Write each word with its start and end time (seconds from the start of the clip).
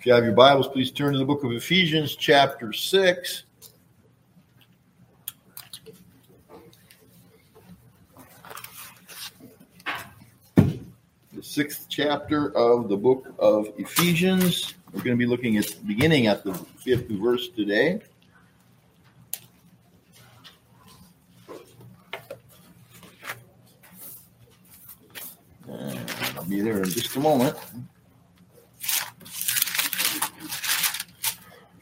If 0.00 0.06
you 0.06 0.14
have 0.14 0.24
your 0.24 0.32
Bibles, 0.32 0.66
please 0.66 0.90
turn 0.90 1.12
to 1.12 1.18
the 1.18 1.26
book 1.26 1.44
of 1.44 1.52
Ephesians, 1.52 2.16
chapter 2.16 2.72
6. 2.72 3.42
The 10.56 11.42
sixth 11.42 11.84
chapter 11.90 12.56
of 12.56 12.88
the 12.88 12.96
book 12.96 13.34
of 13.38 13.68
Ephesians. 13.76 14.72
We're 14.94 15.02
going 15.02 15.18
to 15.18 15.18
be 15.18 15.26
looking 15.26 15.58
at 15.58 15.66
beginning 15.86 16.28
at 16.28 16.44
the 16.44 16.54
fifth 16.54 17.10
verse 17.10 17.48
today. 17.48 18.00
And 25.68 26.10
I'll 26.38 26.44
be 26.44 26.62
there 26.62 26.78
in 26.78 26.88
just 26.88 27.14
a 27.16 27.20
moment. 27.20 27.54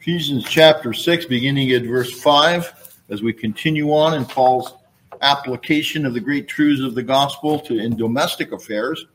Ephesians 0.09 0.43
chapter 0.43 0.91
6, 0.91 1.27
beginning 1.27 1.69
at 1.69 1.83
verse 1.83 2.19
5, 2.19 2.97
as 3.09 3.21
we 3.21 3.31
continue 3.31 3.93
on 3.93 4.15
in 4.15 4.25
Paul's 4.25 4.73
application 5.21 6.03
of 6.03 6.15
the 6.15 6.19
great 6.19 6.47
truths 6.47 6.81
of 6.81 6.95
the 6.95 7.03
gospel 7.03 7.59
to 7.59 7.77
in 7.77 7.95
domestic 7.95 8.51
affairs. 8.51 9.05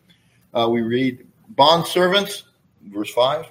Uh, 0.55 0.69
we 0.71 0.83
read, 0.83 1.27
Bond 1.49 1.85
servants, 1.85 2.45
verse 2.93 3.13
5, 3.13 3.45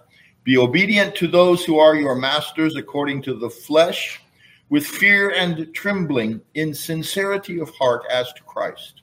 be 0.45 0.57
obedient 0.57 1.15
to 1.15 1.27
those 1.27 1.65
who 1.65 1.79
are 1.79 1.97
your 1.97 2.15
masters 2.15 2.77
according 2.77 3.21
to 3.23 3.33
the 3.33 3.49
flesh, 3.49 4.21
with 4.69 4.87
fear 4.87 5.31
and 5.31 5.67
trembling, 5.73 6.39
in 6.53 6.73
sincerity 6.73 7.59
of 7.59 7.69
heart 7.71 8.03
as 8.09 8.31
to 8.31 8.43
Christ, 8.43 9.01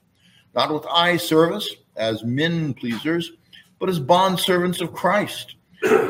not 0.55 0.73
with 0.73 0.87
eye 0.87 1.17
service 1.17 1.75
as 1.95 2.23
men 2.23 2.73
pleasers, 2.73 3.33
but 3.77 3.87
as 3.87 3.99
bond 3.99 4.39
servants 4.39 4.81
of 4.81 4.93
Christ, 4.93 5.57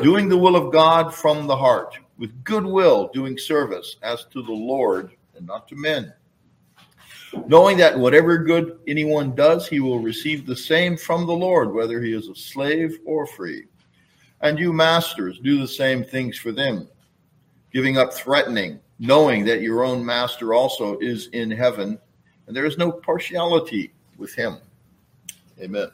doing 0.02 0.30
the 0.30 0.38
will 0.38 0.56
of 0.56 0.72
God 0.72 1.14
from 1.14 1.46
the 1.46 1.56
heart 1.56 1.98
with 2.18 2.44
goodwill 2.44 3.10
doing 3.12 3.38
service 3.38 3.96
as 4.02 4.24
to 4.26 4.42
the 4.42 4.52
Lord 4.52 5.12
and 5.36 5.46
not 5.46 5.68
to 5.68 5.76
men. 5.76 6.12
Knowing 7.46 7.78
that 7.78 7.98
whatever 7.98 8.36
good 8.36 8.78
anyone 8.86 9.34
does, 9.34 9.66
he 9.66 9.80
will 9.80 10.00
receive 10.00 10.44
the 10.44 10.56
same 10.56 10.96
from 10.96 11.26
the 11.26 11.32
Lord, 11.32 11.72
whether 11.72 12.00
he 12.00 12.12
is 12.12 12.28
a 12.28 12.34
slave 12.34 12.98
or 13.06 13.26
free. 13.26 13.64
And 14.42 14.58
you, 14.58 14.72
masters, 14.72 15.38
do 15.38 15.58
the 15.58 15.68
same 15.68 16.04
things 16.04 16.36
for 16.36 16.52
them, 16.52 16.88
giving 17.72 17.96
up 17.96 18.12
threatening, 18.12 18.80
knowing 18.98 19.44
that 19.46 19.62
your 19.62 19.82
own 19.82 20.04
master 20.04 20.52
also 20.52 20.98
is 20.98 21.28
in 21.28 21.50
heaven, 21.50 21.98
and 22.46 22.54
there 22.54 22.66
is 22.66 22.76
no 22.76 22.92
partiality 22.92 23.92
with 24.18 24.34
him. 24.34 24.58
Amen. 25.60 25.90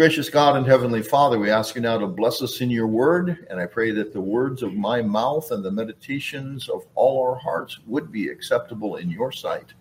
Gracious 0.00 0.30
God 0.30 0.56
and 0.56 0.66
Heavenly 0.66 1.02
Father, 1.02 1.38
we 1.38 1.50
ask 1.50 1.74
you 1.74 1.82
now 1.82 1.98
to 1.98 2.06
bless 2.06 2.40
us 2.40 2.62
in 2.62 2.70
your 2.70 2.86
word, 2.86 3.46
and 3.50 3.60
I 3.60 3.66
pray 3.66 3.90
that 3.90 4.14
the 4.14 4.20
words 4.22 4.62
of 4.62 4.72
my 4.72 5.02
mouth 5.02 5.50
and 5.50 5.62
the 5.62 5.70
meditations 5.70 6.70
of 6.70 6.86
all 6.94 7.22
our 7.22 7.34
hearts 7.34 7.80
would 7.86 8.10
be 8.10 8.30
acceptable 8.30 8.96
in 8.96 9.10
your 9.10 9.30
sight 9.30 9.74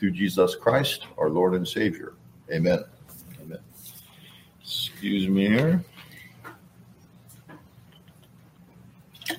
through 0.00 0.10
Jesus 0.10 0.56
Christ, 0.56 1.06
our 1.16 1.30
Lord 1.30 1.54
and 1.54 1.68
Savior. 1.68 2.14
Amen. 2.50 2.82
Amen. 3.40 3.60
Excuse 4.60 5.28
me 5.28 5.46
here. 5.46 5.84
This 9.28 9.38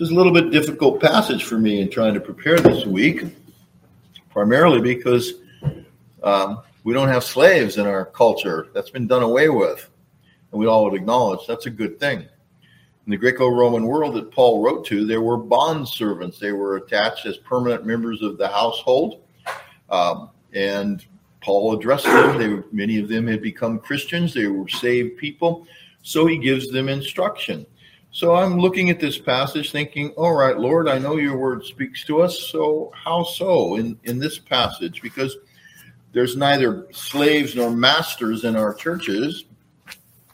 is 0.00 0.10
a 0.10 0.14
little 0.14 0.32
bit 0.32 0.52
difficult 0.52 1.00
passage 1.00 1.42
for 1.42 1.58
me 1.58 1.80
in 1.80 1.90
trying 1.90 2.14
to 2.14 2.20
prepare 2.20 2.60
this 2.60 2.86
week, 2.86 3.24
primarily 4.30 4.80
because 4.80 5.32
um, 6.22 6.62
we 6.84 6.92
don't 6.92 7.08
have 7.08 7.24
slaves 7.24 7.78
in 7.78 7.86
our 7.86 8.04
culture. 8.04 8.68
That's 8.74 8.90
been 8.90 9.06
done 9.06 9.22
away 9.22 9.48
with. 9.48 9.90
And 10.52 10.60
we 10.60 10.66
all 10.66 10.84
would 10.84 10.94
acknowledge 10.94 11.46
that's 11.48 11.66
a 11.66 11.70
good 11.70 11.98
thing. 11.98 12.20
In 12.20 13.10
the 13.10 13.16
Greco 13.16 13.48
Roman 13.48 13.86
world 13.86 14.14
that 14.14 14.30
Paul 14.30 14.62
wrote 14.62 14.86
to, 14.86 15.06
there 15.06 15.20
were 15.20 15.36
bond 15.36 15.88
servants. 15.88 16.38
They 16.38 16.52
were 16.52 16.76
attached 16.76 17.26
as 17.26 17.38
permanent 17.38 17.84
members 17.84 18.22
of 18.22 18.38
the 18.38 18.48
household. 18.48 19.22
Um, 19.90 20.30
and 20.52 21.04
Paul 21.40 21.76
addressed 21.76 22.04
them. 22.04 22.38
They, 22.38 22.62
many 22.70 22.98
of 22.98 23.08
them 23.08 23.26
had 23.26 23.42
become 23.42 23.78
Christians, 23.78 24.32
they 24.32 24.46
were 24.46 24.68
saved 24.68 25.18
people. 25.18 25.66
So 26.02 26.26
he 26.26 26.38
gives 26.38 26.70
them 26.70 26.88
instruction. 26.88 27.66
So 28.10 28.34
I'm 28.34 28.58
looking 28.58 28.90
at 28.90 29.00
this 29.00 29.18
passage 29.18 29.72
thinking, 29.72 30.10
all 30.10 30.34
right, 30.34 30.56
Lord, 30.56 30.86
I 30.88 30.98
know 30.98 31.16
your 31.16 31.36
word 31.36 31.64
speaks 31.64 32.04
to 32.04 32.22
us. 32.22 32.38
So 32.38 32.92
how 32.94 33.24
so 33.24 33.76
in, 33.76 33.98
in 34.04 34.18
this 34.18 34.38
passage? 34.38 35.02
Because 35.02 35.36
there's 36.14 36.36
neither 36.36 36.86
slaves 36.92 37.56
nor 37.56 37.70
masters 37.70 38.44
in 38.44 38.56
our 38.56 38.72
churches, 38.72 39.44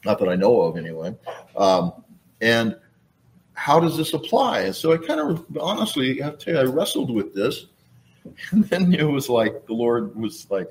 not 0.05 0.19
that 0.19 0.29
I 0.29 0.37
know 0.37 0.61
of 0.61 0.77
anyway. 0.77 1.17
Um, 1.57 2.05
and 2.41 2.77
how 3.55 3.81
does 3.81 3.97
this 3.97 4.13
apply? 4.13 4.61
And 4.61 4.77
so 4.77 4.93
I 4.93 4.99
kind 4.99 5.21
of 5.21 5.45
honestly 5.59 6.23
I 6.23 6.27
have 6.27 6.39
to 6.39 6.45
tell 6.45 6.55
you, 6.55 6.71
I 6.71 6.73
wrestled 6.73 7.13
with 7.13 7.35
this. 7.35 7.67
And 8.51 8.65
then 8.65 8.93
it 8.93 9.03
was 9.05 9.31
like 9.31 9.67
the 9.67 9.73
Lord 9.73 10.15
was 10.15 10.47
like, 10.51 10.69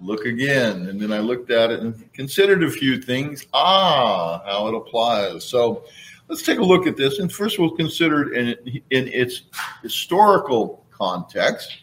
look 0.00 0.24
again. 0.24 0.88
And 0.88 0.98
then 0.98 1.12
I 1.12 1.18
looked 1.18 1.50
at 1.50 1.70
it 1.70 1.80
and 1.80 2.10
considered 2.14 2.64
a 2.64 2.70
few 2.70 3.00
things. 3.00 3.46
Ah, 3.52 4.42
how 4.46 4.68
it 4.68 4.74
applies. 4.74 5.44
So 5.44 5.84
let's 6.28 6.42
take 6.42 6.58
a 6.58 6.64
look 6.64 6.86
at 6.86 6.96
this. 6.96 7.18
And 7.18 7.30
first 7.30 7.58
we'll 7.58 7.76
consider 7.76 8.32
it 8.32 8.38
in, 8.38 8.82
in 8.90 9.08
its 9.08 9.42
historical 9.82 10.84
context 10.90 11.82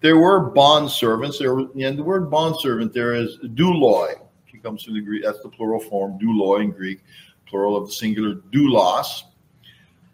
there 0.00 0.16
were 0.16 0.50
bond 0.50 0.90
servants. 0.90 1.38
There 1.38 1.54
were, 1.54 1.66
and 1.78 1.98
the 1.98 2.02
word 2.02 2.30
bond 2.30 2.56
servant 2.60 2.92
there 2.92 3.14
is 3.14 3.38
douloi. 3.38 4.14
It 4.52 4.62
comes 4.62 4.82
from 4.82 4.94
the 4.94 5.00
Greek. 5.00 5.24
That's 5.24 5.40
the 5.40 5.48
plural 5.48 5.80
form, 5.80 6.18
douloi 6.18 6.64
in 6.64 6.70
Greek, 6.70 7.00
plural 7.46 7.76
of 7.76 7.86
the 7.86 7.92
singular 7.92 8.36
doulos. 8.52 9.22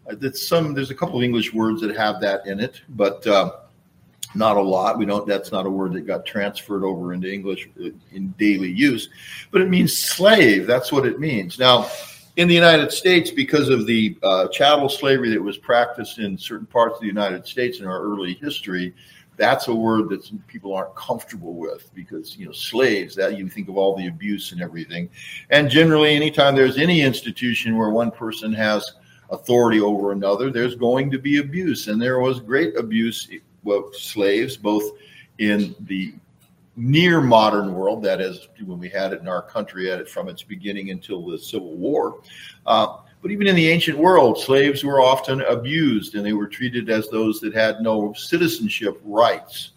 Uh, 0.09 0.15
that's 0.15 0.45
some. 0.47 0.73
There's 0.73 0.91
a 0.91 0.95
couple 0.95 1.17
of 1.17 1.23
English 1.23 1.53
words 1.53 1.81
that 1.81 1.95
have 1.95 2.21
that 2.21 2.45
in 2.47 2.59
it, 2.59 2.81
but 2.89 3.25
uh, 3.27 3.51
not 4.35 4.57
a 4.57 4.61
lot. 4.61 4.97
We 4.97 5.05
don't. 5.05 5.27
That's 5.27 5.51
not 5.51 5.65
a 5.65 5.69
word 5.69 5.93
that 5.93 6.01
got 6.01 6.25
transferred 6.25 6.83
over 6.83 7.13
into 7.13 7.31
English 7.31 7.69
uh, 7.83 7.89
in 8.11 8.33
daily 8.37 8.71
use, 8.71 9.09
but 9.51 9.61
it 9.61 9.69
means 9.69 9.97
slave. 9.97 10.67
That's 10.67 10.91
what 10.91 11.05
it 11.05 11.19
means. 11.19 11.59
Now, 11.59 11.89
in 12.37 12.47
the 12.47 12.53
United 12.53 12.91
States, 12.91 13.31
because 13.31 13.69
of 13.69 13.85
the 13.85 14.17
uh, 14.23 14.47
chattel 14.49 14.89
slavery 14.89 15.29
that 15.31 15.41
was 15.41 15.57
practiced 15.57 16.19
in 16.19 16.37
certain 16.37 16.67
parts 16.67 16.95
of 16.95 17.01
the 17.01 17.07
United 17.07 17.47
States 17.47 17.79
in 17.79 17.87
our 17.87 18.01
early 18.01 18.35
history, 18.35 18.93
that's 19.37 19.67
a 19.67 19.75
word 19.75 20.09
that 20.09 20.29
people 20.47 20.73
aren't 20.73 20.95
comfortable 20.95 21.53
with 21.53 21.93
because 21.93 22.35
you 22.35 22.45
know 22.45 22.51
slaves 22.51 23.15
that 23.15 23.37
you 23.37 23.47
think 23.47 23.69
of 23.69 23.77
all 23.77 23.95
the 23.95 24.07
abuse 24.07 24.51
and 24.51 24.61
everything. 24.61 25.09
And 25.51 25.69
generally 25.69 26.15
anytime 26.15 26.55
there's 26.55 26.77
any 26.77 27.01
institution 27.01 27.77
where 27.77 27.91
one 27.91 28.11
person 28.11 28.51
has 28.53 28.93
authority 29.29 29.79
over 29.79 30.11
another 30.11 30.49
there's 30.49 30.75
going 30.75 31.11
to 31.11 31.19
be 31.19 31.37
abuse. 31.37 31.87
And 31.87 32.01
there 32.01 32.19
was 32.19 32.39
great 32.39 32.77
abuse 32.77 33.29
of 33.65 33.95
slaves 33.95 34.57
both 34.57 34.83
in 35.37 35.75
the 35.81 36.13
near 36.75 37.21
modern 37.21 37.73
world 37.73 38.03
that 38.03 38.21
is 38.21 38.47
when 38.63 38.79
we 38.79 38.89
had 38.89 39.11
it 39.11 39.19
in 39.19 39.27
our 39.27 39.41
country 39.41 39.91
at 39.91 39.99
it 39.99 40.07
from 40.07 40.29
its 40.29 40.43
beginning 40.43 40.91
until 40.91 41.25
the 41.25 41.37
civil 41.37 41.75
war 41.75 42.21
uh, 42.67 42.97
but 43.27 43.33
even 43.33 43.47
in 43.47 43.57
the 43.57 43.67
ancient 43.67 43.97
world, 43.97 44.39
slaves 44.39 44.85
were 44.85 45.01
often 45.01 45.41
abused 45.41 46.15
and 46.15 46.25
they 46.25 46.31
were 46.31 46.47
treated 46.47 46.89
as 46.89 47.09
those 47.09 47.41
that 47.41 47.53
had 47.53 47.81
no 47.81 48.13
citizenship 48.13 49.01
rights. 49.03 49.71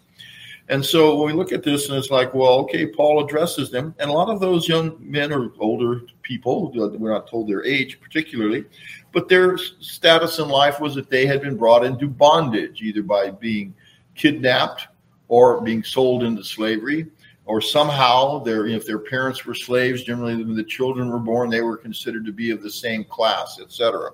And 0.69 0.85
so 0.85 1.17
when 1.17 1.27
we 1.27 1.33
look 1.33 1.51
at 1.51 1.61
this 1.61 1.89
and 1.89 1.97
it's 1.97 2.09
like, 2.09 2.33
well, 2.33 2.59
okay, 2.59 2.85
Paul 2.85 3.25
addresses 3.25 3.69
them. 3.69 3.93
And 3.99 4.09
a 4.09 4.13
lot 4.13 4.29
of 4.29 4.39
those 4.39 4.69
young 4.69 4.95
men 5.01 5.33
or 5.33 5.51
older 5.59 6.03
people, 6.21 6.71
we're 6.71 7.11
not 7.11 7.27
told 7.27 7.49
their 7.49 7.65
age 7.65 7.99
particularly, 7.99 8.63
but 9.11 9.27
their 9.27 9.57
status 9.57 10.39
in 10.39 10.47
life 10.47 10.79
was 10.79 10.95
that 10.95 11.09
they 11.09 11.25
had 11.25 11.41
been 11.41 11.57
brought 11.57 11.83
into 11.83 12.07
bondage, 12.07 12.81
either 12.81 13.03
by 13.03 13.31
being 13.31 13.75
kidnapped 14.15 14.87
or 15.27 15.59
being 15.59 15.83
sold 15.83 16.23
into 16.23 16.41
slavery 16.41 17.05
or 17.51 17.59
somehow 17.59 18.39
their 18.39 18.65
if 18.65 18.85
their 18.85 18.97
parents 18.97 19.45
were 19.45 19.53
slaves 19.53 20.03
generally 20.03 20.37
when 20.37 20.55
the 20.55 20.63
children 20.63 21.09
were 21.09 21.19
born 21.19 21.49
they 21.49 21.59
were 21.59 21.75
considered 21.75 22.25
to 22.25 22.31
be 22.31 22.49
of 22.49 22.63
the 22.63 22.71
same 22.71 23.03
class 23.03 23.59
etc 23.61 24.09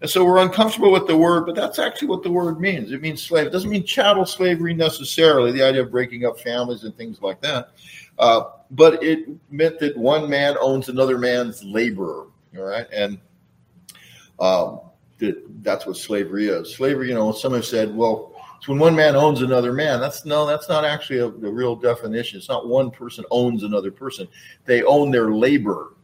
and 0.00 0.08
so 0.08 0.24
we're 0.24 0.38
uncomfortable 0.38 0.90
with 0.90 1.06
the 1.06 1.14
word 1.14 1.44
but 1.44 1.54
that's 1.54 1.78
actually 1.78 2.08
what 2.08 2.22
the 2.22 2.30
word 2.30 2.58
means. 2.58 2.90
It 2.90 3.02
means 3.02 3.22
slave. 3.22 3.46
It 3.46 3.50
doesn't 3.50 3.70
mean 3.70 3.84
chattel 3.84 4.24
slavery 4.24 4.72
necessarily 4.72 5.52
the 5.52 5.62
idea 5.62 5.82
of 5.82 5.90
breaking 5.90 6.24
up 6.24 6.40
families 6.40 6.84
and 6.84 6.96
things 6.96 7.20
like 7.20 7.40
that. 7.42 7.72
Uh, 8.18 8.44
but 8.70 9.02
it 9.02 9.28
meant 9.52 9.78
that 9.78 9.96
one 9.96 10.28
man 10.28 10.56
owns 10.60 10.88
another 10.88 11.18
man's 11.18 11.62
labor 11.62 12.26
all 12.56 12.64
right? 12.64 12.86
And 12.90 13.18
um, 14.40 14.80
that, 15.18 15.40
that's 15.62 15.86
what 15.86 15.96
slavery 15.98 16.48
is. 16.48 16.74
Slavery 16.74 17.08
you 17.08 17.14
know 17.14 17.32
some 17.32 17.52
have 17.52 17.66
said 17.66 17.94
well 17.94 18.32
so 18.62 18.70
when 18.70 18.78
one 18.78 18.94
man 18.94 19.16
owns 19.16 19.42
another 19.42 19.72
man, 19.72 19.98
that's 19.98 20.24
no, 20.24 20.46
that's 20.46 20.68
not 20.68 20.84
actually 20.84 21.18
a, 21.18 21.28
the 21.28 21.50
real 21.50 21.74
definition. 21.74 22.38
It's 22.38 22.48
not 22.48 22.68
one 22.68 22.92
person 22.92 23.24
owns 23.32 23.64
another 23.64 23.90
person. 23.90 24.28
They 24.66 24.84
own 24.84 25.10
their 25.10 25.32
labor. 25.32 25.94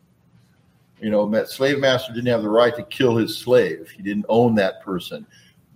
You 1.01 1.11
know, 1.11 1.31
that 1.31 1.51
slave 1.51 1.79
master 1.79 2.13
didn't 2.13 2.27
have 2.27 2.43
the 2.43 2.49
right 2.49 2.75
to 2.75 2.83
kill 2.83 3.17
his 3.17 3.39
slave. 3.39 3.89
He 3.97 4.03
didn't 4.03 4.27
own 4.29 4.57
that 4.57 4.83
person, 4.83 5.25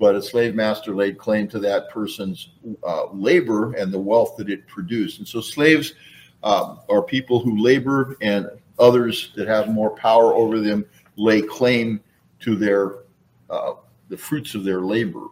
but 0.01 0.17
a 0.17 0.23
slave 0.23 0.57
master 0.57 0.93
laid 0.93 1.19
claim 1.19 1.47
to 1.51 1.61
that 1.61 1.89
person's 1.89 2.49
uh, 2.83 3.07
labor 3.13 3.75
and 3.75 3.93
the 3.93 4.01
wealth 4.01 4.37
that 4.39 4.51
it 4.51 4.67
produced. 4.67 5.21
And 5.21 5.29
so 5.29 5.41
slaves 5.41 5.95
um, 6.43 6.81
are 6.89 7.01
people 7.01 7.39
who 7.39 7.63
labor 7.63 8.17
and 8.23 8.49
others 8.81 9.31
that 9.37 9.47
have 9.47 9.69
more 9.69 9.91
power 9.91 10.35
over 10.35 10.59
them 10.59 10.85
lay 11.15 11.43
claim 11.43 12.01
to 12.41 12.57
their 12.57 13.05
uh, 13.51 13.75
the 14.09 14.17
fruits 14.17 14.57
of 14.57 14.65
their 14.65 14.81
labor. 14.81 15.29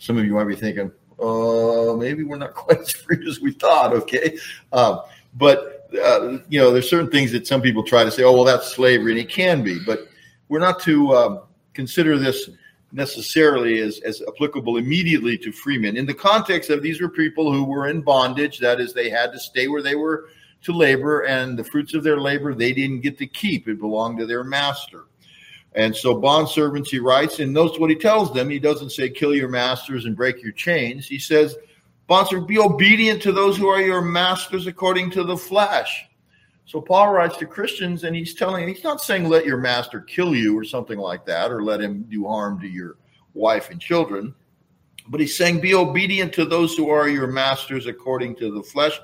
Some 0.00 0.18
of 0.18 0.24
you 0.24 0.32
might 0.32 0.44
be 0.44 0.56
thinking, 0.56 0.90
uh, 1.22 1.94
maybe 1.94 2.24
we're 2.24 2.38
not 2.38 2.54
quite 2.54 2.80
as 2.80 2.90
free 2.90 3.24
as 3.28 3.40
we 3.40 3.52
thought. 3.52 3.92
Okay, 3.92 4.38
uh, 4.72 5.02
but 5.34 5.88
uh, 6.02 6.38
you 6.48 6.58
know, 6.58 6.70
there's 6.72 6.88
certain 6.88 7.10
things 7.10 7.30
that 7.32 7.46
some 7.46 7.60
people 7.60 7.82
try 7.82 8.02
to 8.02 8.10
say, 8.10 8.22
oh, 8.22 8.32
well, 8.32 8.44
that's 8.44 8.72
slavery, 8.72 9.12
and 9.12 9.20
it 9.20 9.28
can 9.28 9.62
be, 9.62 9.78
but 9.84 10.08
we're 10.48 10.58
not 10.58 10.80
to 10.80 11.14
um, 11.14 11.40
consider 11.74 12.18
this 12.18 12.50
necessarily 12.92 13.80
as, 13.80 14.00
as 14.00 14.22
applicable 14.26 14.76
immediately 14.76 15.38
to 15.38 15.52
freemen. 15.52 15.96
In 15.96 16.06
the 16.06 16.14
context 16.14 16.70
of 16.70 16.82
these 16.82 17.00
were 17.00 17.08
people 17.08 17.52
who 17.52 17.64
were 17.64 17.88
in 17.88 18.00
bondage, 18.00 18.58
that 18.58 18.80
is, 18.80 18.92
they 18.92 19.10
had 19.10 19.32
to 19.32 19.38
stay 19.38 19.68
where 19.68 19.82
they 19.82 19.94
were 19.94 20.28
to 20.62 20.72
labor, 20.72 21.22
and 21.22 21.58
the 21.58 21.64
fruits 21.64 21.94
of 21.94 22.02
their 22.02 22.18
labor 22.18 22.54
they 22.54 22.72
didn't 22.72 23.00
get 23.00 23.18
to 23.18 23.26
keep. 23.26 23.68
It 23.68 23.78
belonged 23.78 24.18
to 24.18 24.26
their 24.26 24.44
master. 24.44 25.04
And 25.74 25.94
so, 25.94 26.14
bond 26.14 26.48
servants, 26.48 26.90
he 26.90 26.98
writes, 26.98 27.38
and 27.38 27.52
notice 27.52 27.78
what 27.78 27.90
he 27.90 27.96
tells 27.96 28.32
them. 28.32 28.50
He 28.50 28.58
doesn't 28.58 28.90
say, 28.90 29.08
kill 29.08 29.34
your 29.34 29.48
masters 29.48 30.04
and 30.04 30.16
break 30.16 30.42
your 30.42 30.52
chains. 30.52 31.06
He 31.06 31.18
says, 31.18 31.56
Bondservants, 32.10 32.48
be 32.48 32.58
obedient 32.58 33.22
to 33.22 33.30
those 33.30 33.56
who 33.56 33.68
are 33.68 33.80
your 33.80 34.02
masters 34.02 34.66
according 34.66 35.12
to 35.12 35.22
the 35.22 35.36
flesh. 35.36 36.06
So 36.66 36.80
Paul 36.80 37.12
writes 37.12 37.36
to 37.36 37.46
Christians 37.46 38.02
and 38.02 38.16
he's 38.16 38.34
telling, 38.34 38.66
he's 38.66 38.82
not 38.82 39.00
saying 39.00 39.28
let 39.28 39.46
your 39.46 39.58
master 39.58 40.00
kill 40.00 40.34
you 40.34 40.58
or 40.58 40.64
something 40.64 40.98
like 40.98 41.24
that, 41.26 41.52
or 41.52 41.62
let 41.62 41.80
him 41.80 42.02
do 42.10 42.26
harm 42.26 42.60
to 42.60 42.66
your 42.66 42.96
wife 43.34 43.70
and 43.70 43.80
children. 43.80 44.34
But 45.06 45.20
he's 45.20 45.36
saying, 45.36 45.60
be 45.60 45.72
obedient 45.72 46.32
to 46.32 46.44
those 46.44 46.76
who 46.76 46.90
are 46.90 47.08
your 47.08 47.28
masters 47.28 47.86
according 47.86 48.34
to 48.36 48.52
the 48.52 48.62
flesh 48.62 48.98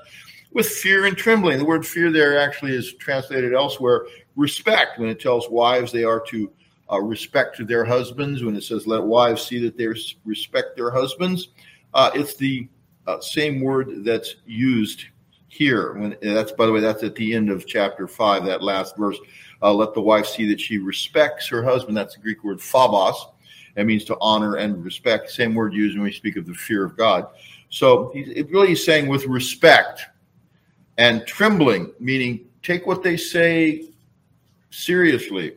with 0.51 0.67
fear 0.67 1.05
and 1.05 1.17
trembling. 1.17 1.57
The 1.57 1.65
word 1.65 1.85
fear 1.85 2.11
there 2.11 2.39
actually 2.39 2.75
is 2.75 2.93
translated 2.93 3.53
elsewhere 3.53 4.07
respect 4.35 4.99
when 4.99 5.09
it 5.09 5.19
tells 5.19 5.49
wives 5.49 5.91
they 5.91 6.03
are 6.03 6.19
to 6.27 6.51
uh, 6.91 6.99
respect 7.01 7.57
to 7.57 7.65
their 7.65 7.83
husbands. 7.83 8.43
When 8.43 8.55
it 8.55 8.63
says 8.63 8.87
let 8.87 9.03
wives 9.03 9.45
see 9.45 9.59
that 9.59 9.77
they 9.77 9.87
respect 10.25 10.75
their 10.75 10.91
husbands, 10.91 11.49
uh, 11.93 12.11
it's 12.13 12.35
the 12.35 12.67
uh, 13.07 13.19
same 13.19 13.61
word 13.61 14.03
that's 14.03 14.35
used 14.45 15.05
here. 15.47 15.93
When 15.93 16.17
that's 16.21 16.51
by 16.51 16.65
the 16.65 16.71
way, 16.71 16.79
that's 16.79 17.03
at 17.03 17.15
the 17.15 17.33
end 17.33 17.49
of 17.49 17.67
chapter 17.67 18.07
five, 18.07 18.45
that 18.45 18.63
last 18.63 18.97
verse. 18.97 19.17
Uh, 19.59 19.73
let 19.73 19.93
the 19.95 20.01
wife 20.01 20.27
see 20.27 20.47
that 20.47 20.61
she 20.61 20.77
respects 20.77 21.47
her 21.47 21.63
husband. 21.63 21.97
That's 21.97 22.13
the 22.13 22.21
Greek 22.21 22.43
word 22.43 22.61
phobos. 22.61 23.27
That 23.75 23.85
means 23.85 24.05
to 24.05 24.17
honor 24.21 24.55
and 24.55 24.83
respect. 24.83 25.31
Same 25.31 25.55
word 25.55 25.73
used 25.73 25.95
when 25.95 26.03
we 26.03 26.11
speak 26.11 26.35
of 26.35 26.45
the 26.45 26.53
fear 26.53 26.85
of 26.85 26.95
God. 26.95 27.27
So 27.69 28.11
it 28.13 28.49
really 28.51 28.71
is 28.73 28.85
saying 28.85 29.07
with 29.07 29.25
respect 29.25 30.05
and 30.97 31.25
trembling, 31.25 31.91
meaning 31.99 32.47
take 32.63 32.85
what 32.85 33.03
they 33.03 33.17
say 33.17 33.89
seriously. 34.69 35.55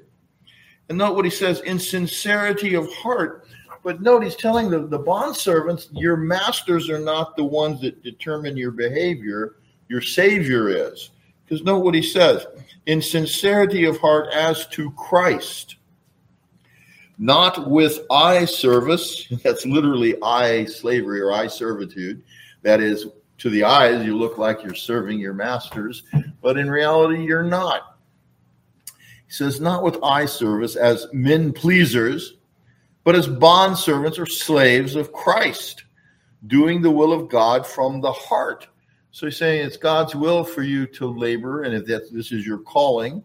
And 0.89 0.99
note 0.99 1.15
what 1.15 1.25
he 1.25 1.31
says 1.31 1.61
in 1.61 1.79
sincerity 1.79 2.75
of 2.75 2.93
heart 2.93 3.47
but 3.83 4.03
note, 4.03 4.25
he's 4.25 4.37
telling 4.37 4.71
the, 4.71 4.81
the 4.81 4.99
bond 4.99 5.37
servants, 5.37 5.89
your 5.93 6.17
masters 6.17 6.91
are 6.91 6.99
not 6.99 7.37
the 7.37 7.45
ones 7.45 7.81
that 7.81 8.03
determine 8.03 8.57
your 8.57 8.73
behavior. 8.73 9.57
Your 9.89 10.03
Savior 10.03 10.69
is. 10.69 11.11
Because 11.45 11.65
note 11.65 11.85
what 11.85 11.95
he 11.95 12.03
says 12.03 12.47
in 12.87 13.01
sincerity 13.01 13.85
of 13.85 13.99
heart 13.99 14.29
as 14.33 14.67
to 14.69 14.91
Christ, 14.93 15.77
not 17.19 17.69
with 17.71 18.01
eye 18.11 18.45
service. 18.45 19.27
That's 19.43 19.67
literally 19.67 20.17
eye 20.23 20.67
slavery 20.67 21.21
or 21.21 21.33
eye 21.33 21.49
servitude. 21.49 22.23
That 22.63 22.81
is, 22.81 23.07
to 23.41 23.51
the 23.51 23.65
eyes, 23.65 24.05
you 24.07 24.17
look 24.17 24.39
like 24.39 24.63
you're 24.63 24.75
serving 24.75 25.19
your 25.19 25.35
masters, 25.35 26.05
but 26.41 26.57
in 26.57 26.71
reality, 26.71 27.23
you're 27.25 27.43
not. 27.43 27.99
He 28.87 29.33
says, 29.33 29.61
not 29.61 29.83
with 29.83 30.03
eye 30.03 30.27
service 30.27 30.77
as 30.77 31.07
men 31.13 31.53
pleasers 31.53 32.35
but 33.05 33.15
as 33.15 33.27
bond 33.27 33.77
servants 33.77 34.19
or 34.19 34.27
slaves 34.27 34.95
of 34.95 35.13
Christ, 35.13 35.85
doing 36.47 36.83
the 36.83 36.91
will 36.91 37.13
of 37.13 37.29
God 37.29 37.67
from 37.67 38.01
the 38.01 38.13
heart. 38.13 38.67
So 39.11 39.27
he's 39.27 39.37
saying 39.37 39.67
it's 39.67 39.77
God's 39.77 40.15
will 40.15 40.45
for 40.45 40.63
you 40.63 40.87
to 40.87 41.07
labor, 41.07 41.63
and 41.63 41.75
if 41.75 41.87
that 41.87 42.13
this 42.13 42.31
is 42.33 42.47
your 42.47 42.59
calling, 42.59 43.25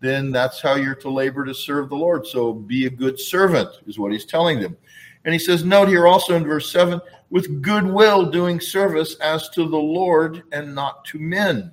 then 0.00 0.30
that's 0.30 0.60
how 0.60 0.76
you're 0.76 0.94
to 0.94 1.10
labor 1.10 1.44
to 1.44 1.54
serve 1.54 1.88
the 1.88 1.96
Lord. 1.96 2.26
So 2.26 2.52
be 2.52 2.86
a 2.86 2.90
good 2.90 3.18
servant, 3.18 3.68
is 3.86 3.98
what 3.98 4.12
he's 4.12 4.24
telling 4.24 4.60
them. 4.60 4.76
And 5.26 5.34
he 5.34 5.38
says, 5.38 5.64
note 5.64 5.88
here 5.88 6.06
also 6.06 6.34
in 6.36 6.44
verse 6.44 6.72
7 6.72 7.00
with 7.28 7.60
goodwill 7.60 8.30
doing 8.30 8.60
service 8.60 9.16
as 9.16 9.50
to 9.50 9.68
the 9.68 9.76
Lord 9.76 10.44
and 10.52 10.74
not 10.74 11.04
to 11.06 11.18
men. 11.18 11.72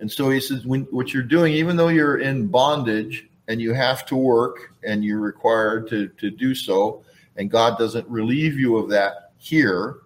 And 0.00 0.10
so 0.10 0.30
he 0.30 0.40
says, 0.40 0.66
when, 0.66 0.82
what 0.90 1.14
you're 1.14 1.22
doing, 1.22 1.52
even 1.52 1.76
though 1.76 1.88
you're 1.88 2.18
in 2.18 2.48
bondage, 2.48 3.28
and 3.48 3.60
you 3.60 3.72
have 3.72 4.06
to 4.06 4.16
work 4.16 4.74
and 4.82 5.04
you're 5.04 5.20
required 5.20 5.88
to, 5.88 6.08
to 6.08 6.30
do 6.30 6.54
so, 6.54 7.04
and 7.36 7.50
God 7.50 7.78
doesn't 7.78 8.08
relieve 8.08 8.58
you 8.58 8.76
of 8.76 8.88
that 8.90 9.32
here. 9.38 9.98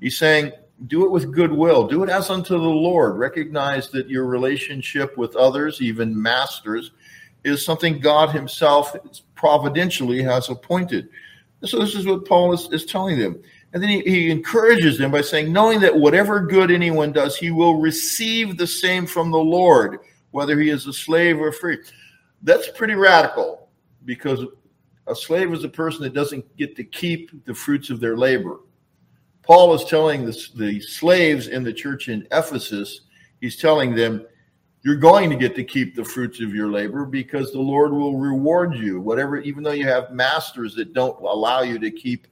He's 0.00 0.18
saying, 0.18 0.52
do 0.86 1.04
it 1.04 1.10
with 1.10 1.32
goodwill, 1.32 1.86
do 1.86 2.02
it 2.02 2.10
as 2.10 2.30
unto 2.30 2.54
the 2.54 2.58
Lord. 2.58 3.16
Recognize 3.16 3.88
that 3.90 4.08
your 4.08 4.26
relationship 4.26 5.16
with 5.16 5.36
others, 5.36 5.80
even 5.80 6.20
masters, 6.20 6.92
is 7.44 7.64
something 7.64 7.98
God 7.98 8.30
Himself 8.30 8.94
providentially 9.34 10.22
has 10.22 10.48
appointed. 10.48 11.08
So, 11.64 11.78
this 11.78 11.94
is 11.94 12.06
what 12.06 12.26
Paul 12.26 12.52
is, 12.52 12.68
is 12.72 12.84
telling 12.84 13.18
them. 13.18 13.40
And 13.72 13.82
then 13.82 13.88
he, 13.88 14.00
he 14.02 14.30
encourages 14.30 14.98
them 14.98 15.10
by 15.10 15.22
saying, 15.22 15.52
knowing 15.52 15.80
that 15.80 15.96
whatever 15.96 16.40
good 16.40 16.70
anyone 16.70 17.12
does, 17.12 17.36
he 17.36 17.50
will 17.50 17.80
receive 17.80 18.58
the 18.58 18.66
same 18.66 19.06
from 19.06 19.30
the 19.30 19.38
Lord, 19.38 20.00
whether 20.30 20.58
he 20.60 20.68
is 20.68 20.86
a 20.86 20.92
slave 20.92 21.40
or 21.40 21.52
free. 21.52 21.78
That's 22.42 22.68
pretty 22.68 22.94
radical 22.94 23.68
because 24.04 24.44
a 25.06 25.14
slave 25.14 25.52
is 25.52 25.64
a 25.64 25.68
person 25.68 26.02
that 26.02 26.14
doesn't 26.14 26.56
get 26.56 26.76
to 26.76 26.84
keep 26.84 27.44
the 27.44 27.54
fruits 27.54 27.90
of 27.90 28.00
their 28.00 28.16
labor. 28.16 28.60
Paul 29.42 29.74
is 29.74 29.84
telling 29.84 30.24
the, 30.24 30.48
the 30.54 30.80
slaves 30.80 31.48
in 31.48 31.64
the 31.64 31.72
church 31.72 32.08
in 32.08 32.26
Ephesus, 32.30 33.02
he's 33.40 33.56
telling 33.56 33.94
them, 33.94 34.24
you're 34.82 34.96
going 34.96 35.30
to 35.30 35.36
get 35.36 35.54
to 35.54 35.64
keep 35.64 35.94
the 35.94 36.04
fruits 36.04 36.40
of 36.40 36.54
your 36.54 36.68
labor 36.68 37.04
because 37.04 37.52
the 37.52 37.60
Lord 37.60 37.92
will 37.92 38.18
reward 38.18 38.74
you. 38.74 39.00
Whatever, 39.00 39.38
even 39.38 39.62
though 39.62 39.72
you 39.72 39.86
have 39.86 40.12
masters 40.12 40.74
that 40.74 40.92
don't 40.92 41.20
allow 41.20 41.62
you 41.62 41.78
to 41.78 41.90
keep, 41.90 42.26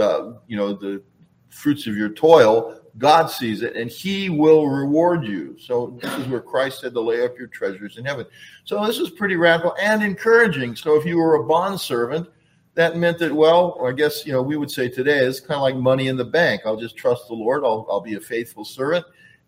uh, 0.00 0.32
you 0.46 0.56
know, 0.56 0.72
the 0.72 1.02
fruits 1.50 1.86
of 1.86 1.96
your 1.96 2.08
toil, 2.08 2.80
God 2.96 3.26
sees 3.26 3.62
it 3.62 3.76
and 3.76 3.90
he 3.90 4.30
will 4.30 4.68
reward 4.68 5.24
you. 5.24 5.56
So 5.58 5.98
this 6.00 6.12
is 6.18 6.26
where 6.26 6.40
Christ 6.40 6.80
said 6.80 6.94
to 6.94 7.00
lay 7.00 7.22
up 7.24 7.38
your 7.38 7.48
treasures 7.48 7.98
in 7.98 8.04
heaven. 8.04 8.26
So 8.64 8.84
this 8.86 8.98
is 8.98 9.10
pretty 9.10 9.36
radical 9.36 9.74
and 9.80 10.02
encouraging. 10.02 10.76
So 10.76 10.98
if 10.98 11.04
you 11.04 11.18
were 11.18 11.36
a 11.36 11.44
bond 11.44 11.80
servant, 11.80 12.28
that 12.74 12.96
meant 12.96 13.18
that, 13.18 13.32
well, 13.32 13.78
I 13.84 13.92
guess, 13.92 14.24
you 14.24 14.32
know, 14.32 14.42
we 14.42 14.56
would 14.56 14.70
say 14.70 14.88
today 14.88 15.18
it's 15.18 15.40
kind 15.40 15.56
of 15.56 15.62
like 15.62 15.76
money 15.76 16.08
in 16.08 16.16
the 16.16 16.24
bank. 16.24 16.62
I'll 16.64 16.76
just 16.76 16.96
trust 16.96 17.28
the 17.28 17.34
Lord. 17.34 17.62
I'll, 17.62 17.86
I'll 17.90 18.00
be 18.00 18.14
a 18.14 18.20
faithful 18.20 18.64
servant 18.64 19.04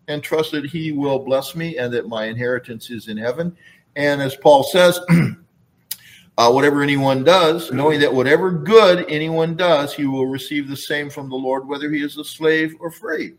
and 0.07 0.21
trust 0.21 0.51
that 0.51 0.65
he 0.65 0.91
will 0.91 1.19
bless 1.19 1.55
me 1.55 1.77
and 1.77 1.93
that 1.93 2.07
my 2.07 2.25
inheritance 2.25 2.89
is 2.89 3.07
in 3.07 3.17
heaven. 3.17 3.55
And 3.95 4.21
as 4.21 4.35
Paul 4.35 4.63
says, 4.63 4.99
uh, 6.37 6.51
whatever 6.51 6.81
anyone 6.81 7.23
does, 7.23 7.71
knowing 7.71 7.99
that 7.99 8.13
whatever 8.13 8.51
good 8.51 9.05
anyone 9.07 9.55
does, 9.55 9.93
he 9.93 10.05
will 10.05 10.27
receive 10.27 10.67
the 10.67 10.75
same 10.75 11.09
from 11.09 11.29
the 11.29 11.35
Lord, 11.35 11.67
whether 11.67 11.91
he 11.91 12.03
is 12.03 12.17
a 12.17 12.23
slave 12.23 12.75
or 12.79 12.91
free. 12.91 13.33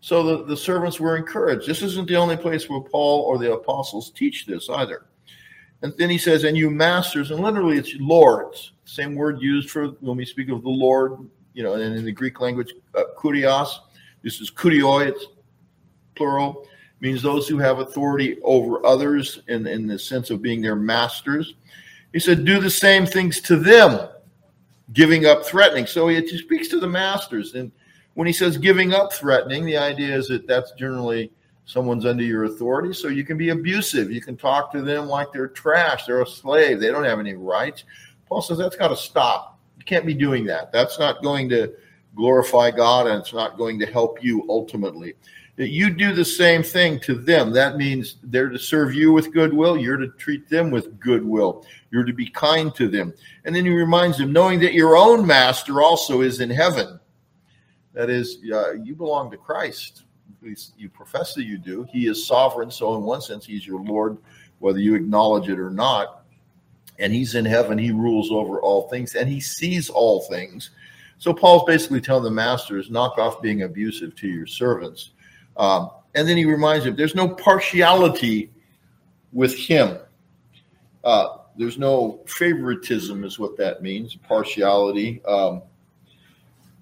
So 0.00 0.22
the, 0.22 0.44
the 0.44 0.56
servants 0.56 0.98
were 0.98 1.16
encouraged. 1.16 1.66
This 1.66 1.82
isn't 1.82 2.08
the 2.08 2.16
only 2.16 2.36
place 2.36 2.68
where 2.68 2.80
Paul 2.80 3.22
or 3.22 3.38
the 3.38 3.52
apostles 3.52 4.10
teach 4.10 4.46
this 4.46 4.68
either. 4.68 5.06
And 5.82 5.92
then 5.98 6.10
he 6.10 6.18
says, 6.18 6.44
and 6.44 6.56
you 6.56 6.70
masters, 6.70 7.30
and 7.30 7.40
literally 7.40 7.76
it's 7.76 7.94
lords, 7.98 8.72
same 8.84 9.14
word 9.14 9.40
used 9.40 9.70
for 9.70 9.88
when 10.00 10.16
we 10.16 10.24
speak 10.24 10.48
of 10.48 10.62
the 10.62 10.68
Lord, 10.68 11.18
you 11.54 11.62
know, 11.62 11.74
and 11.74 11.96
in 11.96 12.04
the 12.04 12.12
Greek 12.12 12.40
language, 12.40 12.72
uh, 12.94 13.02
kurios. 13.18 13.68
This 14.22 14.40
is 14.40 14.50
kurioi, 14.50 15.08
it's 15.08 15.26
plural, 16.14 16.66
means 17.00 17.20
those 17.20 17.48
who 17.48 17.58
have 17.58 17.80
authority 17.80 18.38
over 18.42 18.84
others 18.86 19.40
in, 19.48 19.66
in 19.66 19.86
the 19.86 19.98
sense 19.98 20.30
of 20.30 20.40
being 20.40 20.62
their 20.62 20.76
masters. 20.76 21.54
He 22.12 22.20
said, 22.20 22.44
do 22.44 22.60
the 22.60 22.70
same 22.70 23.06
things 23.06 23.40
to 23.42 23.56
them, 23.56 24.08
giving 24.92 25.26
up 25.26 25.44
threatening. 25.44 25.86
So 25.86 26.08
he 26.08 26.26
speaks 26.38 26.68
to 26.68 26.78
the 26.78 26.88
masters. 26.88 27.54
And 27.54 27.72
when 28.14 28.26
he 28.26 28.32
says 28.32 28.56
giving 28.56 28.94
up 28.94 29.12
threatening, 29.12 29.64
the 29.64 29.76
idea 29.76 30.14
is 30.14 30.28
that 30.28 30.46
that's 30.46 30.72
generally 30.72 31.32
someone's 31.64 32.06
under 32.06 32.22
your 32.22 32.44
authority. 32.44 32.92
So 32.92 33.08
you 33.08 33.24
can 33.24 33.36
be 33.36 33.48
abusive. 33.48 34.12
You 34.12 34.20
can 34.20 34.36
talk 34.36 34.72
to 34.72 34.82
them 34.82 35.06
like 35.06 35.32
they're 35.32 35.48
trash. 35.48 36.06
They're 36.06 36.22
a 36.22 36.26
slave. 36.26 36.80
They 36.80 36.88
don't 36.88 37.04
have 37.04 37.20
any 37.20 37.34
rights. 37.34 37.84
Paul 38.28 38.42
says 38.42 38.58
that's 38.58 38.76
got 38.76 38.88
to 38.88 38.96
stop. 38.96 39.58
You 39.78 39.84
can't 39.84 40.06
be 40.06 40.14
doing 40.14 40.44
that. 40.46 40.70
That's 40.70 40.98
not 40.98 41.22
going 41.22 41.48
to 41.48 41.74
glorify 42.14 42.70
God 42.70 43.06
and 43.06 43.20
it's 43.20 43.32
not 43.32 43.56
going 43.56 43.78
to 43.78 43.86
help 43.86 44.22
you 44.22 44.44
ultimately 44.48 45.14
that 45.56 45.68
you 45.68 45.90
do 45.90 46.14
the 46.14 46.24
same 46.24 46.62
thing 46.62 46.98
to 47.00 47.14
them. 47.14 47.52
That 47.52 47.76
means 47.76 48.16
they're 48.22 48.48
to 48.48 48.58
serve 48.58 48.94
you 48.94 49.12
with 49.12 49.32
goodwill. 49.32 49.76
You're 49.76 49.98
to 49.98 50.08
treat 50.08 50.48
them 50.48 50.70
with 50.70 50.98
goodwill. 50.98 51.66
You're 51.90 52.04
to 52.04 52.12
be 52.12 52.26
kind 52.26 52.74
to 52.76 52.88
them. 52.88 53.12
And 53.44 53.54
then 53.54 53.66
he 53.66 53.70
reminds 53.70 54.16
them, 54.16 54.32
knowing 54.32 54.60
that 54.60 54.72
your 54.72 54.96
own 54.96 55.26
master 55.26 55.82
also 55.82 56.22
is 56.22 56.40
in 56.40 56.48
heaven. 56.48 56.98
That 57.92 58.08
is, 58.08 58.38
uh, 58.50 58.72
you 58.72 58.94
belong 58.94 59.30
to 59.30 59.36
Christ. 59.36 60.04
you 60.42 60.88
profess 60.88 61.34
that 61.34 61.44
you 61.44 61.58
do. 61.58 61.86
He 61.90 62.06
is 62.06 62.26
sovereign, 62.26 62.70
so 62.70 62.94
in 62.94 63.02
one 63.02 63.20
sense, 63.20 63.44
he's 63.44 63.66
your 63.66 63.80
Lord, 63.80 64.16
whether 64.58 64.78
you 64.78 64.94
acknowledge 64.94 65.48
it 65.48 65.58
or 65.58 65.70
not. 65.70 66.24
And 66.98 67.12
he's 67.12 67.34
in 67.34 67.44
heaven, 67.44 67.78
he 67.78 67.90
rules 67.90 68.30
over 68.30 68.60
all 68.60 68.88
things, 68.88 69.14
and 69.14 69.28
he 69.28 69.40
sees 69.40 69.90
all 69.90 70.22
things. 70.22 70.70
So 71.18 71.32
Paul's 71.32 71.64
basically 71.66 72.00
telling 72.00 72.24
the 72.24 72.30
masters, 72.30 72.90
knock 72.90 73.18
off 73.18 73.42
being 73.42 73.62
abusive 73.62 74.16
to 74.16 74.28
your 74.28 74.46
servants. 74.46 75.11
Um, 75.56 75.90
and 76.14 76.28
then 76.28 76.36
he 76.36 76.44
reminds 76.44 76.84
them, 76.84 76.96
there's 76.96 77.14
no 77.14 77.28
partiality 77.28 78.50
with 79.32 79.56
him. 79.56 79.98
Uh, 81.04 81.38
there's 81.56 81.78
no 81.78 82.20
favoritism, 82.26 83.24
is 83.24 83.38
what 83.38 83.56
that 83.56 83.82
means, 83.82 84.14
partiality. 84.16 85.22
Um, 85.24 85.62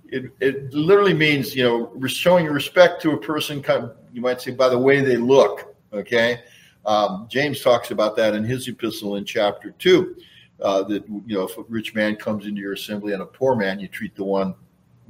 it, 0.09 0.31
it 0.41 0.73
literally 0.75 1.15
means, 1.15 1.55
you 1.55 1.63
know, 1.65 2.07
showing 2.09 2.47
respect 2.47 3.01
to 3.03 3.13
a 3.13 3.17
person, 3.19 3.63
kind 3.63 3.85
of, 3.85 3.97
you 4.13 4.21
might 4.21 4.41
say, 4.41 4.51
by 4.51 4.69
the 4.69 4.79
way 4.79 5.01
they 5.01 5.17
look. 5.17 5.75
Okay. 5.93 6.41
Um, 6.87 7.27
James 7.31 7.61
talks 7.63 7.91
about 7.91 8.17
that 8.17 8.35
in 8.35 8.45
his 8.45 8.67
epistle 8.69 9.17
in 9.17 9.25
chapter 9.25 9.73
two. 9.73 10.17
Uh, 10.61 10.83
that 10.83 11.07
you 11.09 11.37
know, 11.37 11.45
if 11.45 11.57
a 11.57 11.63
rich 11.69 11.95
man 11.95 12.17
comes 12.17 12.47
into 12.47 12.61
your 12.61 12.75
assembly 12.75 13.13
and 13.13 13.23
a 13.23 13.27
poor 13.27 13.57
man, 13.57 13.81
you 13.81 13.89
treat 13.89 14.15
the 14.15 14.25
one, 14.25 14.55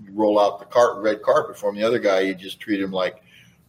you 0.04 0.12
roll 0.12 0.38
out 0.38 0.60
the 0.60 1.00
red 1.00 1.22
carpet 1.22 1.56
for 1.58 1.70
him. 1.70 1.76
The 1.76 1.82
other 1.82 1.98
guy, 1.98 2.20
you 2.20 2.34
just 2.34 2.60
treat 2.60 2.80
him 2.80 2.92
like 2.92 3.22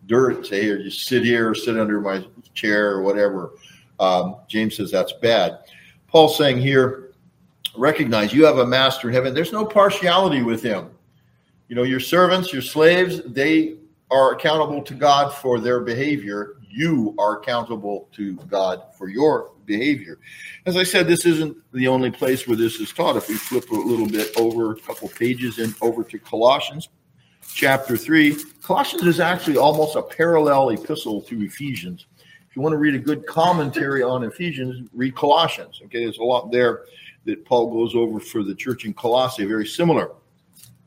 dirt. 0.05 0.45
Say 0.45 0.61
here, 0.61 0.81
just 0.81 1.07
sit 1.07 1.23
here, 1.23 1.49
or 1.49 1.55
sit 1.55 1.77
under 1.77 2.01
my 2.01 2.25
chair, 2.53 2.91
or 2.91 3.01
whatever. 3.01 3.51
Um, 3.99 4.37
James 4.47 4.77
says 4.77 4.91
that's 4.91 5.13
bad. 5.13 5.59
Paul's 6.07 6.37
saying 6.37 6.59
here, 6.59 7.13
recognize 7.75 8.33
you 8.33 8.45
have 8.45 8.57
a 8.57 8.65
master 8.65 9.09
in 9.09 9.13
heaven. 9.13 9.33
There's 9.33 9.53
no 9.53 9.65
partiality 9.65 10.41
with 10.41 10.61
him. 10.61 10.89
You 11.67 11.75
know, 11.75 11.83
your 11.83 11.99
servants, 11.99 12.51
your 12.51 12.61
slaves, 12.61 13.21
they 13.25 13.75
are 14.09 14.33
accountable 14.33 14.81
to 14.83 14.93
God 14.93 15.33
for 15.33 15.59
their 15.59 15.79
behavior. 15.79 16.57
You 16.69 17.15
are 17.17 17.39
accountable 17.39 18.09
to 18.13 18.35
God 18.49 18.81
for 18.97 19.07
your 19.07 19.51
behavior. 19.65 20.19
As 20.65 20.75
I 20.75 20.83
said, 20.83 21.07
this 21.07 21.25
isn't 21.25 21.57
the 21.71 21.87
only 21.87 22.11
place 22.11 22.45
where 22.45 22.57
this 22.57 22.79
is 22.79 22.91
taught. 22.91 23.15
If 23.15 23.29
we 23.29 23.35
flip 23.35 23.69
a 23.71 23.75
little 23.75 24.07
bit 24.07 24.37
over 24.37 24.73
a 24.73 24.75
couple 24.75 25.07
pages 25.07 25.59
and 25.59 25.73
over 25.81 26.03
to 26.03 26.19
Colossians 26.19 26.89
chapter 27.47 27.97
3, 27.97 28.35
Colossians 28.63 29.03
is 29.03 29.19
actually 29.19 29.57
almost 29.57 29.95
a 29.95 30.01
parallel 30.01 30.69
epistle 30.69 31.21
to 31.23 31.41
Ephesians. 31.43 32.05
If 32.49 32.55
you 32.55 32.61
want 32.61 32.73
to 32.73 32.77
read 32.77 32.95
a 32.95 32.99
good 32.99 33.25
commentary 33.25 34.03
on 34.03 34.23
Ephesians, 34.23 34.89
read 34.93 35.15
Colossians. 35.15 35.81
Okay, 35.85 36.03
there's 36.03 36.17
a 36.17 36.23
lot 36.23 36.51
there 36.51 36.85
that 37.25 37.45
Paul 37.45 37.71
goes 37.71 37.95
over 37.95 38.19
for 38.19 38.43
the 38.43 38.55
church 38.55 38.85
in 38.85 38.93
Colossae, 38.93 39.45
very 39.45 39.65
similar. 39.65 40.11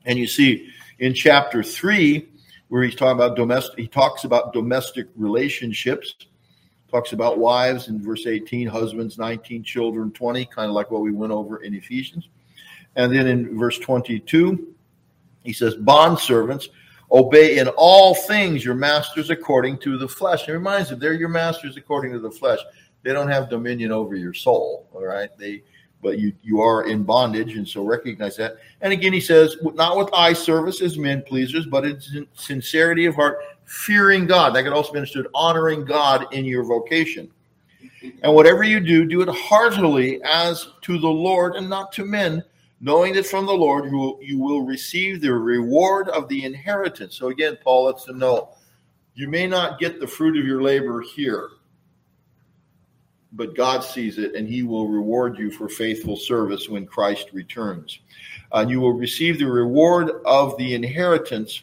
And 0.04 0.18
you 0.18 0.26
see 0.26 0.68
in 0.98 1.14
chapter 1.14 1.62
three, 1.62 2.28
where 2.68 2.82
he's 2.82 2.94
talking 2.94 3.16
about 3.16 3.36
domestic, 3.36 3.78
he 3.78 3.86
talks 3.86 4.24
about 4.24 4.52
domestic 4.52 5.06
relationships, 5.16 6.14
talks 6.90 7.12
about 7.12 7.38
wives 7.38 7.88
in 7.88 8.02
verse 8.02 8.26
18, 8.26 8.66
husbands 8.66 9.18
19, 9.18 9.62
children 9.64 10.10
20, 10.10 10.44
kind 10.46 10.68
of 10.68 10.74
like 10.74 10.90
what 10.90 11.02
we 11.02 11.12
went 11.12 11.32
over 11.32 11.62
in 11.62 11.74
Ephesians. 11.74 12.28
And 12.96 13.14
then 13.14 13.26
in 13.26 13.58
verse 13.58 13.78
22, 13.78 14.73
he 15.44 15.52
says, 15.52 15.76
bond 15.76 16.18
servants 16.18 16.68
Obey 17.14 17.58
in 17.58 17.68
all 17.76 18.14
things 18.14 18.64
your 18.64 18.74
masters 18.74 19.30
according 19.30 19.78
to 19.78 19.96
the 19.98 20.08
flesh. 20.08 20.48
It 20.48 20.52
reminds 20.52 20.90
you, 20.90 20.96
they're 20.96 21.12
your 21.12 21.28
masters 21.28 21.76
according 21.76 22.12
to 22.12 22.18
the 22.18 22.30
flesh. 22.30 22.58
They 23.04 23.12
don't 23.12 23.28
have 23.28 23.48
dominion 23.48 23.92
over 23.92 24.16
your 24.16 24.34
soul. 24.34 24.88
All 24.92 25.04
right. 25.04 25.30
They, 25.38 25.62
but 26.02 26.18
you, 26.18 26.32
you 26.42 26.60
are 26.60 26.88
in 26.88 27.04
bondage. 27.04 27.56
And 27.56 27.68
so 27.68 27.84
recognize 27.84 28.36
that. 28.38 28.56
And 28.80 28.92
again, 28.92 29.12
he 29.12 29.20
says, 29.20 29.56
not 29.62 29.96
with 29.96 30.12
eye 30.12 30.32
service 30.32 30.82
as 30.82 30.98
men 30.98 31.22
pleasers, 31.22 31.66
but 31.66 31.84
in 31.84 32.26
sincerity 32.34 33.06
of 33.06 33.14
heart, 33.14 33.38
fearing 33.64 34.26
God. 34.26 34.54
That 34.54 34.64
could 34.64 34.72
also 34.72 34.92
be 34.92 34.98
understood 34.98 35.28
honoring 35.34 35.84
God 35.84 36.26
in 36.32 36.44
your 36.44 36.64
vocation. 36.64 37.30
And 38.22 38.34
whatever 38.34 38.64
you 38.64 38.80
do, 38.80 39.06
do 39.06 39.20
it 39.22 39.28
heartily 39.28 40.20
as 40.24 40.68
to 40.82 40.98
the 40.98 41.08
Lord 41.08 41.54
and 41.54 41.70
not 41.70 41.92
to 41.92 42.04
men 42.04 42.42
knowing 42.84 43.14
that 43.14 43.24
from 43.24 43.46
the 43.46 43.52
Lord 43.52 43.86
you 43.86 43.96
will, 43.96 44.18
you 44.20 44.38
will 44.38 44.60
receive 44.60 45.22
the 45.22 45.32
reward 45.32 46.10
of 46.10 46.28
the 46.28 46.44
inheritance. 46.44 47.16
So 47.16 47.28
again, 47.28 47.56
Paul 47.64 47.86
lets 47.86 48.04
them 48.04 48.18
know 48.18 48.50
you 49.14 49.26
may 49.26 49.46
not 49.46 49.80
get 49.80 50.00
the 50.00 50.06
fruit 50.06 50.38
of 50.38 50.44
your 50.44 50.60
labor 50.60 51.00
here, 51.00 51.48
but 53.32 53.56
God 53.56 53.82
sees 53.82 54.18
it 54.18 54.34
and 54.34 54.46
he 54.46 54.64
will 54.64 54.86
reward 54.86 55.38
you 55.38 55.50
for 55.50 55.66
faithful 55.66 56.14
service 56.14 56.68
when 56.68 56.84
Christ 56.84 57.30
returns. 57.32 58.00
And 58.52 58.70
you 58.70 58.80
will 58.80 58.92
receive 58.92 59.38
the 59.38 59.50
reward 59.50 60.10
of 60.26 60.54
the 60.58 60.74
inheritance 60.74 61.62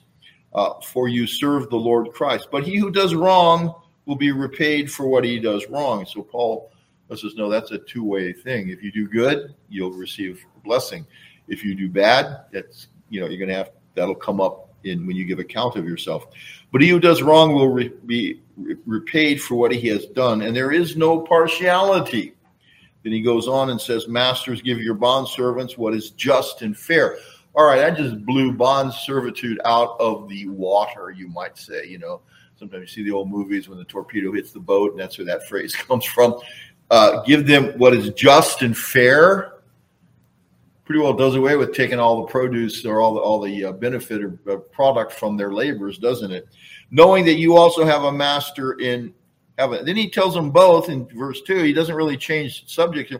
uh, 0.55 0.81
for 0.81 1.07
you 1.07 1.27
serve 1.27 1.69
the 1.69 1.75
Lord 1.75 2.11
Christ. 2.13 2.47
But 2.51 2.63
he 2.63 2.77
who 2.77 2.89
does 2.89 3.13
wrong 3.13 3.75
will 4.07 4.15
be 4.15 4.31
repaid 4.31 4.91
for 4.91 5.05
what 5.05 5.23
he 5.23 5.39
does 5.39 5.67
wrong. 5.69 6.03
So 6.07 6.23
Paul 6.23 6.71
lets 7.09 7.23
us 7.23 7.35
know 7.35 7.47
that's 7.47 7.69
a 7.69 7.77
two 7.77 8.03
way 8.03 8.33
thing. 8.33 8.69
If 8.69 8.81
you 8.81 8.91
do 8.91 9.07
good, 9.07 9.53
you'll 9.69 9.91
receive 9.91 10.43
blessing. 10.63 11.05
If 11.47 11.63
you 11.63 11.75
do 11.75 11.89
bad, 11.89 12.45
that's 12.51 12.87
you 13.09 13.19
know 13.19 13.27
you're 13.27 13.37
going 13.37 13.49
to 13.49 13.55
have 13.55 13.71
that'll 13.95 14.15
come 14.15 14.39
up 14.39 14.69
in 14.83 15.05
when 15.05 15.15
you 15.15 15.25
give 15.25 15.39
account 15.39 15.75
of 15.75 15.85
yourself. 15.85 16.27
But 16.71 16.81
he 16.81 16.89
who 16.89 16.99
does 16.99 17.21
wrong 17.21 17.53
will 17.53 17.69
re, 17.69 17.91
be 18.05 18.41
repaid 18.85 19.41
for 19.41 19.55
what 19.55 19.71
he 19.71 19.87
has 19.89 20.05
done, 20.07 20.41
and 20.41 20.55
there 20.55 20.71
is 20.71 20.95
no 20.95 21.19
partiality. 21.19 22.33
Then 23.03 23.13
he 23.13 23.21
goes 23.21 23.47
on 23.47 23.71
and 23.71 23.81
says, 23.81 24.07
"Masters, 24.07 24.61
give 24.61 24.79
your 24.79 24.93
bond 24.93 25.27
servants 25.27 25.77
what 25.77 25.93
is 25.93 26.11
just 26.11 26.61
and 26.61 26.77
fair." 26.77 27.17
All 27.53 27.65
right, 27.65 27.83
I 27.83 27.91
just 27.91 28.25
blew 28.25 28.53
bond 28.53 28.93
servitude 28.93 29.59
out 29.65 29.99
of 29.99 30.29
the 30.29 30.47
water, 30.47 31.11
you 31.11 31.27
might 31.27 31.57
say. 31.57 31.85
You 31.85 31.97
know, 31.97 32.21
sometimes 32.57 32.81
you 32.81 32.87
see 32.87 33.03
the 33.03 33.15
old 33.15 33.29
movies 33.29 33.67
when 33.67 33.77
the 33.77 33.83
torpedo 33.83 34.31
hits 34.31 34.51
the 34.51 34.59
boat, 34.59 34.91
and 34.91 34.99
that's 34.99 35.17
where 35.17 35.25
that 35.25 35.47
phrase 35.47 35.75
comes 35.87 36.05
from. 36.05 36.39
Uh, 36.89 37.21
give 37.23 37.47
them 37.47 37.77
what 37.77 37.93
is 37.93 38.09
just 38.11 38.61
and 38.61 38.77
fair 38.77 39.60
pretty 40.91 41.01
well 41.01 41.13
does 41.13 41.35
away 41.35 41.55
with 41.55 41.73
taking 41.73 41.99
all 41.99 42.17
the 42.21 42.27
produce 42.27 42.85
or 42.85 42.99
all 42.99 43.13
the 43.13 43.19
all 43.21 43.39
the 43.39 43.63
uh, 43.63 43.71
benefit 43.71 44.21
or 44.21 44.37
uh, 44.51 44.57
product 44.57 45.13
from 45.13 45.37
their 45.37 45.53
labors, 45.53 45.97
doesn't 45.97 46.31
it? 46.31 46.49
Knowing 46.89 47.23
that 47.23 47.35
you 47.35 47.55
also 47.55 47.85
have 47.85 48.03
a 48.03 48.11
master 48.11 48.73
in 48.73 49.13
heaven. 49.57 49.85
Then 49.85 49.95
he 49.95 50.09
tells 50.09 50.33
them 50.33 50.51
both 50.51 50.89
in 50.89 51.07
verse 51.17 51.41
two. 51.43 51.63
He 51.63 51.71
doesn't 51.71 51.95
really 51.95 52.17
change 52.17 52.67
subject. 52.67 53.13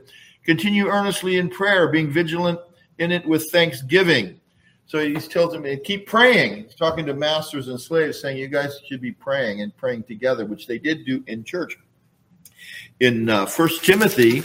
Continue 0.44 0.88
earnestly 0.88 1.38
in 1.38 1.50
prayer, 1.50 1.88
being 1.88 2.12
vigilant 2.12 2.60
in 2.98 3.10
it 3.10 3.26
with 3.26 3.50
thanksgiving. 3.52 4.42
So 4.86 5.00
he 5.00 5.14
tells 5.16 5.54
them, 5.54 5.66
keep 5.86 6.08
praying. 6.08 6.66
He's 6.66 6.76
talking 6.76 7.06
to 7.06 7.14
masters 7.14 7.70
and 7.70 7.80
slaves, 7.80 8.20
saying 8.20 8.38
you 8.38 8.50
guys 8.50 8.82
should 8.86 9.00
be 9.00 9.14
praying 9.14 9.62
and 9.62 9.74
praying 9.78 10.04
together, 10.04 10.46
which 10.46 10.68
they 10.68 10.78
did 10.78 11.06
do 11.06 11.24
in 11.28 11.46
church. 11.46 11.78
In 13.00 13.30
uh, 13.30 13.46
First 13.46 13.86
Timothy 13.86 14.44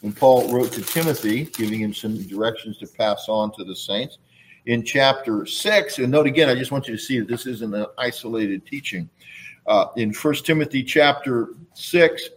when 0.00 0.12
Paul 0.12 0.52
wrote 0.52 0.72
to 0.72 0.82
Timothy, 0.82 1.44
giving 1.44 1.80
him 1.80 1.92
some 1.92 2.22
directions 2.22 2.78
to 2.78 2.86
pass 2.86 3.28
on 3.28 3.52
to 3.52 3.64
the 3.64 3.76
saints. 3.76 4.18
In 4.66 4.82
chapter 4.82 5.46
6, 5.46 5.98
and 5.98 6.10
note 6.10 6.26
again, 6.26 6.48
I 6.48 6.54
just 6.54 6.70
want 6.70 6.86
you 6.86 6.96
to 6.96 7.02
see 7.02 7.18
that 7.18 7.28
this 7.28 7.46
isn't 7.46 7.74
an 7.74 7.86
isolated 7.98 8.66
teaching. 8.66 9.08
Uh, 9.66 9.86
in 9.96 10.12
First 10.12 10.46
Timothy 10.46 10.82
chapter 10.82 11.50
6, 11.74 12.30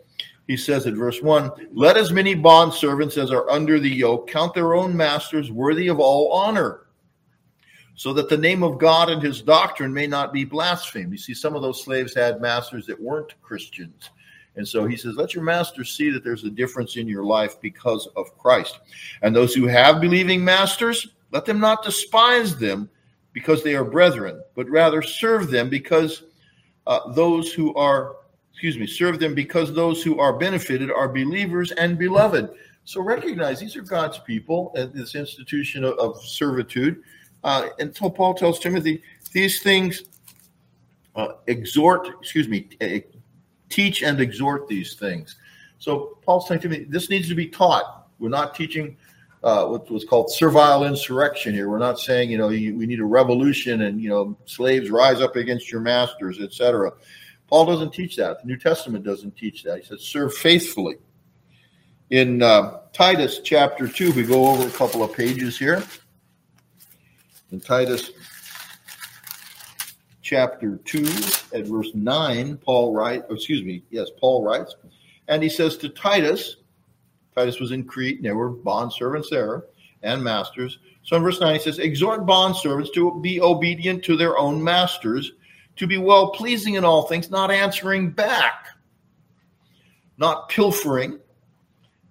he 0.47 0.57
says 0.57 0.87
at 0.87 0.93
verse 0.93 1.21
1 1.21 1.51
Let 1.73 1.97
as 1.97 2.11
many 2.11 2.35
bond 2.35 2.73
servants 2.73 3.17
as 3.17 3.31
are 3.31 3.49
under 3.49 3.79
the 3.79 3.89
yoke 3.89 4.29
count 4.29 4.53
their 4.53 4.73
own 4.73 4.95
masters 4.95 5.51
worthy 5.51 5.87
of 5.87 5.99
all 5.99 6.31
honor, 6.31 6.81
so 7.95 8.13
that 8.13 8.29
the 8.29 8.37
name 8.37 8.63
of 8.63 8.77
God 8.77 9.09
and 9.09 9.21
his 9.21 9.41
doctrine 9.41 9.93
may 9.93 10.07
not 10.07 10.33
be 10.33 10.43
blasphemed. 10.43 11.11
You 11.11 11.17
see, 11.17 11.33
some 11.33 11.55
of 11.55 11.61
those 11.61 11.83
slaves 11.83 12.13
had 12.13 12.41
masters 12.41 12.85
that 12.87 12.99
weren't 12.99 13.39
Christians. 13.41 14.09
And 14.55 14.67
so 14.67 14.85
he 14.85 14.95
says, 14.95 15.15
let 15.15 15.33
your 15.33 15.43
master 15.43 15.83
see 15.83 16.09
that 16.11 16.23
there's 16.23 16.43
a 16.43 16.49
difference 16.49 16.95
in 16.95 17.07
your 17.07 17.23
life 17.23 17.59
because 17.59 18.07
of 18.15 18.37
Christ. 18.37 18.79
And 19.21 19.35
those 19.35 19.53
who 19.53 19.67
have 19.67 19.99
believing 19.99 20.43
masters, 20.43 21.07
let 21.31 21.45
them 21.45 21.59
not 21.59 21.83
despise 21.83 22.55
them 22.55 22.89
because 23.33 23.63
they 23.63 23.75
are 23.75 23.83
brethren, 23.83 24.41
but 24.55 24.69
rather 24.69 25.01
serve 25.01 25.49
them 25.49 25.69
because 25.69 26.23
uh, 26.85 27.11
those 27.13 27.51
who 27.51 27.73
are, 27.73 28.17
excuse 28.51 28.77
me, 28.77 28.85
serve 28.85 29.19
them 29.19 29.33
because 29.33 29.73
those 29.73 30.03
who 30.03 30.19
are 30.19 30.37
benefited 30.37 30.91
are 30.91 31.09
believers 31.09 31.71
and 31.71 31.97
beloved. 31.97 32.51
So 32.85 33.01
recognize 33.01 33.59
these 33.59 33.75
are 33.75 33.81
God's 33.81 34.19
people 34.19 34.71
at 34.75 34.93
this 34.93 35.15
institution 35.15 35.83
of, 35.83 35.97
of 35.97 36.21
servitude. 36.23 37.01
Uh, 37.43 37.69
and 37.79 37.95
so 37.95 38.09
Paul 38.09 38.35
tells 38.35 38.59
Timothy, 38.59 39.01
these 39.31 39.63
things 39.63 40.03
uh, 41.15 41.33
exhort, 41.47 42.07
excuse 42.21 42.47
me, 42.47 42.69
teach 43.73 44.03
and 44.03 44.19
exhort 44.21 44.67
these 44.67 44.93
things. 44.93 45.35
So 45.79 46.17
Paul's 46.21 46.47
saying 46.47 46.61
to 46.61 46.69
me, 46.69 46.85
this 46.87 47.09
needs 47.09 47.27
to 47.29 47.35
be 47.35 47.47
taught. 47.47 48.07
We're 48.19 48.29
not 48.29 48.55
teaching 48.55 48.95
uh, 49.43 49.65
what 49.65 49.89
was 49.89 50.05
called 50.05 50.31
servile 50.31 50.85
insurrection 50.85 51.53
here. 51.53 51.69
We're 51.69 51.79
not 51.79 51.99
saying, 51.99 52.31
you 52.31 52.37
know, 52.37 52.49
you, 52.49 52.77
we 52.77 52.85
need 52.85 52.99
a 52.99 53.05
revolution 53.05 53.81
and, 53.81 53.99
you 53.99 54.09
know, 54.09 54.37
slaves 54.45 54.89
rise 54.89 55.19
up 55.19 55.35
against 55.35 55.71
your 55.71 55.81
masters, 55.81 56.39
etc. 56.39 56.91
Paul 57.47 57.65
doesn't 57.65 57.91
teach 57.93 58.15
that. 58.15 58.41
The 58.41 58.47
New 58.47 58.57
Testament 58.57 59.03
doesn't 59.03 59.35
teach 59.35 59.63
that. 59.63 59.79
He 59.79 59.85
says, 59.85 60.01
serve 60.01 60.33
faithfully. 60.33 60.95
In 62.09 62.41
uh, 62.41 62.79
Titus 62.93 63.39
chapter 63.43 63.87
2, 63.87 64.13
we 64.13 64.23
go 64.23 64.47
over 64.47 64.67
a 64.67 64.71
couple 64.71 65.03
of 65.03 65.13
pages 65.13 65.57
here. 65.57 65.83
In 67.51 67.59
Titus 67.59 68.11
chapter 70.23 70.77
2 70.85 71.05
at 71.53 71.67
verse 71.67 71.89
9, 71.93 72.57
Paul 72.57 72.93
writes, 72.93 73.25
oh, 73.29 73.35
excuse 73.35 73.61
me, 73.63 73.83
yes, 73.91 74.09
Paul 74.19 74.43
writes, 74.43 74.75
and 75.27 75.43
he 75.43 75.49
says 75.49 75.77
to 75.77 75.89
Titus, 75.89 76.55
Titus 77.35 77.59
was 77.59 77.71
in 77.71 77.83
Crete, 77.83 78.17
and 78.17 78.25
there 78.25 78.35
were 78.35 78.49
bond 78.49 78.93
servants 78.93 79.29
there 79.29 79.65
and 80.01 80.23
masters. 80.23 80.79
So 81.03 81.17
in 81.17 81.23
verse 81.23 81.39
9, 81.39 81.53
he 81.53 81.61
says, 81.61 81.79
Exhort 81.79 82.25
bond 82.25 82.55
servants 82.55 82.89
to 82.91 83.19
be 83.21 83.41
obedient 83.41 84.03
to 84.05 84.15
their 84.15 84.37
own 84.37 84.63
masters, 84.63 85.33
to 85.75 85.87
be 85.87 85.97
well 85.97 86.31
pleasing 86.31 86.75
in 86.75 86.85
all 86.85 87.03
things, 87.03 87.29
not 87.29 87.51
answering 87.51 88.11
back, 88.11 88.67
not 90.17 90.49
pilfering, 90.49 91.19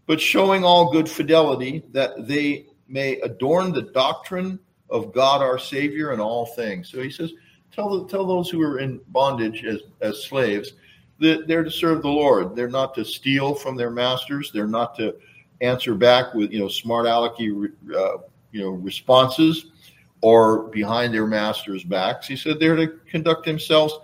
but 0.07 0.21
showing 0.21 0.65
all 0.65 0.93
good 0.93 1.09
fidelity, 1.09 1.83
that 1.93 2.27
they 2.27 2.67
may 2.89 3.21
adorn 3.21 3.73
the 3.73 3.83
doctrine 3.83 4.59
of 4.91 5.15
God 5.15 5.41
our 5.41 5.59
Savior 5.59 6.13
in 6.13 6.21
all 6.21 6.45
things. 6.45 6.91
So 6.91 7.01
he 7.01 7.11
says, 7.11 7.33
Tell, 7.75 8.05
tell 8.05 8.27
those 8.27 8.51
who 8.51 8.61
are 8.63 8.79
in 8.79 9.01
bondage 9.09 9.65
as, 9.65 9.81
as 10.01 10.25
slaves 10.25 10.75
that 11.21 11.47
they're 11.47 11.65
to 11.65 11.71
serve 11.71 12.03
the 12.03 12.09
Lord. 12.09 12.55
They're 12.55 12.69
not 12.69 12.95
to 12.97 13.05
steal 13.05 13.55
from 13.55 13.77
their 13.77 13.91
masters. 13.91 14.51
They're 14.53 14.67
not 14.67 14.95
to 14.97 15.15
answer 15.61 15.95
back 15.95 16.35
with 16.35 16.51
you 16.51 16.59
know 16.59 16.69
smart 16.69 17.07
alecky 17.07 17.73
uh, 17.95 18.19
you 18.51 18.61
know 18.61 18.71
responses 18.71 19.67
or 20.21 20.65
behind 20.69 21.15
their 21.15 21.27
masters' 21.27 21.85
backs. 21.85 22.27
He 22.27 22.37
said 22.37 22.59
they're 22.59 22.77
to 22.77 22.89
conduct 23.09 23.45
themselves 23.45 23.95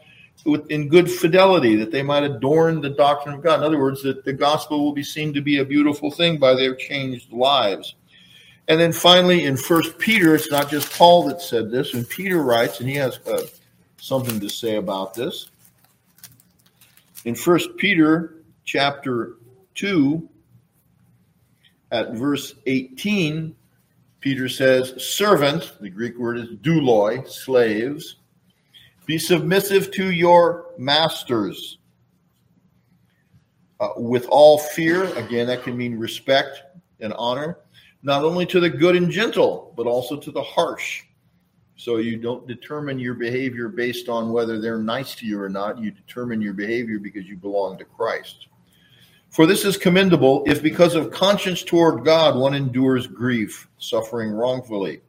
with, 0.45 0.69
in 0.71 0.89
good 0.89 1.11
fidelity, 1.11 1.77
that 1.77 1.91
they 1.91 2.03
might 2.03 2.25
adorn 2.25 2.81
the 2.81 2.91
doctrine 2.91 3.35
of 3.35 3.43
God. 3.43 3.61
In 3.61 3.65
other 3.65 3.79
words, 3.79 4.03
that 4.03 4.25
the 4.25 4.33
gospel 4.33 4.85
will 4.85 4.93
be 4.93 5.03
seen 5.03 5.33
to 5.35 5.41
be 5.41 5.59
a 5.59 5.65
beautiful 5.65 6.11
thing 6.11 6.39
by 6.39 6.55
their 6.55 6.75
changed 6.75 7.33
lives. 7.33 7.95
And 8.67 8.81
then 8.81 8.93
finally, 8.93 9.45
in 9.45 9.57
First 9.57 9.97
Peter, 9.99 10.35
it's 10.35 10.51
not 10.51 10.69
just 10.69 10.93
Paul 10.93 11.29
that 11.29 11.41
said 11.41 11.71
this, 11.71 11.95
and 11.95 12.09
Peter 12.09 12.43
writes, 12.43 12.81
and 12.81 12.89
he 12.89 12.97
has 12.97 13.19
uh, 13.27 13.43
something 13.99 14.41
to 14.41 14.49
say 14.49 14.77
about 14.77 15.15
this. 15.15 15.51
In 17.25 17.35
First 17.35 17.77
Peter 17.77 18.43
chapter 18.65 19.37
2, 19.75 20.29
at 21.91 22.13
verse 22.13 22.55
18, 22.67 23.55
Peter 24.21 24.49
says, 24.49 24.95
Servant, 25.03 25.73
the 25.81 25.89
Greek 25.89 26.19
word 26.19 26.39
is 26.39 26.49
douloi, 26.49 27.27
slaves, 27.29 28.17
be 29.07 29.19
submissive 29.19 29.91
to 29.93 30.11
your 30.11 30.67
masters 30.77 31.79
uh, 33.81 33.89
with 33.97 34.27
all 34.29 34.59
fear. 34.59 35.05
Again, 35.17 35.47
that 35.47 35.63
can 35.63 35.77
mean 35.77 35.99
respect 35.99 36.61
and 37.01 37.13
honor, 37.15 37.59
not 38.03 38.25
only 38.25 38.45
to 38.47 38.61
the 38.61 38.69
good 38.69 38.97
and 38.97 39.11
gentle, 39.11 39.73
but 39.77 39.87
also 39.87 40.17
to 40.17 40.31
the 40.31 40.43
harsh. 40.43 41.05
So 41.79 41.99
you 41.99 42.17
don't 42.17 42.45
determine 42.49 42.99
your 42.99 43.15
behavior 43.15 43.69
based 43.69 44.09
on 44.09 44.33
whether 44.33 44.61
they're 44.61 44.83
nice 44.83 45.15
to 45.15 45.27
you 45.27 45.41
or 45.41 45.49
not. 45.49 45.79
You 45.79 45.93
determine 45.93 46.41
your 46.41 46.53
behavior 46.53 46.99
because 46.99 47.27
you 47.27 47.37
belong 47.37 47.79
to 47.79 47.85
Christ. 47.85 48.49
For 49.31 49.47
this 49.47 49.65
is 49.65 49.77
commendable 49.77 50.43
if 50.45 50.61
because 50.61 50.97
of 50.97 51.13
conscience 51.13 51.63
toward 51.63 52.05
God 52.05 52.35
one 52.35 52.55
endures 52.55 53.07
grief, 53.07 53.69
suffering 53.79 54.31
wrongfully. 54.31 55.03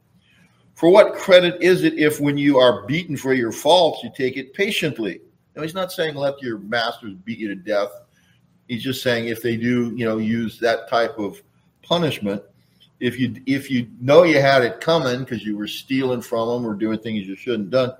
For 0.74 0.90
what 0.90 1.14
credit 1.14 1.60
is 1.60 1.82
it 1.82 1.98
if 1.98 2.20
when 2.20 2.38
you 2.38 2.58
are 2.58 2.86
beaten 2.86 3.16
for 3.16 3.34
your 3.34 3.50
faults, 3.50 4.04
you 4.04 4.10
take 4.16 4.36
it 4.36 4.54
patiently? 4.54 5.20
Now, 5.56 5.62
he's 5.62 5.74
not 5.74 5.90
saying 5.90 6.14
let 6.14 6.40
your 6.40 6.58
masters 6.58 7.14
beat 7.24 7.40
you 7.40 7.48
to 7.48 7.56
death. 7.56 7.90
He's 8.68 8.84
just 8.84 9.02
saying 9.02 9.26
if 9.26 9.42
they 9.42 9.56
do, 9.56 9.92
you 9.96 10.04
know, 10.04 10.18
use 10.18 10.60
that 10.60 10.88
type 10.88 11.18
of 11.18 11.42
punishment, 11.82 12.44
if 13.00 13.18
you 13.18 13.34
if 13.46 13.70
you 13.70 13.88
know 14.00 14.22
you 14.22 14.40
had 14.40 14.62
it 14.62 14.80
coming 14.80 15.20
because 15.20 15.44
you 15.44 15.56
were 15.56 15.66
stealing 15.66 16.20
from 16.20 16.48
them 16.48 16.70
or 16.70 16.74
doing 16.74 16.98
things 16.98 17.26
you 17.26 17.34
shouldn't 17.34 17.72
have 17.72 17.88
done, 17.88 17.96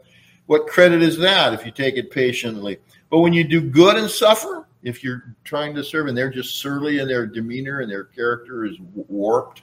what 0.47 0.66
credit 0.66 1.02
is 1.02 1.16
that 1.19 1.54
if 1.54 1.64
you 1.64 1.73
take 1.73 1.97
it 1.97 2.11
patiently? 2.11 2.78
But 3.11 3.21
when 3.21 3.33
you 3.33 3.45
do 3.45 3.61
good 3.61 3.97
and 3.97 4.09
suffer, 4.09 4.69
if 4.83 5.02
you're 5.02 5.35
trying 5.45 5.75
to 5.75 5.85
serve 5.85 6.07
and 6.07 6.16
they're 6.16 6.30
just 6.30 6.57
surly 6.57 6.99
in 6.99 7.09
their 7.09 7.26
demeanor 7.26 7.80
and 7.80 7.90
their 7.90 8.04
character 8.04 8.64
is 8.64 8.76
warped. 8.95 9.62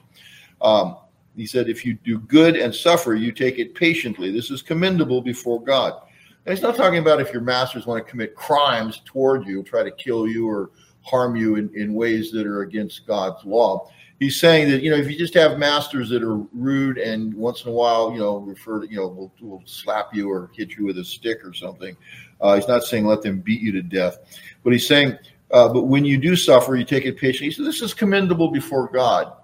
Um, 0.60 0.96
he 1.36 1.46
said, 1.46 1.68
if 1.68 1.84
you 1.84 1.94
do 1.94 2.18
good 2.18 2.56
and 2.56 2.74
suffer, 2.74 3.14
you 3.14 3.32
take 3.32 3.58
it 3.58 3.74
patiently. 3.74 4.32
This 4.32 4.50
is 4.50 4.60
commendable 4.60 5.22
before 5.22 5.62
God. 5.62 6.02
And 6.44 6.54
he's 6.54 6.62
not 6.62 6.76
talking 6.76 6.98
about 6.98 7.20
if 7.20 7.32
your 7.32 7.42
masters 7.42 7.86
want 7.86 8.04
to 8.04 8.10
commit 8.10 8.34
crimes 8.34 9.02
toward 9.04 9.46
you, 9.46 9.62
try 9.62 9.82
to 9.82 9.90
kill 9.92 10.26
you 10.26 10.48
or 10.48 10.70
harm 11.02 11.36
you 11.36 11.56
in, 11.56 11.70
in 11.74 11.94
ways 11.94 12.32
that 12.32 12.46
are 12.46 12.62
against 12.62 13.06
God's 13.06 13.44
law. 13.44 13.88
He's 14.18 14.40
saying 14.40 14.70
that, 14.70 14.82
you 14.82 14.90
know, 14.90 14.96
if 14.96 15.08
you 15.08 15.16
just 15.16 15.34
have 15.34 15.58
masters 15.58 16.08
that 16.10 16.24
are 16.24 16.36
rude 16.36 16.98
and 16.98 17.32
once 17.34 17.62
in 17.62 17.68
a 17.68 17.72
while, 17.72 18.10
you 18.10 18.18
know, 18.18 18.38
refer 18.38 18.80
to, 18.80 18.90
you 18.90 18.96
know, 18.96 19.06
will, 19.06 19.32
will 19.40 19.62
slap 19.64 20.12
you 20.12 20.28
or 20.28 20.50
hit 20.56 20.76
you 20.76 20.84
with 20.84 20.98
a 20.98 21.04
stick 21.04 21.44
or 21.44 21.52
something, 21.52 21.96
uh, 22.40 22.56
he's 22.56 22.66
not 22.66 22.82
saying 22.82 23.06
let 23.06 23.22
them 23.22 23.40
beat 23.40 23.60
you 23.60 23.70
to 23.72 23.82
death. 23.82 24.18
But 24.64 24.72
he's 24.72 24.88
saying, 24.88 25.16
uh, 25.52 25.72
but 25.72 25.84
when 25.84 26.04
you 26.04 26.18
do 26.18 26.34
suffer, 26.34 26.74
you 26.74 26.84
take 26.84 27.04
it 27.04 27.16
patiently. 27.16 27.46
He 27.46 27.52
says, 27.52 27.64
this 27.64 27.80
is 27.80 27.94
commendable 27.94 28.50
before 28.50 28.90
God. 28.90 29.34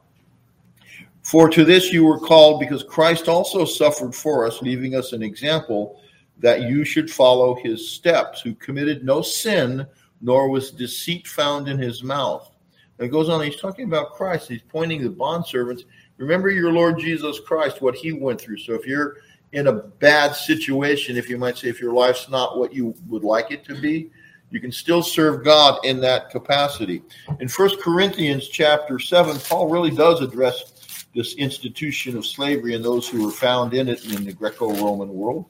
For 1.23 1.49
to 1.49 1.65
this 1.65 1.93
you 1.93 2.05
were 2.05 2.19
called, 2.19 2.61
because 2.61 2.83
Christ 2.83 3.29
also 3.29 3.65
suffered 3.65 4.15
for 4.15 4.45
us, 4.45 4.61
leaving 4.61 4.95
us 4.95 5.13
an 5.13 5.23
example 5.23 6.01
that 6.39 6.63
you 6.63 6.85
should 6.85 7.11
follow 7.11 7.55
his 7.55 7.89
steps, 7.89 8.41
who 8.41 8.55
committed 8.57 9.05
no 9.05 9.23
sin, 9.23 9.87
nor 10.21 10.51
was 10.51 10.71
deceit 10.73 11.27
found 11.27 11.69
in 11.69 11.79
his 11.79 12.03
mouth. 12.03 12.51
And 12.99 13.07
it 13.07 13.11
goes 13.11 13.29
on, 13.29 13.43
he's 13.43 13.61
talking 13.61 13.87
about 13.87 14.13
Christ. 14.13 14.49
He's 14.49 14.63
pointing 14.63 15.03
to 15.03 15.11
bondservants. 15.11 15.85
Remember 16.17 16.51
your 16.51 16.73
Lord 16.73 16.99
Jesus 16.99 17.41
Christ, 17.41 17.83
what 17.83 17.95
he 17.95 18.13
went 18.13 18.41
through. 18.41 18.59
So 18.59 18.75
if 18.75 18.87
you're 18.87 19.17
in 19.53 19.67
a 19.67 19.73
bad 19.73 20.35
situation, 20.35 21.17
if 21.17 21.29
you 21.29 21.39
might 21.39 21.59
say, 21.59 21.69
if 21.69 21.81
your 21.81 21.93
life's 21.93 22.29
not 22.29 22.59
what 22.59 22.73
you 22.73 22.95
would 23.09 23.25
like 23.25 23.51
it 23.51 23.65
to 23.65 23.81
be, 23.81 24.11
you 24.51 24.61
can 24.61 24.71
still 24.71 25.03
serve 25.03 25.45
God 25.45 25.85
in 25.85 26.01
that 26.01 26.31
capacity. 26.31 27.03
In 27.41 27.49
First 27.49 27.81
Corinthians 27.81 28.49
chapter 28.49 29.01
7, 29.01 29.39
Paul 29.41 29.69
really 29.69 29.91
does 29.91 30.21
address 30.21 31.07
this 31.15 31.35
institution 31.35 32.17
of 32.17 32.27
slavery 32.27 32.75
and 32.75 32.85
those 32.85 33.09
who 33.09 33.25
were 33.25 33.33
found 33.33 33.75
in 33.75 33.89
it 33.89 34.05
in 34.13 34.25
the 34.25 34.33
Greco-Roman 34.33 35.13
world. 35.13 35.47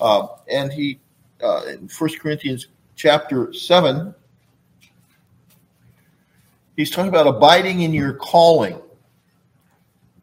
Uh, 0.00 0.26
and 0.48 0.72
he, 0.72 1.00
uh, 1.42 1.62
in 1.68 1.88
First 1.88 2.20
Corinthians 2.20 2.68
chapter 2.96 3.52
7, 3.52 4.14
he's 6.78 6.90
talking 6.90 7.08
about 7.08 7.26
abiding 7.26 7.82
in 7.82 7.92
your 7.92 8.14
calling. 8.14 8.80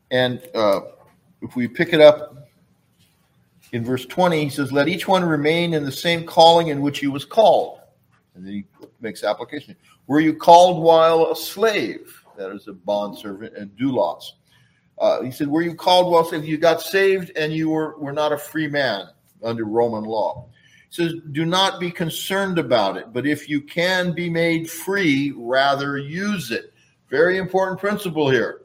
And 0.10 0.41
uh, 0.56 0.82
if 1.41 1.56
we 1.56 1.68
pick 1.68 1.91
it 1.91 2.00
up 2.00 2.48
in 3.74 3.84
verse 3.84 4.06
20, 4.06 4.46
he 4.46 4.50
says, 4.50 4.72
Let 4.72 4.88
each 4.88 5.08
one 5.08 5.24
remain 5.24 5.74
in 5.74 5.84
the 5.84 5.91
same 5.91 6.26
calling 6.26 6.70
in 6.70 6.82
which 6.82 7.00
he 7.00 7.08
was 7.08 7.26
called. 7.26 7.82
And 8.34 8.46
then 8.46 8.54
he 8.54 8.65
makes 9.02 9.24
application. 9.24 9.76
Were 10.08 10.22
you 10.22 10.34
called 10.34 10.82
while 10.82 11.32
a 11.32 11.36
slave? 11.36 12.24
That 12.38 12.52
is 12.52 12.68
a 12.68 12.74
bond 12.74 13.18
servant 13.18 13.56
and 13.58 13.70
doulos. 13.78 14.24
Uh, 14.98 15.24
he 15.24 15.32
said, 15.32 15.50
Were 15.50 15.62
you 15.62 15.76
called 15.76 16.12
while 16.12 16.24
slave? 16.24 16.46
You 16.46 16.58
got 16.58 16.82
saved 16.82 17.32
and 17.36 17.52
you 17.52 17.70
were, 17.70 17.98
were 18.00 18.13
not 18.13 18.32
a 18.32 18.38
free 18.38 18.68
man 18.68 19.10
under 19.44 19.65
Roman 19.65 20.06
law. 20.06 20.48
Says, 20.95 21.15
Do 21.34 21.45
not 21.45 21.81
be 21.81 21.91
concerned 21.91 22.58
about 22.58 22.95
it, 22.95 23.12
but 23.12 23.27
if 23.27 23.49
you 23.49 23.60
can 23.60 24.13
be 24.13 24.29
made 24.29 24.69
free, 24.69 25.34
rather 25.36 25.97
use 25.97 26.51
it. 26.51 26.71
Very 27.10 27.38
important 27.38 27.81
principle 27.81 28.29
here. 28.29 28.62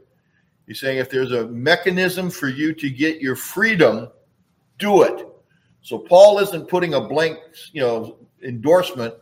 He's 0.69 0.79
saying 0.79 0.99
if 0.99 1.11
there's 1.11 1.33
a 1.33 1.49
mechanism 1.49 2.31
for 2.31 2.47
you 2.47 2.73
to 2.75 2.89
get 2.89 3.21
your 3.21 3.35
freedom, 3.35 4.09
do 4.79 5.03
it. 5.03 5.27
So 5.83 5.99
Paul 5.99 6.39
isn't 6.39 6.69
putting 6.69 6.95
a 6.95 7.01
blank, 7.01 7.39
you 7.73 7.81
know, 7.81 8.19
endorsement 8.45 9.15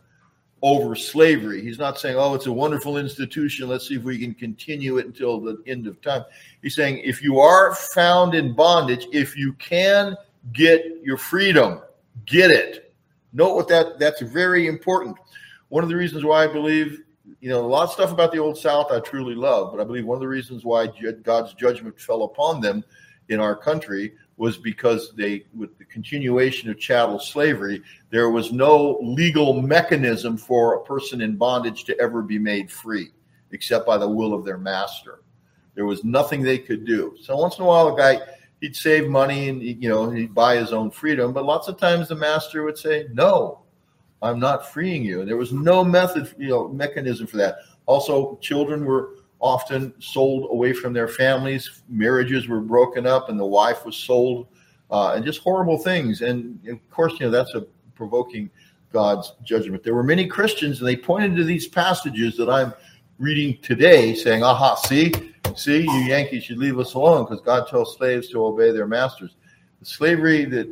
over 0.61 0.95
slavery. 0.95 1.63
He's 1.63 1.79
not 1.79 1.99
saying, 1.99 2.15
oh, 2.15 2.35
it's 2.35 2.45
a 2.45 2.51
wonderful 2.51 2.97
institution. 2.97 3.67
Let's 3.67 3.87
see 3.87 3.95
if 3.95 4.03
we 4.03 4.19
can 4.19 4.35
continue 4.35 4.99
it 4.99 5.07
until 5.07 5.39
the 5.39 5.57
end 5.65 5.87
of 5.87 5.99
time. 6.01 6.25
He's 6.61 6.75
saying, 6.75 6.99
if 6.99 7.23
you 7.23 7.39
are 7.39 7.73
found 7.73 8.35
in 8.35 8.53
bondage, 8.53 9.07
if 9.11 9.35
you 9.35 9.53
can 9.53 10.15
get 10.53 10.85
your 11.01 11.17
freedom, 11.17 11.81
get 12.27 12.51
it. 12.51 12.88
Note 13.33 13.55
what 13.55 13.67
that 13.67 13.99
that's 13.99 14.21
very 14.21 14.67
important. 14.67 15.17
One 15.69 15.83
of 15.83 15.89
the 15.89 15.95
reasons 15.95 16.23
why 16.23 16.43
I 16.43 16.47
believe, 16.47 17.01
you 17.39 17.49
know, 17.49 17.63
a 17.63 17.67
lot 17.67 17.83
of 17.83 17.91
stuff 17.91 18.11
about 18.11 18.31
the 18.31 18.39
Old 18.39 18.57
South 18.57 18.91
I 18.91 18.99
truly 18.99 19.35
love, 19.35 19.71
but 19.71 19.81
I 19.81 19.83
believe 19.83 20.05
one 20.05 20.15
of 20.15 20.21
the 20.21 20.27
reasons 20.27 20.65
why 20.65 20.87
God's 21.23 21.53
judgment 21.53 21.99
fell 21.99 22.23
upon 22.23 22.61
them 22.61 22.83
in 23.29 23.39
our 23.39 23.55
country 23.55 24.13
was 24.37 24.57
because 24.57 25.13
they, 25.15 25.45
with 25.53 25.77
the 25.77 25.85
continuation 25.85 26.69
of 26.69 26.79
chattel 26.79 27.19
slavery, 27.19 27.83
there 28.09 28.29
was 28.29 28.51
no 28.51 28.97
legal 29.01 29.61
mechanism 29.61 30.37
for 30.37 30.75
a 30.75 30.83
person 30.83 31.21
in 31.21 31.35
bondage 31.35 31.83
to 31.83 31.99
ever 31.99 32.21
be 32.21 32.39
made 32.39 32.71
free, 32.71 33.09
except 33.51 33.85
by 33.85 33.97
the 33.97 34.09
will 34.09 34.33
of 34.33 34.45
their 34.45 34.57
master. 34.57 35.21
There 35.75 35.85
was 35.85 36.03
nothing 36.03 36.41
they 36.41 36.57
could 36.57 36.85
do. 36.85 37.15
So 37.21 37.35
once 37.35 37.57
in 37.57 37.63
a 37.63 37.67
while, 37.67 37.93
a 37.93 37.97
guy 37.97 38.21
he'd 38.61 38.75
save 38.75 39.07
money 39.07 39.49
and 39.49 39.61
you 39.61 39.89
know 39.89 40.09
he'd 40.09 40.33
buy 40.33 40.55
his 40.55 40.73
own 40.73 40.91
freedom, 40.91 41.33
but 41.33 41.45
lots 41.45 41.67
of 41.67 41.77
times 41.77 42.07
the 42.07 42.15
master 42.15 42.63
would 42.63 42.77
say, 42.77 43.07
"No, 43.13 43.61
I'm 44.21 44.39
not 44.39 44.71
freeing 44.71 45.03
you." 45.03 45.21
And 45.21 45.29
there 45.29 45.37
was 45.37 45.53
no 45.53 45.83
method, 45.83 46.33
you 46.37 46.49
know, 46.49 46.67
mechanism 46.67 47.27
for 47.27 47.37
that. 47.37 47.57
Also, 47.85 48.37
children 48.41 48.85
were 48.85 49.15
often 49.39 49.93
sold 49.99 50.49
away 50.51 50.73
from 50.73 50.93
their 50.93 51.07
families. 51.07 51.81
Marriages 51.87 52.47
were 52.47 52.59
broken 52.59 53.05
up, 53.05 53.29
and 53.29 53.39
the 53.39 53.45
wife 53.45 53.85
was 53.85 53.95
sold, 53.95 54.47
uh, 54.91 55.13
and 55.15 55.25
just 55.25 55.39
horrible 55.39 55.77
things. 55.77 56.21
And 56.21 56.59
of 56.67 56.89
course, 56.89 57.13
you 57.19 57.25
know 57.25 57.31
that's 57.31 57.55
a 57.55 57.61
provoking 57.95 58.49
God's 58.91 59.33
judgment. 59.43 59.83
There 59.83 59.95
were 59.95 60.03
many 60.03 60.27
Christians, 60.27 60.79
and 60.79 60.87
they 60.87 60.97
pointed 60.97 61.35
to 61.37 61.43
these 61.43 61.67
passages 61.67 62.35
that 62.37 62.49
I'm 62.49 62.73
reading 63.19 63.57
today, 63.61 64.13
saying, 64.15 64.43
"Aha, 64.43 64.75
see, 64.75 65.13
see, 65.57 65.81
you 65.81 65.99
Yankees 66.05 66.43
should 66.43 66.57
leave 66.57 66.79
us 66.79 66.93
alone 66.93 67.25
because 67.25 67.41
God 67.41 67.67
tells 67.67 67.95
slaves 67.95 68.29
to 68.29 68.45
obey 68.45 68.71
their 68.71 68.87
masters." 68.87 69.35
The 69.79 69.85
slavery 69.85 70.45
that 70.45 70.69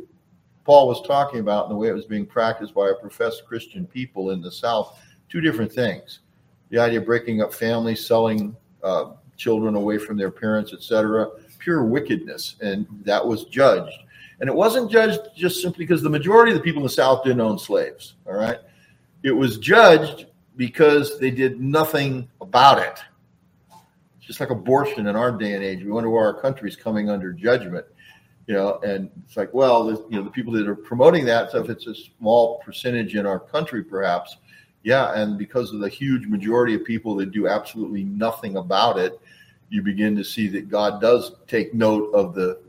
Paul 0.64 0.86
was 0.86 1.00
talking 1.06 1.40
about 1.40 1.64
and 1.64 1.72
the 1.72 1.76
way 1.76 1.88
it 1.88 1.94
was 1.94 2.04
being 2.04 2.26
practiced 2.26 2.74
by 2.74 2.90
a 2.90 2.94
professed 2.94 3.46
Christian 3.46 3.86
people 3.86 4.30
in 4.32 4.42
the 4.42 4.52
South, 4.52 4.98
two 5.28 5.40
different 5.40 5.72
things. 5.72 6.20
The 6.68 6.78
idea 6.78 7.00
of 7.00 7.06
breaking 7.06 7.40
up 7.40 7.54
families, 7.54 8.04
selling 8.04 8.54
uh, 8.82 9.12
children 9.38 9.76
away 9.76 9.96
from 9.96 10.18
their 10.18 10.30
parents, 10.30 10.74
etc., 10.74 11.30
pure 11.58 11.84
wickedness, 11.84 12.56
and 12.60 12.86
that 13.04 13.26
was 13.26 13.44
judged. 13.44 13.98
And 14.40 14.48
it 14.48 14.54
wasn't 14.54 14.90
judged 14.90 15.20
just 15.34 15.62
simply 15.62 15.84
because 15.84 16.02
the 16.02 16.10
majority 16.10 16.52
of 16.52 16.58
the 16.58 16.62
people 16.62 16.80
in 16.80 16.84
the 16.84 16.90
South 16.90 17.24
didn't 17.24 17.40
own 17.40 17.58
slaves. 17.58 18.14
All 18.26 18.34
right. 18.34 18.58
It 19.22 19.32
was 19.32 19.58
judged 19.58 20.26
because 20.56 21.18
they 21.18 21.30
did 21.30 21.60
nothing 21.60 22.28
about 22.40 22.78
it. 22.78 22.98
Just 24.28 24.40
like 24.40 24.50
abortion 24.50 25.06
in 25.06 25.16
our 25.16 25.32
day 25.32 25.54
and 25.54 25.64
age. 25.64 25.82
We 25.82 25.90
wonder 25.90 26.10
why 26.10 26.20
our 26.20 26.38
country's 26.38 26.76
coming 26.76 27.08
under 27.08 27.32
judgment. 27.32 27.86
You 28.46 28.54
know, 28.54 28.78
and 28.80 29.10
it's 29.24 29.38
like, 29.38 29.54
well, 29.54 29.90
you 30.10 30.18
know, 30.18 30.22
the 30.22 30.30
people 30.30 30.52
that 30.52 30.68
are 30.68 30.74
promoting 30.74 31.24
that 31.24 31.48
stuff, 31.48 31.70
it's 31.70 31.86
a 31.86 31.94
small 31.94 32.58
percentage 32.58 33.14
in 33.14 33.24
our 33.24 33.40
country, 33.40 33.82
perhaps. 33.82 34.36
Yeah, 34.82 35.14
and 35.14 35.38
because 35.38 35.72
of 35.72 35.80
the 35.80 35.88
huge 35.88 36.26
majority 36.26 36.74
of 36.74 36.84
people 36.84 37.16
that 37.16 37.30
do 37.30 37.48
absolutely 37.48 38.04
nothing 38.04 38.58
about 38.58 38.98
it, 38.98 39.18
you 39.70 39.80
begin 39.80 40.14
to 40.16 40.24
see 40.24 40.46
that 40.48 40.68
God 40.68 41.00
does 41.00 41.32
take 41.46 41.72
note 41.72 42.12
of 42.12 42.34
the 42.34 42.60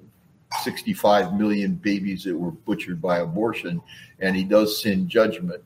65 0.63 1.34
million 1.34 1.76
babies 1.76 2.24
that 2.24 2.38
were 2.38 2.52
butchered 2.52 3.02
by 3.02 3.19
abortion, 3.19 3.82
and 4.19 4.34
he 4.34 4.45
does 4.45 4.82
send 4.82 5.10
judgment 5.10 5.62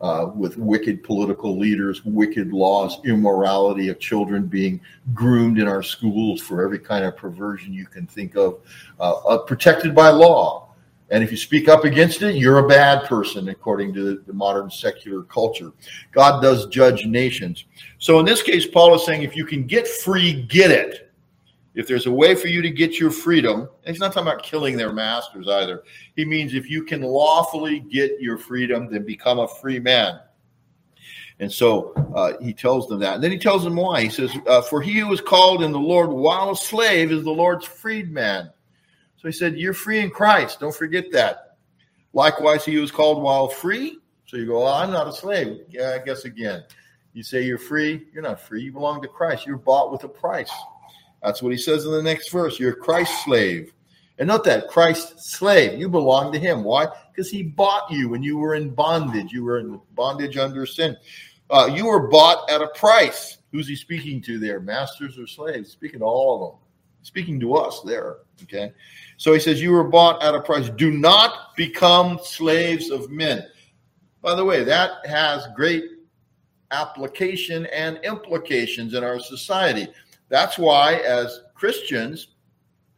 uh, 0.00 0.30
with 0.34 0.56
wicked 0.56 1.02
political 1.02 1.58
leaders, 1.58 2.04
wicked 2.04 2.52
laws, 2.52 2.98
immorality 3.04 3.88
of 3.88 3.98
children 3.98 4.46
being 4.46 4.80
groomed 5.12 5.58
in 5.58 5.66
our 5.66 5.82
schools 5.82 6.40
for 6.40 6.64
every 6.64 6.78
kind 6.78 7.04
of 7.04 7.16
perversion 7.16 7.72
you 7.72 7.86
can 7.86 8.06
think 8.06 8.36
of, 8.36 8.60
uh, 9.00 9.14
uh, 9.26 9.38
protected 9.38 9.94
by 9.94 10.08
law. 10.08 10.68
And 11.10 11.24
if 11.24 11.30
you 11.30 11.38
speak 11.38 11.68
up 11.68 11.84
against 11.84 12.20
it, 12.22 12.36
you're 12.36 12.58
a 12.58 12.68
bad 12.68 13.06
person, 13.06 13.48
according 13.48 13.94
to 13.94 14.22
the 14.26 14.32
modern 14.32 14.70
secular 14.70 15.22
culture. 15.22 15.72
God 16.12 16.42
does 16.42 16.66
judge 16.66 17.06
nations. 17.06 17.64
So 17.98 18.18
in 18.18 18.26
this 18.26 18.42
case, 18.42 18.66
Paul 18.66 18.94
is 18.94 19.06
saying 19.06 19.22
if 19.22 19.34
you 19.34 19.46
can 19.46 19.66
get 19.66 19.88
free, 19.88 20.42
get 20.42 20.70
it 20.70 21.07
if 21.78 21.86
there's 21.86 22.06
a 22.06 22.12
way 22.12 22.34
for 22.34 22.48
you 22.48 22.60
to 22.60 22.70
get 22.70 22.98
your 22.98 23.12
freedom, 23.12 23.68
he's 23.86 24.00
not 24.00 24.12
talking 24.12 24.28
about 24.28 24.42
killing 24.42 24.76
their 24.76 24.92
masters 24.92 25.46
either. 25.46 25.84
He 26.16 26.24
means 26.24 26.52
if 26.52 26.68
you 26.68 26.82
can 26.82 27.02
lawfully 27.02 27.78
get 27.78 28.20
your 28.20 28.36
freedom, 28.36 28.90
then 28.90 29.04
become 29.04 29.38
a 29.38 29.46
free 29.46 29.78
man. 29.78 30.18
And 31.38 31.52
so 31.52 31.92
uh, 32.16 32.32
he 32.42 32.52
tells 32.52 32.88
them 32.88 32.98
that. 32.98 33.14
And 33.14 33.22
then 33.22 33.30
he 33.30 33.38
tells 33.38 33.62
them 33.62 33.76
why. 33.76 34.02
He 34.02 34.08
says, 34.08 34.36
uh, 34.48 34.60
For 34.60 34.82
he 34.82 34.98
who 34.98 35.12
is 35.12 35.20
called 35.20 35.62
in 35.62 35.70
the 35.70 35.78
Lord 35.78 36.10
while 36.10 36.50
a 36.50 36.56
slave 36.56 37.12
is 37.12 37.22
the 37.22 37.30
Lord's 37.30 37.64
freedman. 37.64 38.50
So 39.18 39.28
he 39.28 39.32
said, 39.32 39.56
You're 39.56 39.72
free 39.72 40.00
in 40.00 40.10
Christ. 40.10 40.58
Don't 40.58 40.74
forget 40.74 41.12
that. 41.12 41.58
Likewise, 42.12 42.64
he 42.64 42.74
who 42.74 42.82
is 42.82 42.90
called 42.90 43.22
while 43.22 43.46
free. 43.46 44.00
So 44.26 44.36
you 44.36 44.46
go, 44.46 44.64
well, 44.64 44.74
I'm 44.74 44.90
not 44.90 45.06
a 45.06 45.12
slave. 45.12 45.60
Yeah, 45.70 45.96
I 45.98 46.04
guess 46.04 46.24
again. 46.24 46.64
You 47.12 47.22
say 47.22 47.42
you're 47.42 47.56
free. 47.56 48.08
You're 48.12 48.24
not 48.24 48.40
free. 48.40 48.62
You 48.62 48.72
belong 48.72 49.00
to 49.02 49.08
Christ. 49.08 49.46
You're 49.46 49.58
bought 49.58 49.92
with 49.92 50.02
a 50.02 50.08
price. 50.08 50.50
That's 51.22 51.42
what 51.42 51.52
he 51.52 51.58
says 51.58 51.84
in 51.84 51.92
the 51.92 52.02
next 52.02 52.30
verse. 52.30 52.58
You're 52.58 52.74
Christ's 52.74 53.24
slave. 53.24 53.72
And 54.18 54.26
not 54.26 54.44
that 54.44 54.68
Christ's 54.68 55.30
slave. 55.30 55.78
You 55.78 55.88
belong 55.88 56.32
to 56.32 56.38
him. 56.38 56.64
Why? 56.64 56.86
Because 57.10 57.30
he 57.30 57.42
bought 57.42 57.90
you 57.90 58.08
when 58.08 58.22
you 58.22 58.36
were 58.36 58.54
in 58.54 58.70
bondage. 58.70 59.32
You 59.32 59.44
were 59.44 59.58
in 59.58 59.80
bondage 59.94 60.36
under 60.36 60.66
sin. 60.66 60.96
Uh, 61.50 61.70
you 61.72 61.86
were 61.86 62.08
bought 62.08 62.50
at 62.50 62.60
a 62.60 62.68
price. 62.68 63.38
Who's 63.52 63.68
he 63.68 63.76
speaking 63.76 64.20
to 64.22 64.38
there? 64.38 64.60
Masters 64.60 65.18
or 65.18 65.26
slaves? 65.26 65.70
Speaking 65.70 66.00
to 66.00 66.04
all 66.04 66.34
of 66.34 66.52
them. 66.52 66.60
Speaking 67.02 67.38
to 67.40 67.54
us 67.54 67.80
there. 67.82 68.18
Okay. 68.42 68.72
So 69.16 69.32
he 69.32 69.40
says, 69.40 69.62
You 69.62 69.72
were 69.72 69.84
bought 69.84 70.22
at 70.22 70.34
a 70.34 70.40
price. 70.40 70.68
Do 70.68 70.90
not 70.90 71.56
become 71.56 72.18
slaves 72.22 72.90
of 72.90 73.10
men. 73.10 73.46
By 74.20 74.34
the 74.34 74.44
way, 74.44 74.64
that 74.64 75.06
has 75.06 75.46
great 75.54 75.84
application 76.70 77.66
and 77.66 77.98
implications 78.04 78.94
in 78.94 79.04
our 79.04 79.20
society. 79.20 79.88
That's 80.28 80.58
why, 80.58 80.94
as 80.96 81.40
Christians, 81.54 82.28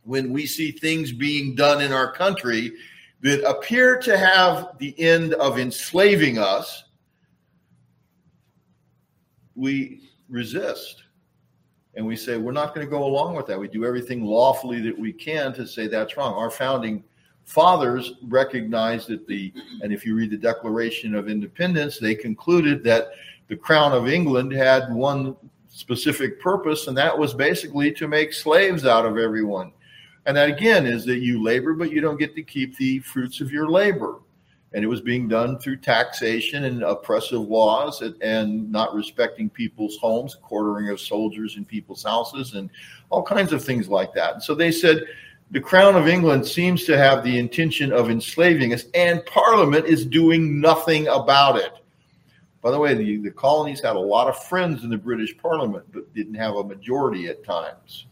when 0.04 0.32
we 0.32 0.46
see 0.46 0.72
things 0.72 1.12
being 1.12 1.54
done 1.54 1.80
in 1.80 1.92
our 1.92 2.12
country 2.12 2.72
that 3.22 3.46
appear 3.48 3.98
to 3.98 4.16
have 4.16 4.78
the 4.78 4.98
end 4.98 5.34
of 5.34 5.58
enslaving 5.58 6.38
us, 6.38 6.84
we 9.54 10.08
resist. 10.28 11.04
And 11.94 12.06
we 12.06 12.16
say, 12.16 12.38
we're 12.38 12.52
not 12.52 12.74
going 12.74 12.86
to 12.86 12.90
go 12.90 13.04
along 13.04 13.34
with 13.34 13.46
that. 13.46 13.58
We 13.58 13.68
do 13.68 13.84
everything 13.84 14.24
lawfully 14.24 14.80
that 14.82 14.98
we 14.98 15.12
can 15.12 15.52
to 15.54 15.66
say 15.66 15.86
that's 15.86 16.16
wrong. 16.16 16.34
Our 16.34 16.50
founding 16.50 17.04
fathers 17.44 18.14
recognized 18.22 19.08
that 19.08 19.26
the, 19.26 19.52
and 19.82 19.92
if 19.92 20.06
you 20.06 20.14
read 20.14 20.30
the 20.30 20.36
Declaration 20.36 21.14
of 21.14 21.28
Independence, 21.28 21.98
they 21.98 22.14
concluded 22.14 22.84
that 22.84 23.08
the 23.48 23.56
Crown 23.56 23.92
of 23.92 24.08
England 24.08 24.52
had 24.52 24.92
one 24.94 25.36
specific 25.80 26.40
purpose, 26.40 26.86
and 26.86 26.96
that 26.96 27.16
was 27.16 27.32
basically 27.32 27.90
to 27.92 28.06
make 28.06 28.34
slaves 28.34 28.84
out 28.84 29.06
of 29.06 29.16
everyone. 29.16 29.72
And 30.26 30.36
that 30.36 30.50
again 30.50 30.86
is 30.86 31.04
that 31.06 31.20
you 31.20 31.42
labor, 31.42 31.72
but 31.72 31.90
you 31.90 32.02
don't 32.02 32.18
get 32.18 32.34
to 32.34 32.42
keep 32.42 32.76
the 32.76 32.98
fruits 33.00 33.40
of 33.40 33.50
your 33.50 33.68
labor. 33.68 34.18
And 34.72 34.84
it 34.84 34.86
was 34.86 35.00
being 35.00 35.26
done 35.26 35.58
through 35.58 35.78
taxation 35.78 36.64
and 36.64 36.82
oppressive 36.82 37.40
laws 37.40 38.02
and, 38.02 38.14
and 38.22 38.70
not 38.70 38.94
respecting 38.94 39.48
people's 39.50 39.96
homes, 39.96 40.36
quartering 40.36 40.90
of 40.90 41.00
soldiers 41.00 41.56
in 41.56 41.64
people's 41.64 42.04
houses, 42.04 42.54
and 42.54 42.70
all 43.08 43.22
kinds 43.22 43.52
of 43.52 43.64
things 43.64 43.88
like 43.88 44.12
that. 44.14 44.34
And 44.34 44.42
so 44.42 44.54
they 44.54 44.70
said, 44.70 45.04
the 45.50 45.60
Crown 45.60 45.96
of 45.96 46.06
England 46.06 46.46
seems 46.46 46.84
to 46.84 46.96
have 46.96 47.24
the 47.24 47.36
intention 47.36 47.90
of 47.90 48.10
enslaving 48.10 48.72
us, 48.72 48.84
and 48.94 49.26
Parliament 49.26 49.86
is 49.86 50.06
doing 50.06 50.60
nothing 50.60 51.08
about 51.08 51.56
it. 51.56 51.72
By 52.62 52.70
the 52.70 52.78
way, 52.78 52.94
the, 52.94 53.16
the 53.18 53.30
colonies 53.30 53.80
had 53.80 53.96
a 53.96 54.00
lot 54.00 54.28
of 54.28 54.44
friends 54.44 54.84
in 54.84 54.90
the 54.90 54.98
British 54.98 55.36
Parliament, 55.38 55.86
but 55.92 56.12
didn't 56.14 56.34
have 56.34 56.56
a 56.56 56.64
majority 56.64 57.28
at 57.28 57.44
times. 57.44 58.06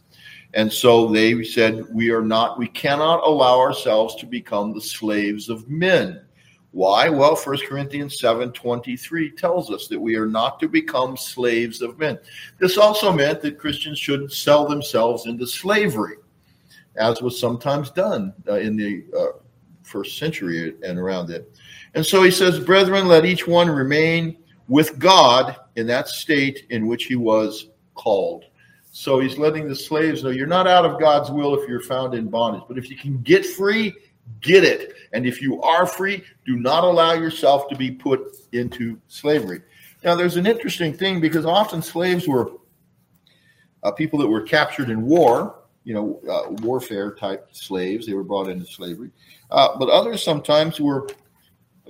And 0.55 0.73
so 0.73 1.09
they 1.09 1.43
said, 1.43 1.85
we 1.93 2.11
are 2.11 2.23
not, 2.23 2.59
we 2.59 2.69
cannot 2.69 3.27
allow 3.27 3.59
ourselves 3.59 4.15
to 4.17 4.27
become 4.27 4.73
the 4.73 4.81
slaves 4.81 5.51
of 5.51 5.69
men. 5.69 6.23
Why? 6.71 7.09
Well, 7.09 7.37
1 7.37 7.59
Corinthians 7.67 8.21
7 8.21 8.53
23 8.53 9.31
tells 9.33 9.71
us 9.71 9.89
that 9.89 10.01
we 10.01 10.17
are 10.17 10.27
not 10.27 10.61
to 10.61 10.69
become 10.69 11.17
slaves 11.17 11.83
of 11.83 11.99
men. 11.99 12.19
This 12.59 12.77
also 12.77 13.13
meant 13.13 13.41
that 13.43 13.59
Christians 13.59 13.99
shouldn't 13.99 14.33
sell 14.33 14.67
themselves 14.67 15.27
into 15.27 15.47
slavery, 15.47 16.17
as 16.97 17.23
was 17.23 17.41
sometimes 17.41 17.91
done 17.91 18.35
uh, 18.47 18.55
in 18.55 18.77
the 18.77 19.05
uh, 19.19 19.39
first 19.89 20.19
century 20.19 20.75
and 20.83 20.99
around 20.99 21.31
it. 21.31 21.51
And 21.95 22.05
so 22.05 22.23
he 22.23 22.31
says, 22.31 22.61
Brethren, 22.61 23.09
let 23.09 23.25
each 23.25 23.47
one 23.47 23.69
remain 23.69 24.37
with 24.69 24.99
God 24.99 25.57
in 25.77 25.87
that 25.87 26.09
state 26.09 26.67
in 26.71 26.87
which 26.87 27.05
he 27.05 27.17
was 27.17 27.69
called. 27.95 28.45
So 28.93 29.21
he's 29.21 29.39
letting 29.39 29.69
the 29.69 29.77
slaves 29.77 30.23
know 30.23 30.31
you're 30.31 30.47
not 30.47 30.67
out 30.67 30.85
of 30.85 31.01
God's 31.01 31.31
will 31.31 31.59
if 31.61 31.69
you're 31.69 31.81
found 31.81 32.15
in 32.15 32.29
bondage. 32.29 32.63
But 32.69 32.79
if 32.79 32.91
you 32.91 32.97
can 32.97 33.23
get 33.23 33.45
free, 33.47 33.95
get 34.41 34.65
it. 34.65 34.95
And 35.13 35.27
if 35.27 35.41
you 35.41 35.61
are 35.63 35.87
free, 35.87 36.23
do 36.45 36.57
not 36.57 36.85
allow 36.85 37.13
yourself 37.13 37.69
to 37.69 37.77
be 37.77 37.91
put 37.91 38.37
into 38.53 38.99
slavery. 39.09 39.63
Now, 40.05 40.15
there's 40.15 40.37
an 40.37 40.47
interesting 40.47 40.93
thing 40.93 41.21
because 41.21 41.45
often 41.45 41.83
slaves 41.83 42.27
were 42.29 42.53
uh, 43.83 43.93
people 43.93 44.19
that 44.21 44.29
were 44.29 44.43
captured 44.43 44.91
in 44.91 45.03
war, 45.03 45.58
you 45.89 45.95
know, 45.95 46.21
uh, 46.31 46.51
warfare 46.61 47.15
type 47.15 47.49
slaves. 47.51 48.07
They 48.07 48.13
were 48.13 48.23
brought 48.23 48.51
into 48.51 48.67
slavery. 48.67 49.11
Uh, 49.51 49.79
but 49.79 49.89
others 49.89 50.23
sometimes 50.23 50.79
were 50.79 51.09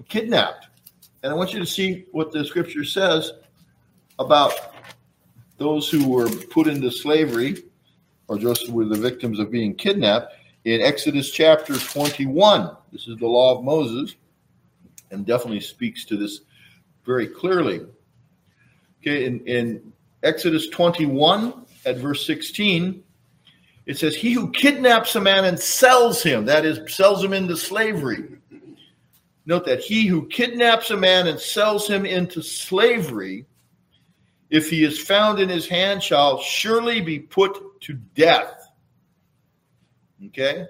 kidnapped. 0.09 0.69
And 1.25 1.33
I 1.33 1.35
want 1.35 1.53
you 1.53 1.59
to 1.59 1.67
see 1.67 2.05
what 2.13 2.31
the 2.31 2.45
scripture 2.45 2.85
says 2.85 3.33
about 4.21 4.53
those 5.57 5.91
who 5.91 6.09
were 6.09 6.29
put 6.29 6.69
into 6.69 6.93
slavery 6.93 7.65
or 8.29 8.39
just 8.39 8.71
were 8.71 8.85
the 8.85 8.97
victims 8.97 9.41
of 9.41 9.51
being 9.51 9.75
kidnapped 9.75 10.33
in 10.65 10.81
Exodus 10.81 11.33
chapter 11.33 11.77
21. 11.77 12.77
This 12.93 13.09
is 13.09 13.17
the 13.17 13.27
law 13.27 13.59
of 13.59 13.65
Moses 13.65 14.15
and 15.11 15.27
definitely 15.27 15.59
speaks 15.59 16.05
to 16.05 16.17
this 16.17 16.43
very 17.05 17.27
clearly. 17.27 17.81
Okay, 19.03 19.25
in, 19.25 19.45
in 19.49 19.93
Exodus 20.23 20.69
21 20.69 21.67
at 21.85 21.97
verse 21.97 22.25
16, 22.25 23.03
it 23.89 23.99
says, 23.99 24.15
He 24.15 24.33
who 24.33 24.53
kidnaps 24.53 25.17
a 25.17 25.21
man 25.21 25.45
and 25.45 25.59
sells 25.59 26.23
him, 26.23 26.45
that 26.45 26.65
is, 26.65 26.95
sells 26.95 27.25
him 27.25 27.33
into 27.33 27.57
slavery, 27.57 28.39
Note 29.49 29.65
that 29.65 29.81
he 29.81 30.07
who 30.07 30.27
kidnaps 30.27 30.91
a 30.91 30.97
man 30.97 31.27
and 31.27 31.41
sells 31.41 31.89
him 31.89 32.05
into 32.05 32.43
slavery, 32.43 33.47
if 34.51 34.69
he 34.69 34.85
is 34.85 35.01
found 35.01 35.41
in 35.41 35.49
his 35.49 35.67
hand, 35.67 36.03
shall 36.03 36.39
surely 36.39 37.01
be 37.01 37.19
put 37.19 37.81
to 37.81 37.95
death. 38.15 38.69
Okay? 40.27 40.67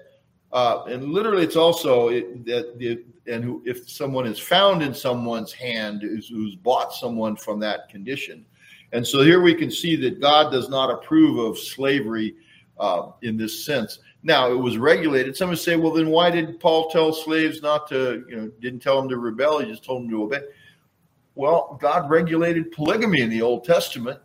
Uh, 0.53 0.85
and 0.85 1.11
literally, 1.11 1.43
it's 1.43 1.57
also 1.57 2.07
it, 2.07 2.45
that 2.45 3.03
and 3.27 3.43
who, 3.43 3.61
if 3.65 3.89
someone 3.89 4.25
is 4.25 4.39
found 4.39 4.81
in 4.81 4.93
someone's 4.93 5.51
hand 5.51 6.01
who's 6.01 6.55
bought 6.55 6.93
someone 6.93 7.35
from 7.35 7.59
that 7.59 7.89
condition. 7.89 8.45
And 8.93 9.05
so 9.05 9.23
here 9.23 9.41
we 9.41 9.55
can 9.55 9.69
see 9.69 9.97
that 9.97 10.21
God 10.21 10.53
does 10.53 10.69
not 10.69 10.89
approve 10.89 11.37
of 11.37 11.59
slavery 11.59 12.33
uh, 12.79 13.11
in 13.21 13.37
this 13.37 13.65
sense. 13.65 13.99
Now 14.23 14.51
it 14.51 14.55
was 14.55 14.77
regulated. 14.77 15.35
Some 15.35 15.49
would 15.49 15.59
say, 15.59 15.75
well, 15.75 15.93
then 15.93 16.09
why 16.09 16.29
did 16.29 16.59
Paul 16.59 16.89
tell 16.89 17.13
slaves 17.13 17.61
not 17.61 17.87
to, 17.89 18.25
you 18.27 18.35
know, 18.35 18.51
didn't 18.61 18.79
tell 18.79 18.99
them 18.99 19.09
to 19.09 19.17
rebel, 19.17 19.59
he 19.59 19.65
just 19.65 19.83
told 19.83 20.03
them 20.03 20.09
to 20.11 20.23
obey? 20.23 20.41
Well, 21.35 21.77
God 21.79 22.09
regulated 22.09 22.71
polygamy 22.71 23.21
in 23.21 23.29
the 23.29 23.41
Old 23.41 23.63
Testament, 23.63 24.19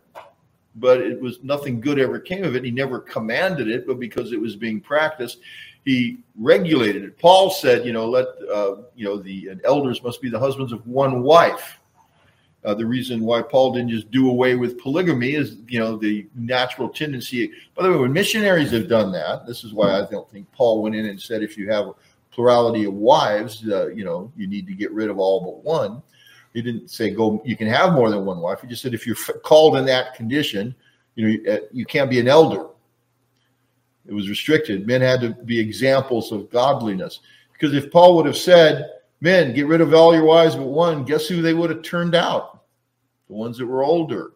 but 0.75 0.99
it 0.99 1.19
was 1.19 1.41
nothing 1.43 1.79
good 1.79 1.97
ever 1.97 2.19
came 2.19 2.43
of 2.43 2.55
it. 2.55 2.65
He 2.65 2.71
never 2.71 2.99
commanded 2.99 3.69
it, 3.69 3.87
but 3.87 3.99
because 3.99 4.33
it 4.33 4.39
was 4.39 4.57
being 4.57 4.81
practiced, 4.81 5.39
he 5.85 6.17
regulated 6.37 7.03
it. 7.03 7.17
Paul 7.17 7.51
said, 7.51 7.85
you 7.85 7.93
know, 7.93 8.09
let 8.09 8.27
uh, 8.51 8.77
you 8.95 9.05
know 9.05 9.17
the 9.17 9.51
elders 9.63 10.03
must 10.03 10.21
be 10.21 10.29
the 10.29 10.39
husbands 10.39 10.73
of 10.73 10.85
one 10.87 11.23
wife. 11.23 11.79
Uh, 12.65 12.73
the 12.73 12.85
reason 12.85 13.21
why 13.21 13.41
Paul 13.41 13.73
didn't 13.73 13.91
just 13.91 14.09
do 14.09 14.29
away 14.29 14.55
with 14.55 14.79
polygamy 14.79 15.35
is, 15.35 15.57
you 15.67 15.79
know, 15.79 15.97
the 15.97 16.27
natural 16.33 16.89
tendency. 16.89 17.51
By 17.75 17.83
the 17.83 17.91
way, 17.91 17.97
when 17.97 18.11
missionaries 18.11 18.71
have 18.71 18.89
done 18.89 19.11
that, 19.11 19.45
this 19.45 19.63
is 19.63 19.73
why 19.73 19.99
I 19.99 20.05
don't 20.09 20.29
think 20.31 20.51
Paul 20.51 20.81
went 20.81 20.95
in 20.95 21.05
and 21.05 21.21
said 21.21 21.43
if 21.43 21.57
you 21.57 21.69
have 21.69 21.87
a 21.87 21.93
plurality 22.31 22.85
of 22.85 22.93
wives, 22.93 23.63
uh, 23.69 23.87
you 23.87 24.03
know, 24.03 24.31
you 24.35 24.47
need 24.47 24.65
to 24.67 24.73
get 24.73 24.91
rid 24.91 25.09
of 25.09 25.19
all 25.19 25.41
but 25.41 25.63
one. 25.63 26.01
He 26.53 26.61
didn't 26.61 26.89
say 26.89 27.11
go. 27.11 27.41
You 27.45 27.55
can 27.55 27.67
have 27.67 27.93
more 27.93 28.09
than 28.09 28.25
one 28.25 28.39
wife. 28.39 28.61
He 28.61 28.67
just 28.67 28.81
said 28.81 28.93
if 28.93 29.05
you're 29.05 29.15
called 29.43 29.77
in 29.77 29.85
that 29.85 30.15
condition, 30.15 30.73
you 31.15 31.27
know, 31.43 31.53
uh, 31.53 31.59
you 31.71 31.85
can't 31.85 32.09
be 32.09 32.19
an 32.19 32.27
elder. 32.27 32.67
It 34.07 34.13
was 34.13 34.29
restricted. 34.29 34.87
Men 34.87 35.01
had 35.01 35.21
to 35.21 35.29
be 35.29 35.59
examples 35.59 36.31
of 36.31 36.49
godliness. 36.49 37.19
Because 37.53 37.75
if 37.75 37.91
Paul 37.91 38.15
would 38.15 38.25
have 38.25 38.37
said, 38.37 38.89
Men, 39.21 39.53
get 39.53 39.67
rid 39.67 39.81
of 39.81 39.93
all 39.93 40.13
your 40.13 40.25
wives 40.25 40.55
but 40.55 40.67
one, 40.67 41.03
guess 41.03 41.27
who 41.27 41.41
they 41.41 41.53
would 41.53 41.69
have 41.69 41.81
turned 41.81 42.15
out? 42.15 42.54
The 43.27 43.33
ones 43.33 43.57
that 43.57 43.65
were 43.65 43.83
older. 43.83 44.33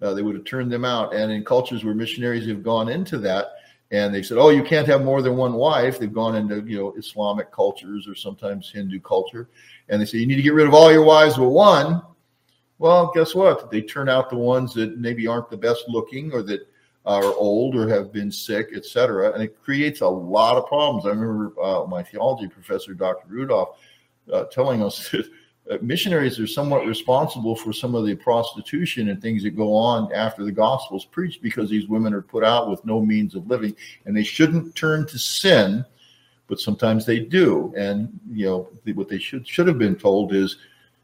Uh, 0.00 0.14
they 0.14 0.22
would 0.22 0.34
have 0.34 0.44
turned 0.44 0.72
them 0.72 0.84
out. 0.84 1.14
And 1.14 1.30
in 1.30 1.44
cultures 1.44 1.84
where 1.84 1.94
missionaries 1.94 2.46
have 2.48 2.62
gone 2.62 2.88
into 2.88 3.18
that, 3.18 3.48
and 3.90 4.14
they 4.14 4.22
said, 4.22 4.38
"Oh, 4.38 4.50
you 4.50 4.62
can't 4.62 4.86
have 4.86 5.02
more 5.04 5.20
than 5.20 5.36
one 5.36 5.54
wife." 5.54 5.98
They've 5.98 6.12
gone 6.12 6.36
into 6.36 6.62
you 6.62 6.78
know 6.78 6.94
Islamic 6.96 7.50
cultures 7.50 8.06
or 8.06 8.14
sometimes 8.14 8.70
Hindu 8.70 9.00
culture, 9.00 9.48
and 9.88 10.00
they 10.00 10.06
say 10.06 10.18
you 10.18 10.26
need 10.26 10.36
to 10.36 10.42
get 10.42 10.54
rid 10.54 10.68
of 10.68 10.74
all 10.74 10.92
your 10.92 11.04
wives 11.04 11.36
but 11.36 11.48
one. 11.48 12.02
Well, 12.78 13.10
guess 13.14 13.34
what? 13.34 13.70
They 13.70 13.82
turn 13.82 14.08
out 14.08 14.30
the 14.30 14.36
ones 14.36 14.72
that 14.74 14.96
maybe 14.96 15.26
aren't 15.26 15.50
the 15.50 15.56
best 15.56 15.84
looking 15.88 16.32
or 16.32 16.42
that 16.44 16.66
are 17.04 17.24
old 17.24 17.74
or 17.76 17.88
have 17.88 18.12
been 18.12 18.30
sick, 18.30 18.68
etc. 18.74 19.32
And 19.32 19.42
it 19.42 19.60
creates 19.62 20.00
a 20.00 20.08
lot 20.08 20.56
of 20.56 20.66
problems. 20.66 21.04
I 21.04 21.10
remember 21.10 21.60
uh, 21.60 21.84
my 21.86 22.02
theology 22.02 22.48
professor, 22.48 22.94
Dr. 22.94 23.26
Rudolph, 23.28 23.78
uh, 24.32 24.44
telling 24.44 24.82
us 24.82 25.10
that 25.10 25.28
Uh, 25.68 25.78
missionaries 25.82 26.38
are 26.38 26.46
somewhat 26.46 26.86
responsible 26.86 27.56
for 27.56 27.72
some 27.72 27.94
of 27.94 28.06
the 28.06 28.14
prostitution 28.14 29.08
and 29.08 29.20
things 29.20 29.42
that 29.42 29.50
go 29.50 29.74
on 29.74 30.12
after 30.12 30.44
the 30.44 30.52
gospel 30.52 30.96
is 30.96 31.04
preached 31.04 31.42
because 31.42 31.68
these 31.68 31.88
women 31.88 32.14
are 32.14 32.22
put 32.22 32.44
out 32.44 32.70
with 32.70 32.84
no 32.84 33.00
means 33.00 33.34
of 33.34 33.46
living 33.48 33.74
and 34.04 34.16
they 34.16 34.22
shouldn't 34.22 34.74
turn 34.74 35.06
to 35.06 35.18
sin 35.18 35.84
but 36.50 36.60
sometimes 36.60 37.06
they 37.06 37.20
do. 37.20 37.72
And 37.76 38.20
you 38.30 38.46
know 38.46 38.68
what 38.94 39.08
they 39.08 39.18
should 39.18 39.48
should 39.48 39.68
have 39.68 39.78
been 39.78 39.96
told 39.96 40.34
is 40.34 40.56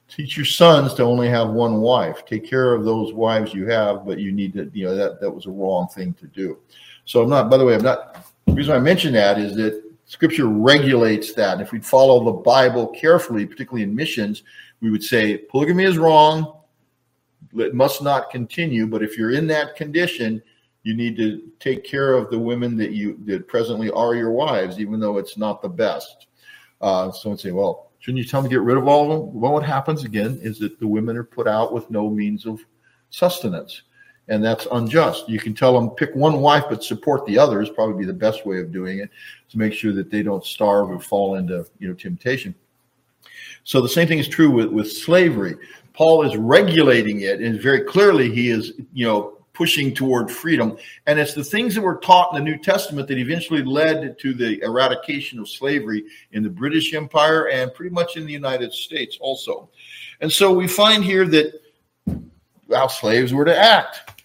teach 0.09 0.37
your 0.37 0.45
sons 0.45 0.92
to 0.95 1.05
only 1.05 1.29
have 1.29 1.51
one 1.51 1.81
wife. 1.81 2.27
Take 2.27 2.45
care 2.45 2.75
of 2.75 2.85
those 2.85 3.14
wives 3.14 3.55
you 3.55 3.66
have 3.66 4.05
but 4.05 4.19
you 4.19 4.33
need 4.33 4.53
to 4.55 4.71
you 4.75 4.85
know 4.85 4.95
that 4.97 5.21
that 5.21 5.31
was 5.31 5.47
a 5.47 5.51
wrong 5.51 5.88
thing 5.88 6.12
to 6.14 6.27
do. 6.27 6.59
So 7.05 7.23
i'm 7.23 7.31
not 7.31 7.49
by 7.49 7.57
the 7.57 7.64
way 7.64 7.77
i'm 7.77 7.83
not 7.83 8.27
the 8.47 8.53
reason 8.53 8.75
i 8.75 8.81
mention 8.81 9.12
that 9.14 9.38
is 9.38 9.55
that 9.57 9.85
scripture 10.07 10.47
regulates 10.47 11.35
that 11.35 11.55
and 11.55 11.62
if 11.62 11.73
we 11.73 11.81
follow 11.81 12.25
the 12.25 12.33
bible 12.33 12.88
carefully 12.88 13.45
particularly 13.47 13.83
in 13.83 13.95
missions 13.95 14.42
we 14.81 14.90
would 14.90 15.05
say 15.05 15.37
polygamy 15.37 15.85
is 15.85 15.99
wrong 15.99 16.61
it 17.57 17.75
must 17.75 18.03
not 18.03 18.31
continue 18.31 18.87
but 18.87 19.03
if 19.03 19.19
you're 19.19 19.33
in 19.33 19.47
that 19.47 19.77
condition 19.77 20.42
you 20.83 20.95
need 20.95 21.16
to 21.16 21.42
take 21.59 21.85
care 21.85 22.12
of 22.14 22.31
the 22.31 22.38
women 22.38 22.77
that 22.77 22.92
you 22.92 23.19
that 23.25 23.47
presently 23.49 23.90
are 23.90 24.14
your 24.14 24.31
wives 24.31 24.79
even 24.79 24.99
though 24.99 25.19
it's 25.19 25.37
not 25.37 25.61
the 25.61 25.69
best 25.69 26.29
uh, 26.81 27.11
someone 27.11 27.38
say 27.38 27.51
well 27.51 27.87
Shouldn't 28.07 28.23
you 28.23 28.29
tell 28.31 28.40
them 28.40 28.49
to 28.49 28.55
get 28.55 28.62
rid 28.62 28.77
of 28.77 28.87
all 28.87 29.03
of 29.03 29.09
them? 29.09 29.40
Well, 29.40 29.53
what 29.53 29.64
happens 29.64 30.05
again 30.05 30.38
is 30.40 30.61
that 30.61 30.79
the 30.79 30.87
women 30.87 31.16
are 31.16 31.25
put 31.25 31.49
out 31.49 31.73
with 31.73 31.90
no 31.90 32.09
means 32.09 32.47
of 32.47 32.64
sustenance. 33.11 33.83
And 34.29 34.45
that's 34.45 34.67
unjust. 34.73 35.29
You 35.29 35.39
can 35.39 35.55
tell 35.55 35.73
them 35.79 35.91
pick 35.91 36.15
one 36.15 36.41
wife 36.41 36.65
but 36.69 36.83
support 36.83 37.25
the 37.27 37.39
others, 37.39 37.71
probably 37.71 37.99
be 37.99 38.07
the 38.07 38.12
best 38.12 38.45
way 38.45 38.59
of 38.61 38.73
doing 38.73 38.99
it 38.99 39.11
to 39.51 39.59
make 39.59 39.73
sure 39.73 39.93
that 39.93 40.11
they 40.11 40.23
don't 40.23 40.45
starve 40.45 40.91
or 40.91 40.99
fall 40.99 41.37
into 41.37 41.65
you 41.79 41.89
know 41.89 41.95
temptation. 41.95 42.55
So 43.62 43.81
the 43.81 43.89
same 43.89 44.09
thing 44.09 44.19
is 44.19 44.29
true 44.29 44.51
with, 44.51 44.67
with 44.67 44.91
slavery. 44.91 45.57
Paul 45.93 46.23
is 46.23 46.37
regulating 46.37 47.23
it, 47.23 47.41
and 47.41 47.61
very 47.61 47.83
clearly 47.83 48.33
he 48.33 48.51
is, 48.51 48.75
you 48.93 49.07
know, 49.07 49.39
pushing 49.55 49.95
toward 49.95 50.31
freedom. 50.31 50.77
And 51.07 51.19
it's 51.19 51.33
the 51.33 51.43
things 51.43 51.75
that 51.75 51.81
were 51.81 51.97
taught 51.97 52.37
in 52.37 52.45
the 52.45 52.51
New 52.51 52.59
Testament 52.59 53.09
that 53.09 53.17
eventually 53.17 53.65
led 53.65 54.19
to 54.19 54.35
the 54.35 54.61
eradication 54.61 55.39
of 55.39 55.49
slavery 55.49 56.05
in 56.33 56.43
the 56.43 56.51
British 56.51 56.93
Empire 56.93 57.49
and 57.49 57.73
pretty 57.73 57.93
much 57.93 58.19
in 58.19 58.27
the 58.27 58.33
United 58.33 58.73
States 58.73 59.17
also. 59.19 59.71
And 60.21 60.31
so 60.31 60.53
we 60.53 60.69
find 60.69 61.03
here 61.03 61.27
that 61.29 61.61
how 62.71 62.87
slaves 62.87 63.33
were 63.33 63.47
to 63.47 63.59
act. 63.59 64.16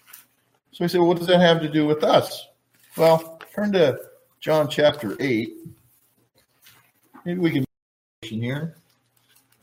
We 0.82 0.88
say, 0.88 0.98
well, 0.98 1.06
what 1.06 1.18
does 1.18 1.28
that 1.28 1.40
have 1.40 1.60
to 1.60 1.68
do 1.68 1.86
with 1.86 2.02
us? 2.02 2.48
Well, 2.96 3.40
turn 3.54 3.70
to 3.74 4.00
John 4.40 4.68
chapter 4.68 5.16
8. 5.20 5.54
Maybe 7.24 7.38
we 7.38 7.50
can 7.52 7.64
here. 8.20 8.74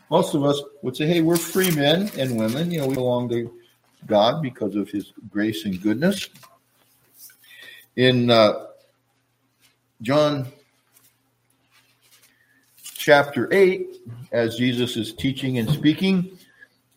Most 0.09 0.33
of 0.33 0.45
us 0.45 0.61
would 0.81 0.95
say, 0.95 1.07
hey, 1.07 1.19
we're 1.19 1.35
free 1.35 1.71
men 1.71 2.09
and 2.17 2.37
women. 2.37 2.71
You 2.71 2.79
know, 2.79 2.87
we 2.87 2.95
belong 2.95 3.27
to 3.31 3.53
God 4.05 4.41
because 4.41 4.77
of 4.77 4.89
his 4.89 5.11
grace 5.29 5.65
and 5.65 5.81
goodness. 5.81 6.29
In 7.97 8.31
uh, 8.31 8.67
John 10.01 10.47
chapter 12.81 13.53
8, 13.53 13.97
as 14.31 14.55
Jesus 14.55 14.95
is 14.95 15.13
teaching 15.13 15.57
and 15.57 15.69
speaking, 15.69 16.39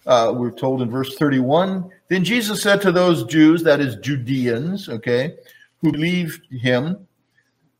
uh, 0.06 0.32
we're 0.36 0.50
told 0.50 0.82
in 0.82 0.90
verse 0.90 1.14
31 1.16 1.90
Then 2.08 2.24
Jesus 2.24 2.62
said 2.62 2.80
to 2.82 2.92
those 2.92 3.24
Jews, 3.24 3.62
that 3.62 3.80
is, 3.80 3.96
Judeans, 3.96 4.88
okay, 4.88 5.36
who 5.80 5.92
believed 5.92 6.46
him, 6.50 7.06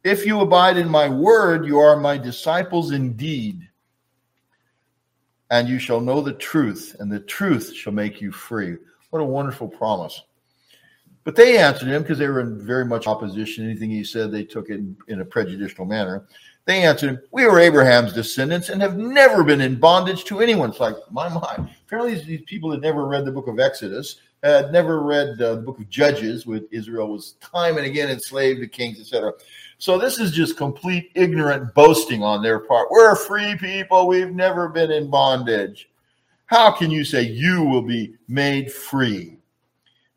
If 0.05 0.27
you 0.27 0.41
abide 0.41 0.77
in 0.77 0.89
my 0.89 1.09
word, 1.09 1.67
you 1.67 1.79
are 1.79 1.97
my 1.97 2.19
disciples 2.19 2.93
indeed. 2.93 3.69
And 5.51 5.69
you 5.69 5.79
shall 5.79 6.01
know 6.01 6.23
the 6.23 6.33
truth, 6.33 6.97
and 6.99 7.13
the 7.13 7.21
truth 7.21 7.75
shall 7.75 7.93
make 7.93 8.21
you 8.21 8.33
free. 8.33 8.77
What 9.11 9.21
a 9.21 9.25
wonderful 9.25 9.69
promise. 9.69 10.23
But 11.25 11.37
they 11.37 11.59
answered 11.59 11.89
him 11.89 12.03
because 12.03 12.19
they 12.19 12.27
were 12.27 12.41
in 12.41 12.65
very 12.65 12.85
much 12.85 13.07
opposition. 13.07 13.65
Anything 13.65 13.91
he 13.91 14.03
said, 14.03 14.33
they 14.33 14.45
took 14.45 14.71
it 14.71 14.79
in, 14.79 14.97
in 15.09 15.21
a 15.21 15.25
prejudicial 15.25 15.85
manner. 15.85 16.27
They 16.65 16.85
answered 16.85 17.23
We 17.33 17.45
are 17.45 17.59
Abraham's 17.59 18.13
descendants 18.13 18.69
and 18.69 18.81
have 18.81 18.97
never 18.97 19.43
been 19.43 19.61
in 19.61 19.81
bondage 19.81 20.25
to 20.25 20.41
anyone. 20.41 20.71
It's 20.71 20.81
like, 20.81 20.95
my, 21.11 21.29
my. 21.29 21.69
Apparently, 21.87 22.15
these 22.15 22.43
people 22.47 22.71
had 22.71 22.81
never 22.81 23.07
read 23.07 23.25
the 23.25 23.33
book 23.33 23.49
of 23.49 23.59
Exodus, 23.59 24.21
had 24.43 24.73
never 24.73 25.03
read 25.03 25.41
uh, 25.41 25.57
the 25.57 25.63
book 25.63 25.79
of 25.79 25.89
Judges, 25.89 26.47
where 26.47 26.61
Israel 26.71 27.09
was 27.09 27.33
time 27.41 27.79
and 27.79 27.87
again 27.87 28.11
enslaved 28.11 28.61
to 28.61 28.69
kings, 28.69 29.01
etc. 29.01 29.33
So 29.79 29.99
this 29.99 30.21
is 30.21 30.31
just 30.31 30.57
complete 30.57 31.11
ignorant 31.17 31.75
boasting 31.75 32.23
on 32.23 32.43
their 32.43 32.61
part. 32.61 32.89
We're 32.91 33.17
free 33.17 33.57
people. 33.57 34.07
We've 34.07 34.33
never 34.33 34.69
been 34.69 34.93
in 34.93 35.11
bondage. 35.11 35.91
How 36.47 36.71
can 36.71 36.91
you 36.91 37.05
say 37.05 37.23
you 37.23 37.65
will 37.65 37.83
be 37.83 38.15
made 38.29 38.73
free? 38.73 39.39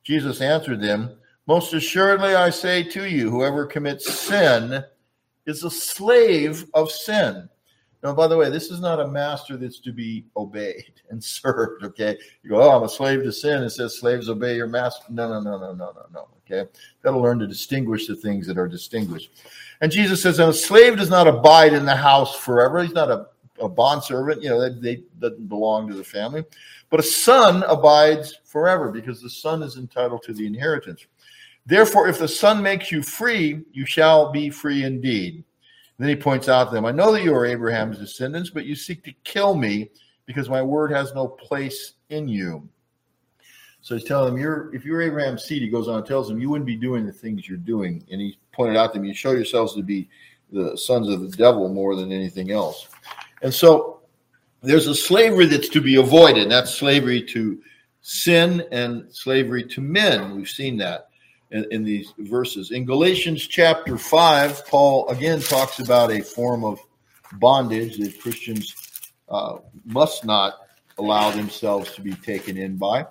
Jesus 0.03 0.41
answered 0.41 0.81
them, 0.81 1.17
Most 1.47 1.73
assuredly 1.73 2.35
I 2.35 2.51
say 2.51 2.83
to 2.83 3.09
you, 3.09 3.31
whoever 3.31 3.65
commits 3.65 4.13
sin 4.13 4.83
is 5.45 5.63
a 5.63 5.69
slave 5.69 6.65
of 6.73 6.91
sin. 6.91 7.49
Now, 8.03 8.13
by 8.13 8.27
the 8.27 8.37
way, 8.37 8.49
this 8.49 8.69
is 8.69 8.79
not 8.79 8.99
a 8.99 9.07
master 9.07 9.57
that's 9.57 9.79
to 9.79 9.91
be 9.91 10.25
obeyed 10.37 11.01
and 11.09 11.23
served. 11.23 11.83
Okay. 11.83 12.17
You 12.43 12.51
go, 12.51 12.61
oh, 12.61 12.77
I'm 12.77 12.83
a 12.83 12.89
slave 12.89 13.23
to 13.23 13.31
sin. 13.31 13.63
It 13.63 13.71
says 13.71 13.97
slaves 13.99 14.29
obey 14.29 14.55
your 14.55 14.67
master. 14.67 15.05
No, 15.09 15.27
no, 15.27 15.39
no, 15.39 15.57
no, 15.57 15.73
no, 15.73 15.91
no, 15.91 16.05
no. 16.13 16.27
Okay. 16.45 16.69
Got 17.01 17.11
to 17.11 17.19
learn 17.19 17.39
to 17.39 17.47
distinguish 17.47 18.07
the 18.07 18.15
things 18.15 18.45
that 18.47 18.57
are 18.57 18.67
distinguished. 18.67 19.31
And 19.81 19.91
Jesus 19.91 20.21
says, 20.21 20.39
a 20.39 20.53
slave 20.53 20.97
does 20.97 21.09
not 21.09 21.27
abide 21.27 21.73
in 21.73 21.85
the 21.85 21.95
house 21.95 22.35
forever. 22.35 22.83
He's 22.83 22.93
not 22.93 23.09
a 23.09 23.27
a 23.59 23.69
bond 23.69 24.03
servant, 24.03 24.43
you 24.43 24.49
know, 24.49 24.59
they, 24.59 24.79
they 24.79 25.03
doesn't 25.19 25.47
belong 25.47 25.87
to 25.87 25.95
the 25.95 26.03
family. 26.03 26.43
But 26.89 26.99
a 26.99 27.03
son 27.03 27.63
abides 27.67 28.39
forever 28.45 28.91
because 28.91 29.21
the 29.21 29.29
son 29.29 29.63
is 29.63 29.77
entitled 29.77 30.23
to 30.23 30.33
the 30.33 30.45
inheritance. 30.45 31.05
Therefore, 31.65 32.07
if 32.07 32.19
the 32.19 32.27
son 32.27 32.61
makes 32.61 32.91
you 32.91 33.01
free, 33.01 33.61
you 33.71 33.85
shall 33.85 34.31
be 34.31 34.49
free 34.49 34.83
indeed. 34.83 35.43
then 35.97 36.09
he 36.09 36.15
points 36.15 36.47
out 36.47 36.65
to 36.65 36.75
them, 36.75 36.85
I 36.85 36.91
know 36.91 37.11
that 37.11 37.23
you 37.23 37.33
are 37.33 37.45
Abraham's 37.45 37.97
descendants, 37.97 38.49
but 38.49 38.65
you 38.65 38.75
seek 38.75 39.03
to 39.05 39.13
kill 39.23 39.55
me 39.55 39.89
because 40.25 40.49
my 40.49 40.61
word 40.61 40.91
has 40.91 41.13
no 41.13 41.27
place 41.27 41.93
in 42.09 42.27
you. 42.27 42.67
So 43.81 43.95
he's 43.95 44.03
telling 44.03 44.33
them, 44.33 44.41
you're 44.41 44.73
if 44.73 44.83
you're 44.83 45.01
Abraham's 45.01 45.43
seed, 45.43 45.61
he 45.61 45.69
goes 45.69 45.87
on 45.87 45.97
and 45.97 46.05
tells 46.05 46.27
them, 46.27 46.41
you 46.41 46.49
wouldn't 46.49 46.65
be 46.65 46.75
doing 46.75 47.05
the 47.05 47.13
things 47.13 47.47
you're 47.47 47.57
doing. 47.57 48.03
And 48.11 48.19
he 48.19 48.37
pointed 48.51 48.77
out 48.77 48.93
to 48.93 48.99
them, 48.99 49.05
you 49.05 49.13
show 49.13 49.31
yourselves 49.31 49.75
to 49.75 49.83
be 49.83 50.09
the 50.51 50.75
sons 50.77 51.07
of 51.07 51.21
the 51.21 51.35
devil 51.37 51.69
more 51.69 51.95
than 51.95 52.11
anything 52.11 52.51
else. 52.51 52.87
And 53.41 53.53
so 53.53 54.01
there's 54.61 54.87
a 54.87 54.95
slavery 54.95 55.45
that's 55.45 55.69
to 55.69 55.81
be 55.81 55.95
avoided, 55.95 56.43
and 56.43 56.51
that's 56.51 56.73
slavery 56.73 57.21
to 57.23 57.61
sin 58.01 58.63
and 58.71 59.05
slavery 59.13 59.63
to 59.63 59.81
men. 59.81 60.35
We've 60.35 60.49
seen 60.49 60.77
that 60.77 61.09
in, 61.55 61.65
in 61.71 61.83
these 61.83 62.13
verses. 62.17 62.71
In 62.71 62.85
Galatians 62.85 63.47
chapter 63.47 63.97
5, 63.97 64.67
Paul 64.67 65.07
again 65.07 65.39
talks 65.39 65.79
about 65.79 66.11
a 66.11 66.21
form 66.21 66.65
of 66.65 66.79
bondage 67.33 67.97
that 67.97 68.19
Christians 68.19 68.75
uh, 69.29 69.57
must 69.85 70.25
not 70.25 70.55
allow 70.97 71.31
themselves 71.31 71.93
to 71.95 72.01
be 72.01 72.13
taken 72.13 72.57
in 72.57 72.75
by. 72.75 73.05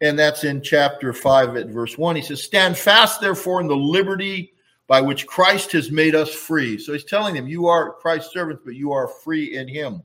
And 0.00 0.18
that's 0.18 0.44
in 0.44 0.60
chapter 0.60 1.12
5 1.12 1.56
at 1.56 1.68
verse 1.68 1.96
1. 1.96 2.16
He 2.16 2.22
says, 2.22 2.42
Stand 2.42 2.76
fast, 2.76 3.20
therefore, 3.20 3.60
in 3.60 3.68
the 3.68 3.76
liberty 3.76 4.52
by 4.88 5.00
which 5.00 5.26
Christ 5.26 5.72
has 5.72 5.90
made 5.90 6.14
us 6.14 6.32
free. 6.32 6.78
So 6.78 6.92
he's 6.92 7.04
telling 7.04 7.34
them, 7.34 7.46
You 7.46 7.66
are 7.66 7.94
Christ's 7.94 8.32
servants, 8.32 8.62
but 8.64 8.74
you 8.74 8.92
are 8.92 9.06
free 9.06 9.56
in 9.56 9.68
him. 9.68 10.02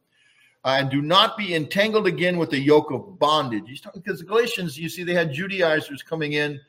Uh, 0.65 0.77
and 0.79 0.89
do 0.89 1.01
not 1.01 1.37
be 1.37 1.55
entangled 1.55 2.07
again 2.07 2.37
with 2.37 2.49
the 2.49 2.59
yoke 2.59 2.91
of 2.91 3.19
bondage. 3.19 3.65
He's 3.67 3.81
talking 3.81 4.01
because 4.01 4.19
the 4.19 4.25
Galatians, 4.25 4.77
you 4.77 4.89
see, 4.89 5.03
they 5.03 5.13
had 5.13 5.33
Judaizers 5.33 6.03
coming 6.03 6.33
in 6.33 6.59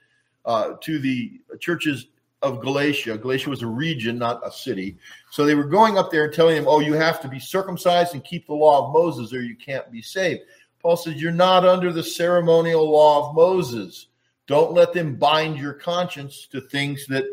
uh, 0.44 0.74
to 0.80 0.98
the 0.98 1.40
churches 1.61 2.07
of 2.42 2.61
Galatia. 2.61 3.16
Galatia 3.16 3.50
was 3.50 3.62
a 3.62 3.66
region, 3.66 4.18
not 4.18 4.46
a 4.46 4.52
city. 4.52 4.98
So 5.30 5.44
they 5.44 5.54
were 5.54 5.64
going 5.64 5.96
up 5.96 6.11
there 6.11 6.26
and 6.26 6.35
telling 6.35 6.57
them, 6.57 6.66
oh, 6.68 6.80
you 6.80 6.92
have 6.92 7.20
to 7.22 7.28
be 7.28 7.38
circumcised 7.38 8.14
and 8.14 8.22
keep 8.22 8.46
the 8.46 8.54
law 8.54 8.87
of 8.87 8.92
Moses 8.92 9.33
or 9.33 9.42
you 9.42 9.57
can't 9.57 9.90
be 9.90 10.02
saved. 10.02 10.42
Paul 10.80 10.96
says, 10.96 11.20
you're 11.20 11.33
not 11.33 11.64
under 11.64 11.92
the 11.92 12.02
ceremonial 12.02 12.88
law 12.90 13.28
of 13.28 13.35
Moses. 13.35 14.09
Don't 14.46 14.72
let 14.72 14.92
them 14.92 15.16
bind 15.16 15.57
your 15.57 15.72
conscience 15.72 16.46
to 16.52 16.61
things 16.61 17.07
that 17.07 17.24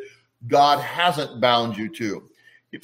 God 0.47 0.80
hasn't 0.80 1.41
bound 1.41 1.78
you 1.78 1.89
to. 1.89 2.30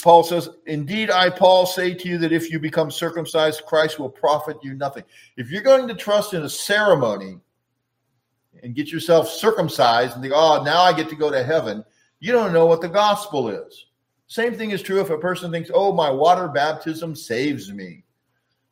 Paul 0.02 0.24
says, 0.24 0.50
Indeed, 0.66 1.10
I, 1.10 1.30
Paul, 1.30 1.66
say 1.66 1.94
to 1.94 2.10
you 2.10 2.18
that 2.18 2.34
if 2.34 2.52
you 2.52 2.60
become 2.60 2.92
circumcised, 2.92 3.64
Christ 3.66 4.00
will 4.00 4.10
profit 4.10 4.58
you 4.62 4.74
nothing. 4.74 5.04
If 5.38 5.50
you're 5.50 5.62
going 5.62 5.88
to 5.88 5.96
trust 5.96 6.34
in 6.34 6.44
a 6.44 6.50
ceremony 6.50 7.40
and 8.64 8.76
get 8.76 8.92
yourself 8.92 9.30
circumcised 9.30 10.14
and 10.14 10.22
think, 10.22 10.34
oh, 10.36 10.64
now 10.64 10.82
I 10.82 10.94
get 10.94 11.10
to 11.10 11.16
go 11.16 11.32
to 11.32 11.44
heaven, 11.44 11.84
you 12.20 12.32
don't 12.32 12.54
know 12.54 12.66
what 12.66 12.82
the 12.82 12.90
gospel 12.90 13.50
is. 13.50 13.86
Same 14.28 14.56
thing 14.56 14.72
is 14.72 14.82
true 14.82 15.00
if 15.00 15.10
a 15.10 15.18
person 15.18 15.52
thinks, 15.52 15.72
oh, 15.74 15.94
my 15.94 16.10
water 16.10 16.48
baptism 16.48 17.16
saves 17.16 17.72
me. 17.72 18.04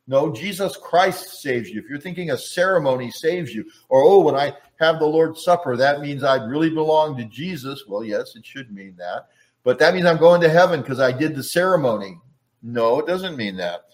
No, 0.08 0.32
Jesus 0.32 0.78
Christ 0.78 1.42
saves 1.42 1.70
you. 1.70 1.80
If 1.80 1.90
you're 1.90 2.00
thinking 2.00 2.32
a 2.32 2.38
ceremony 2.38 3.10
saves 3.10 3.56
you, 3.56 3.66
or 3.90 4.04
oh, 4.04 4.20
when 4.20 4.36
I 4.36 4.54
have 4.80 5.00
the 5.00 5.06
Lord's 5.06 5.44
Supper, 5.44 5.76
that 5.78 6.02
means 6.02 6.24
I 6.24 6.46
really 6.46 6.70
belong 6.70 7.18
to 7.18 7.26
Jesus. 7.26 7.86
Well, 7.88 8.04
yes, 8.04 8.36
it 8.36 8.46
should 8.46 8.72
mean 8.72 8.96
that. 8.98 9.30
But 9.64 9.80
that 9.80 9.96
means 9.96 10.06
I'm 10.06 10.18
going 10.18 10.42
to 10.42 10.50
heaven 10.50 10.82
because 10.82 11.00
I 11.00 11.12
did 11.12 11.36
the 11.36 11.44
ceremony. 11.44 12.20
No, 12.62 13.00
it 13.00 13.08
doesn't 13.08 13.38
mean 13.38 13.58
that. 13.58 13.86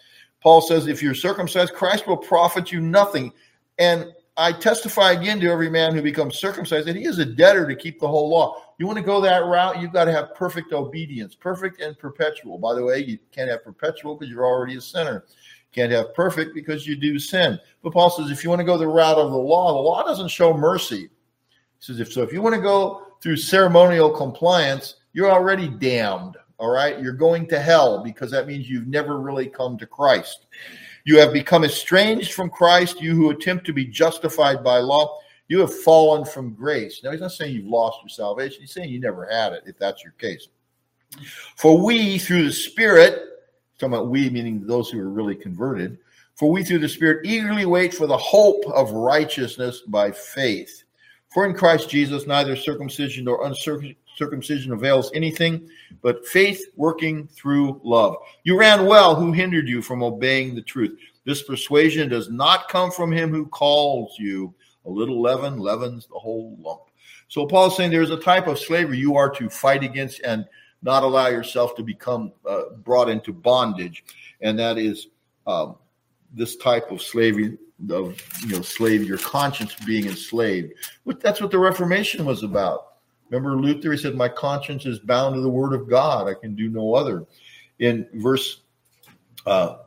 Paul 0.41 0.59
says, 0.59 0.87
if 0.87 1.01
you're 1.01 1.13
circumcised, 1.13 1.73
Christ 1.73 2.07
will 2.07 2.17
profit 2.17 2.71
you 2.71 2.81
nothing. 2.81 3.31
And 3.79 4.11
I 4.41 4.51
testify 4.51 5.11
again 5.11 5.39
to 5.41 5.51
every 5.51 5.69
man 5.69 5.93
who 5.93 6.01
becomes 6.01 6.39
circumcised 6.39 6.87
that 6.87 6.95
he 6.95 7.05
is 7.05 7.19
a 7.19 7.25
debtor 7.25 7.67
to 7.67 7.75
keep 7.75 7.99
the 7.99 8.07
whole 8.07 8.27
law. 8.27 8.73
You 8.79 8.87
want 8.87 8.97
to 8.97 9.03
go 9.03 9.21
that 9.21 9.45
route, 9.45 9.79
you've 9.79 9.93
got 9.93 10.05
to 10.05 10.11
have 10.11 10.33
perfect 10.33 10.73
obedience, 10.73 11.35
perfect 11.35 11.79
and 11.79 11.97
perpetual. 11.97 12.57
By 12.57 12.73
the 12.73 12.83
way, 12.83 13.03
you 13.03 13.19
can't 13.31 13.51
have 13.51 13.63
perpetual 13.63 14.15
because 14.15 14.31
you're 14.31 14.45
already 14.45 14.77
a 14.77 14.81
sinner. 14.81 15.25
You 15.27 15.73
Can't 15.73 15.91
have 15.91 16.15
perfect 16.15 16.55
because 16.55 16.87
you 16.87 16.95
do 16.95 17.19
sin. 17.19 17.59
But 17.83 17.93
Paul 17.93 18.09
says 18.09 18.31
if 18.31 18.43
you 18.43 18.49
want 18.49 18.61
to 18.61 18.65
go 18.65 18.79
the 18.79 18.87
route 18.87 19.19
of 19.19 19.29
the 19.29 19.37
law, 19.37 19.73
the 19.73 19.79
law 19.79 20.03
doesn't 20.03 20.29
show 20.29 20.57
mercy. 20.57 21.01
He 21.01 21.09
says 21.77 21.99
if 21.99 22.11
so, 22.11 22.23
if 22.23 22.33
you 22.33 22.41
want 22.41 22.55
to 22.55 22.61
go 22.61 23.05
through 23.21 23.37
ceremonial 23.37 24.09
compliance, 24.09 24.95
you're 25.13 25.31
already 25.31 25.67
damned. 25.67 26.35
All 26.57 26.69
right, 26.69 26.99
you're 26.99 27.13
going 27.13 27.47
to 27.49 27.59
hell 27.59 28.03
because 28.03 28.31
that 28.31 28.47
means 28.47 28.67
you've 28.67 28.87
never 28.87 29.19
really 29.19 29.47
come 29.47 29.77
to 29.77 29.85
Christ. 29.85 30.47
You 31.03 31.19
have 31.19 31.33
become 31.33 31.63
estranged 31.63 32.33
from 32.33 32.49
Christ, 32.49 33.01
you 33.01 33.15
who 33.15 33.29
attempt 33.29 33.65
to 33.65 33.73
be 33.73 33.85
justified 33.85 34.63
by 34.63 34.77
law. 34.79 35.19
You 35.47 35.59
have 35.59 35.81
fallen 35.81 36.23
from 36.25 36.53
grace. 36.53 37.01
Now, 37.03 37.11
he's 37.11 37.21
not 37.21 37.31
saying 37.31 37.53
you've 37.53 37.65
lost 37.65 37.99
your 38.01 38.09
salvation. 38.09 38.61
He's 38.61 38.71
saying 38.71 38.89
you 38.89 38.99
never 38.99 39.25
had 39.25 39.53
it, 39.53 39.63
if 39.65 39.77
that's 39.77 40.03
your 40.03 40.13
case. 40.13 40.47
For 41.57 41.83
we, 41.83 42.17
through 42.17 42.45
the 42.45 42.51
Spirit, 42.51 43.21
talking 43.77 43.93
about 43.93 44.07
we, 44.07 44.29
meaning 44.29 44.65
those 44.65 44.89
who 44.89 44.99
are 44.99 45.09
really 45.09 45.35
converted, 45.35 45.97
for 46.35 46.49
we, 46.49 46.63
through 46.63 46.79
the 46.79 46.89
Spirit, 46.89 47.25
eagerly 47.25 47.65
wait 47.65 47.93
for 47.93 48.07
the 48.07 48.17
hope 48.17 48.63
of 48.67 48.91
righteousness 48.91 49.81
by 49.81 50.11
faith. 50.11 50.83
For 51.29 51.45
in 51.45 51.53
Christ 51.53 51.89
Jesus, 51.89 52.27
neither 52.27 52.55
circumcision 52.55 53.25
nor 53.25 53.45
uncircumcision 53.45 53.95
avails 54.25 55.11
anything, 55.13 55.69
but 56.01 56.25
faith 56.27 56.63
working 56.75 57.27
through 57.27 57.79
love. 57.83 58.15
You 58.43 58.57
ran 58.57 58.85
well. 58.85 59.15
Who 59.15 59.31
hindered 59.31 59.67
you 59.67 59.81
from 59.81 60.03
obeying 60.03 60.55
the 60.55 60.61
truth? 60.61 60.97
This 61.25 61.43
persuasion 61.43 62.09
does 62.09 62.29
not 62.29 62.67
come 62.69 62.91
from 62.91 63.11
him 63.11 63.29
who 63.29 63.45
calls 63.47 64.15
you. 64.17 64.53
A 64.85 64.89
little 64.89 65.21
leaven 65.21 65.59
leavens 65.59 66.07
the 66.07 66.17
whole 66.17 66.57
lump. 66.59 66.81
So 67.27 67.45
Paul's 67.45 67.77
saying 67.77 67.91
there's 67.91 68.09
a 68.09 68.17
type 68.17 68.47
of 68.47 68.59
slavery 68.59 68.97
you 68.97 69.15
are 69.15 69.29
to 69.29 69.49
fight 69.49 69.83
against 69.83 70.21
and 70.21 70.45
not 70.81 71.03
allow 71.03 71.27
yourself 71.27 71.75
to 71.75 71.83
become 71.83 72.33
uh, 72.49 72.71
brought 72.83 73.09
into 73.09 73.31
bondage, 73.31 74.03
and 74.41 74.57
that 74.57 74.77
is 74.77 75.07
um, 75.45 75.75
this 76.33 76.55
type 76.55 76.91
of 76.91 77.01
slavery 77.01 77.57
of 77.89 78.21
you 78.41 78.55
know 78.55 78.61
slave 78.61 79.03
your 79.03 79.17
conscience 79.19 79.75
being 79.85 80.07
enslaved. 80.07 80.73
That's 81.05 81.41
what 81.41 81.51
the 81.51 81.59
Reformation 81.59 82.25
was 82.25 82.43
about. 82.43 82.90
Remember 83.31 83.55
Luther? 83.55 83.93
He 83.93 83.97
said, 83.97 84.13
"My 84.13 84.29
conscience 84.29 84.85
is 84.85 84.99
bound 84.99 85.35
to 85.35 85.41
the 85.41 85.49
Word 85.49 85.73
of 85.73 85.89
God; 85.89 86.27
I 86.27 86.35
can 86.35 86.53
do 86.53 86.69
no 86.69 86.93
other." 86.93 87.25
In 87.79 88.07
verse 88.13 88.61
uh, 89.47 89.77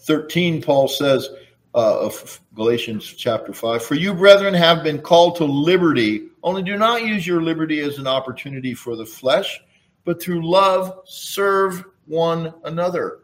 thirteen, 0.00 0.60
Paul 0.60 0.88
says 0.88 1.30
uh, 1.74 2.00
of 2.00 2.40
Galatians 2.54 3.06
chapter 3.06 3.52
five, 3.52 3.82
"For 3.82 3.94
you, 3.94 4.12
brethren, 4.12 4.52
have 4.52 4.82
been 4.82 5.00
called 5.00 5.36
to 5.36 5.44
liberty. 5.44 6.26
Only 6.42 6.62
do 6.62 6.76
not 6.76 7.06
use 7.06 7.26
your 7.26 7.40
liberty 7.40 7.80
as 7.80 7.98
an 7.98 8.06
opportunity 8.06 8.74
for 8.74 8.96
the 8.96 9.06
flesh, 9.06 9.60
but 10.04 10.20
through 10.20 10.46
love 10.46 11.00
serve 11.06 11.84
one 12.06 12.52
another." 12.64 13.20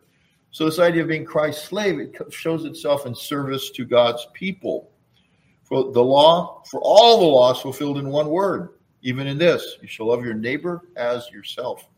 So 0.52 0.64
this 0.64 0.78
idea 0.78 1.02
of 1.02 1.08
being 1.08 1.24
Christ's 1.24 1.64
slave, 1.64 1.98
it 1.98 2.14
shows 2.32 2.64
itself 2.64 3.04
in 3.04 3.14
service 3.14 3.70
to 3.70 3.84
God's 3.84 4.26
people. 4.32 4.90
For 5.64 5.92
the 5.92 6.02
law, 6.02 6.62
for 6.70 6.80
all 6.80 7.18
the 7.18 7.26
laws 7.26 7.60
fulfilled 7.60 7.98
in 7.98 8.08
one 8.08 8.28
word, 8.28 8.75
even 9.02 9.26
in 9.26 9.38
this, 9.38 9.76
you 9.80 9.88
shall 9.88 10.08
love 10.08 10.24
your 10.24 10.34
neighbor 10.34 10.82
as 10.96 11.30
yourself. 11.30 11.88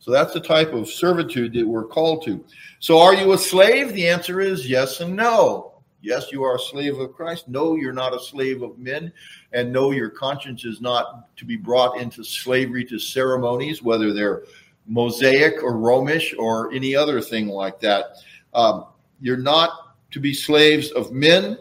So 0.00 0.10
that's 0.10 0.32
the 0.32 0.40
type 0.40 0.72
of 0.72 0.88
servitude 0.88 1.52
that 1.54 1.66
we're 1.66 1.86
called 1.86 2.24
to. 2.24 2.44
So 2.78 2.98
are 3.00 3.14
you 3.14 3.32
a 3.32 3.38
slave? 3.38 3.92
The 3.92 4.08
answer 4.08 4.40
is 4.40 4.68
yes 4.68 5.00
and 5.00 5.16
no. 5.16 5.72
Yes, 6.00 6.30
you 6.30 6.44
are 6.44 6.54
a 6.54 6.60
slave 6.60 6.98
of 6.98 7.12
Christ. 7.12 7.48
No, 7.48 7.74
you're 7.74 7.92
not 7.92 8.14
a 8.14 8.20
slave 8.20 8.62
of 8.62 8.78
men. 8.78 9.12
And 9.52 9.72
no, 9.72 9.90
your 9.90 10.10
conscience 10.10 10.64
is 10.64 10.80
not 10.80 11.34
to 11.36 11.44
be 11.44 11.56
brought 11.56 11.98
into 11.98 12.22
slavery 12.22 12.84
to 12.84 12.98
ceremonies, 12.98 13.82
whether 13.82 14.12
they're 14.12 14.44
Mosaic 14.86 15.62
or 15.62 15.76
Romish 15.76 16.34
or 16.38 16.72
any 16.72 16.94
other 16.94 17.20
thing 17.20 17.48
like 17.48 17.80
that. 17.80 18.18
Um, 18.54 18.86
you're 19.20 19.36
not 19.36 19.96
to 20.12 20.20
be 20.20 20.32
slaves 20.32 20.92
of 20.92 21.12
men. 21.12 21.58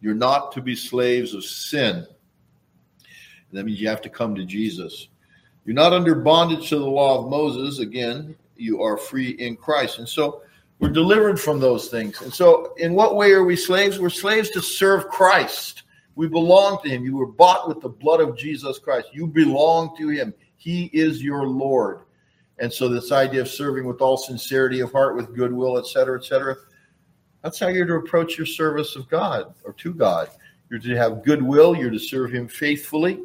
You're 0.00 0.14
not 0.14 0.50
to 0.52 0.60
be 0.60 0.74
slaves 0.74 1.32
of 1.32 1.44
sin. 1.44 2.06
That 3.56 3.64
means 3.64 3.80
you 3.80 3.88
have 3.88 4.02
to 4.02 4.10
come 4.10 4.34
to 4.34 4.44
Jesus. 4.44 5.08
You're 5.64 5.74
not 5.74 5.92
under 5.92 6.14
bondage 6.14 6.68
to 6.68 6.78
the 6.78 6.86
law 6.86 7.24
of 7.24 7.30
Moses. 7.30 7.80
Again, 7.80 8.36
you 8.56 8.82
are 8.82 8.96
free 8.96 9.30
in 9.30 9.56
Christ. 9.56 9.98
And 9.98 10.08
so 10.08 10.42
we're 10.78 10.90
delivered 10.90 11.40
from 11.40 11.58
those 11.58 11.88
things. 11.88 12.20
And 12.20 12.32
so, 12.32 12.74
in 12.76 12.94
what 12.94 13.16
way 13.16 13.32
are 13.32 13.44
we 13.44 13.56
slaves? 13.56 13.98
We're 13.98 14.10
slaves 14.10 14.50
to 14.50 14.60
serve 14.60 15.08
Christ. 15.08 15.84
We 16.16 16.28
belong 16.28 16.82
to 16.82 16.88
Him. 16.88 17.04
You 17.04 17.16
were 17.16 17.26
bought 17.26 17.66
with 17.66 17.80
the 17.80 17.88
blood 17.88 18.20
of 18.20 18.36
Jesus 18.36 18.78
Christ. 18.78 19.08
You 19.12 19.26
belong 19.26 19.96
to 19.96 20.08
Him. 20.08 20.34
He 20.56 20.90
is 20.92 21.22
your 21.22 21.46
Lord. 21.46 22.00
And 22.58 22.72
so 22.72 22.88
this 22.88 23.12
idea 23.12 23.42
of 23.42 23.48
serving 23.48 23.86
with 23.86 24.00
all 24.00 24.16
sincerity 24.16 24.80
of 24.80 24.92
heart, 24.92 25.16
with 25.16 25.34
goodwill, 25.34 25.78
et 25.78 25.86
cetera, 25.86 26.18
et 26.18 26.24
cetera, 26.24 26.56
that's 27.42 27.58
how 27.58 27.68
you're 27.68 27.86
to 27.86 27.94
approach 27.94 28.36
your 28.36 28.46
service 28.46 28.96
of 28.96 29.08
God 29.08 29.54
or 29.64 29.72
to 29.74 29.94
God. 29.94 30.30
You're 30.70 30.80
to 30.80 30.96
have 30.96 31.22
goodwill. 31.22 31.76
You're 31.76 31.90
to 31.90 31.98
serve 31.98 32.32
Him 32.32 32.48
faithfully, 32.48 33.20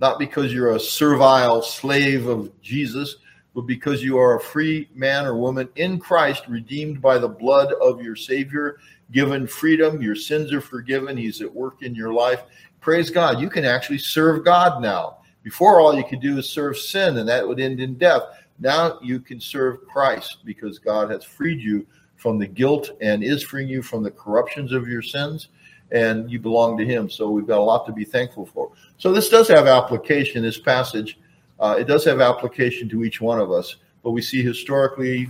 not 0.00 0.18
because 0.18 0.52
you're 0.52 0.74
a 0.74 0.80
servile 0.80 1.62
slave 1.62 2.26
of 2.26 2.50
Jesus, 2.62 3.16
but 3.54 3.62
because 3.62 4.02
you 4.02 4.18
are 4.18 4.36
a 4.36 4.40
free 4.40 4.88
man 4.94 5.26
or 5.26 5.36
woman 5.36 5.68
in 5.76 5.98
Christ, 5.98 6.44
redeemed 6.48 7.02
by 7.02 7.18
the 7.18 7.28
blood 7.28 7.72
of 7.82 8.00
your 8.00 8.16
Savior, 8.16 8.78
given 9.12 9.46
freedom. 9.46 10.00
Your 10.00 10.14
sins 10.14 10.52
are 10.52 10.60
forgiven. 10.60 11.16
He's 11.16 11.42
at 11.42 11.52
work 11.52 11.82
in 11.82 11.94
your 11.94 12.12
life. 12.12 12.44
Praise 12.80 13.10
God. 13.10 13.40
You 13.40 13.50
can 13.50 13.64
actually 13.64 13.98
serve 13.98 14.44
God 14.44 14.80
now. 14.80 15.18
Before, 15.42 15.80
all 15.80 15.94
you 15.94 16.04
could 16.04 16.20
do 16.20 16.38
is 16.38 16.48
serve 16.48 16.78
sin, 16.78 17.18
and 17.18 17.28
that 17.28 17.46
would 17.46 17.60
end 17.60 17.80
in 17.80 17.96
death. 17.96 18.22
Now 18.58 18.98
you 19.02 19.20
can 19.20 19.40
serve 19.40 19.86
Christ 19.86 20.38
because 20.44 20.78
God 20.78 21.10
has 21.10 21.24
freed 21.24 21.60
you 21.60 21.86
from 22.16 22.38
the 22.38 22.46
guilt 22.46 22.90
and 23.00 23.24
is 23.24 23.42
freeing 23.42 23.68
you 23.68 23.82
from 23.82 24.02
the 24.02 24.10
corruptions 24.10 24.72
of 24.72 24.86
your 24.86 25.02
sins, 25.02 25.48
and 25.92 26.30
you 26.30 26.38
belong 26.38 26.76
to 26.78 26.84
Him. 26.84 27.10
So 27.10 27.30
we've 27.30 27.46
got 27.46 27.58
a 27.58 27.62
lot 27.62 27.86
to 27.86 27.92
be 27.92 28.04
thankful 28.04 28.46
for. 28.46 28.70
So 28.98 29.12
this 29.12 29.28
does 29.28 29.48
have 29.48 29.66
application, 29.66 30.42
this 30.42 30.58
passage. 30.58 31.18
Uh, 31.58 31.76
it 31.78 31.84
does 31.84 32.04
have 32.04 32.20
application 32.20 32.88
to 32.88 33.04
each 33.04 33.20
one 33.20 33.38
of 33.38 33.50
us. 33.50 33.76
but 34.02 34.12
we 34.12 34.22
see 34.22 34.42
historically 34.42 35.28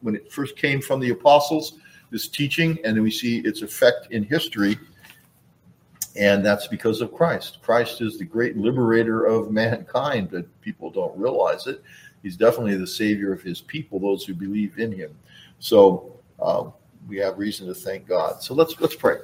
when 0.00 0.14
it 0.14 0.32
first 0.32 0.56
came 0.56 0.80
from 0.80 1.00
the 1.00 1.10
apostles, 1.10 1.74
this 2.10 2.28
teaching, 2.28 2.78
and 2.84 2.96
then 2.96 3.02
we 3.02 3.10
see 3.10 3.38
its 3.40 3.62
effect 3.62 4.10
in 4.10 4.24
history. 4.24 4.78
And 6.16 6.44
that's 6.44 6.66
because 6.66 7.00
of 7.00 7.12
Christ. 7.12 7.58
Christ 7.62 8.00
is 8.00 8.18
the 8.18 8.24
great 8.24 8.56
liberator 8.56 9.26
of 9.26 9.52
mankind, 9.52 10.30
but 10.30 10.44
people 10.60 10.90
don't 10.90 11.16
realize 11.16 11.66
it. 11.66 11.82
He's 12.22 12.36
definitely 12.36 12.76
the 12.76 12.86
savior 12.86 13.32
of 13.32 13.42
his 13.42 13.60
people, 13.60 14.00
those 14.00 14.24
who 14.24 14.34
believe 14.34 14.78
in 14.78 14.92
him. 14.92 15.16
So 15.60 16.16
um, 16.42 16.72
we 17.08 17.18
have 17.18 17.38
reason 17.38 17.66
to 17.68 17.74
thank 17.74 18.08
God. 18.08 18.42
So 18.42 18.54
let's 18.54 18.78
let's 18.80 18.96
pray. 18.96 19.18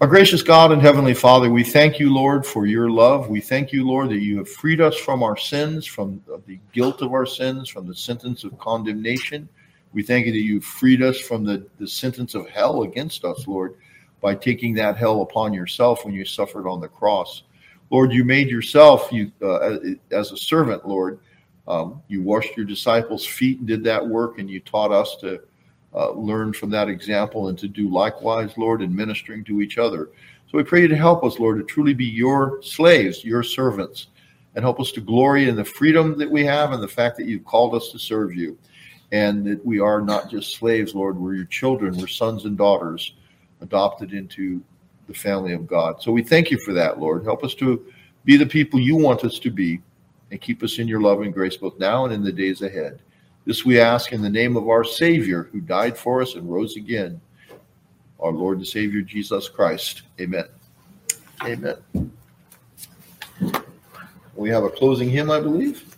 Our 0.00 0.06
gracious 0.06 0.44
God 0.44 0.70
and 0.70 0.80
Heavenly 0.80 1.12
Father, 1.12 1.50
we 1.50 1.64
thank 1.64 1.98
you, 1.98 2.14
Lord, 2.14 2.46
for 2.46 2.66
your 2.66 2.88
love. 2.88 3.28
We 3.28 3.40
thank 3.40 3.72
you, 3.72 3.84
Lord, 3.84 4.10
that 4.10 4.20
you 4.20 4.38
have 4.38 4.48
freed 4.48 4.80
us 4.80 4.96
from 4.96 5.24
our 5.24 5.36
sins, 5.36 5.86
from 5.86 6.22
the 6.46 6.60
guilt 6.72 7.02
of 7.02 7.12
our 7.12 7.26
sins, 7.26 7.68
from 7.68 7.88
the 7.88 7.96
sentence 7.96 8.44
of 8.44 8.56
condemnation. 8.60 9.48
We 9.92 10.04
thank 10.04 10.26
you 10.26 10.30
that 10.30 10.38
you 10.38 10.60
freed 10.60 11.02
us 11.02 11.18
from 11.18 11.42
the, 11.42 11.66
the 11.80 11.88
sentence 11.88 12.36
of 12.36 12.48
hell 12.48 12.84
against 12.84 13.24
us, 13.24 13.48
Lord, 13.48 13.74
by 14.20 14.36
taking 14.36 14.72
that 14.74 14.96
hell 14.96 15.22
upon 15.22 15.52
yourself 15.52 16.04
when 16.04 16.14
you 16.14 16.24
suffered 16.24 16.68
on 16.68 16.80
the 16.80 16.86
cross. 16.86 17.42
Lord, 17.90 18.12
you 18.12 18.22
made 18.22 18.50
yourself 18.50 19.08
you 19.10 19.32
uh, 19.42 19.78
as 20.12 20.30
a 20.30 20.36
servant, 20.36 20.86
Lord. 20.86 21.18
Um, 21.66 22.00
you 22.06 22.22
washed 22.22 22.56
your 22.56 22.66
disciples' 22.66 23.26
feet 23.26 23.58
and 23.58 23.66
did 23.66 23.82
that 23.82 24.06
work, 24.06 24.38
and 24.38 24.48
you 24.48 24.60
taught 24.60 24.92
us 24.92 25.16
to 25.22 25.42
uh, 25.94 26.12
learn 26.12 26.52
from 26.52 26.70
that 26.70 26.88
example 26.88 27.48
and 27.48 27.58
to 27.58 27.68
do 27.68 27.88
likewise, 27.88 28.56
Lord, 28.56 28.82
in 28.82 28.94
ministering 28.94 29.44
to 29.44 29.60
each 29.60 29.78
other. 29.78 30.10
So 30.50 30.56
we 30.56 30.64
pray 30.64 30.82
you 30.82 30.88
to 30.88 30.96
help 30.96 31.24
us, 31.24 31.38
Lord, 31.38 31.58
to 31.58 31.64
truly 31.64 31.94
be 31.94 32.06
your 32.06 32.62
slaves, 32.62 33.24
your 33.24 33.42
servants, 33.42 34.08
and 34.54 34.64
help 34.64 34.80
us 34.80 34.92
to 34.92 35.00
glory 35.00 35.48
in 35.48 35.56
the 35.56 35.64
freedom 35.64 36.18
that 36.18 36.30
we 36.30 36.44
have 36.44 36.72
and 36.72 36.82
the 36.82 36.88
fact 36.88 37.16
that 37.18 37.26
you've 37.26 37.44
called 37.44 37.74
us 37.74 37.90
to 37.92 37.98
serve 37.98 38.34
you. 38.34 38.56
And 39.12 39.44
that 39.46 39.64
we 39.64 39.80
are 39.80 40.02
not 40.02 40.30
just 40.30 40.56
slaves, 40.56 40.94
Lord, 40.94 41.16
we're 41.16 41.34
your 41.34 41.46
children, 41.46 41.96
we're 41.96 42.06
sons 42.06 42.44
and 42.44 42.58
daughters 42.58 43.14
adopted 43.60 44.12
into 44.12 44.62
the 45.06 45.14
family 45.14 45.54
of 45.54 45.66
God. 45.66 46.02
So 46.02 46.12
we 46.12 46.22
thank 46.22 46.50
you 46.50 46.58
for 46.58 46.74
that, 46.74 46.98
Lord. 46.98 47.24
Help 47.24 47.42
us 47.42 47.54
to 47.54 47.84
be 48.24 48.36
the 48.36 48.46
people 48.46 48.78
you 48.78 48.96
want 48.96 49.24
us 49.24 49.38
to 49.38 49.50
be 49.50 49.80
and 50.30 50.40
keep 50.40 50.62
us 50.62 50.78
in 50.78 50.86
your 50.86 51.00
love 51.00 51.22
and 51.22 51.32
grace 51.32 51.56
both 51.56 51.78
now 51.78 52.04
and 52.04 52.12
in 52.12 52.22
the 52.22 52.32
days 52.32 52.60
ahead. 52.62 53.00
This 53.48 53.64
we 53.64 53.80
ask 53.80 54.12
in 54.12 54.20
the 54.20 54.28
name 54.28 54.58
of 54.58 54.68
our 54.68 54.84
Savior, 54.84 55.48
who 55.50 55.62
died 55.62 55.96
for 55.96 56.20
us 56.20 56.34
and 56.34 56.52
rose 56.52 56.76
again, 56.76 57.18
our 58.20 58.30
Lord 58.30 58.58
and 58.58 58.66
Savior 58.66 59.00
Jesus 59.00 59.48
Christ. 59.48 60.02
Amen. 60.20 60.44
Amen. 61.42 61.76
We 64.34 64.50
have 64.50 64.64
a 64.64 64.68
closing 64.68 65.08
hymn, 65.08 65.30
I 65.30 65.40
believe. 65.40 65.88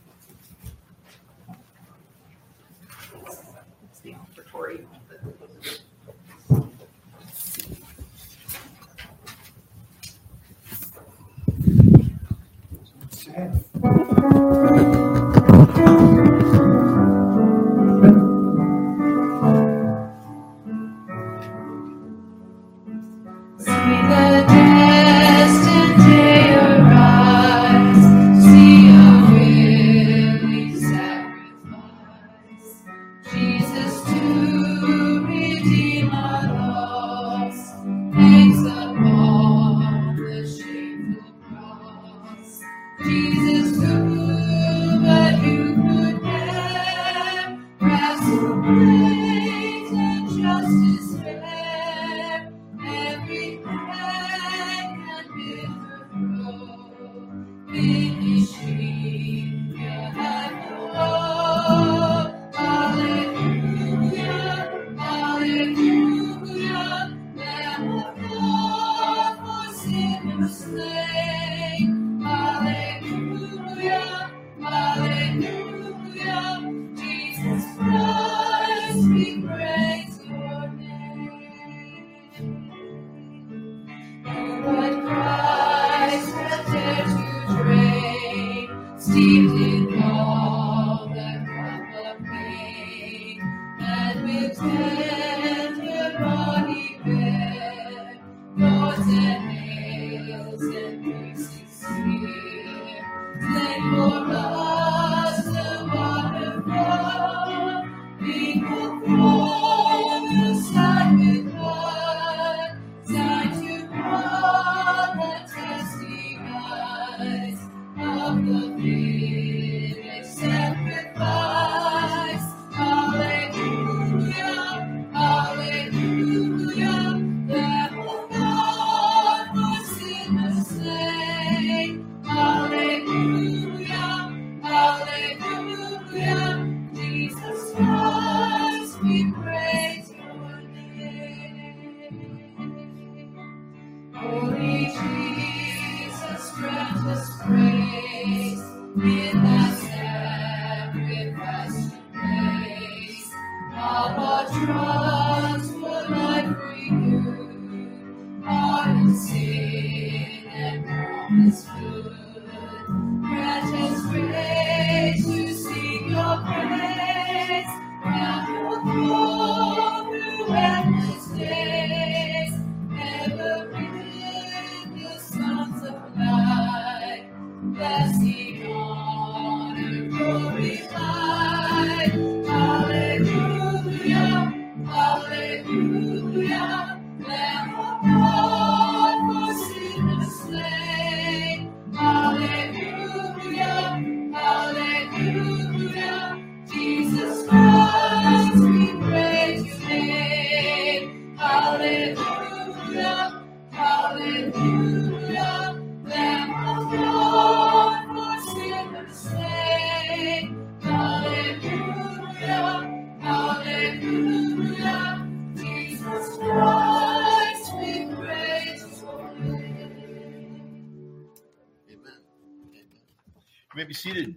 May 223.81 223.87
be 223.87 223.95
seated. 223.95 224.35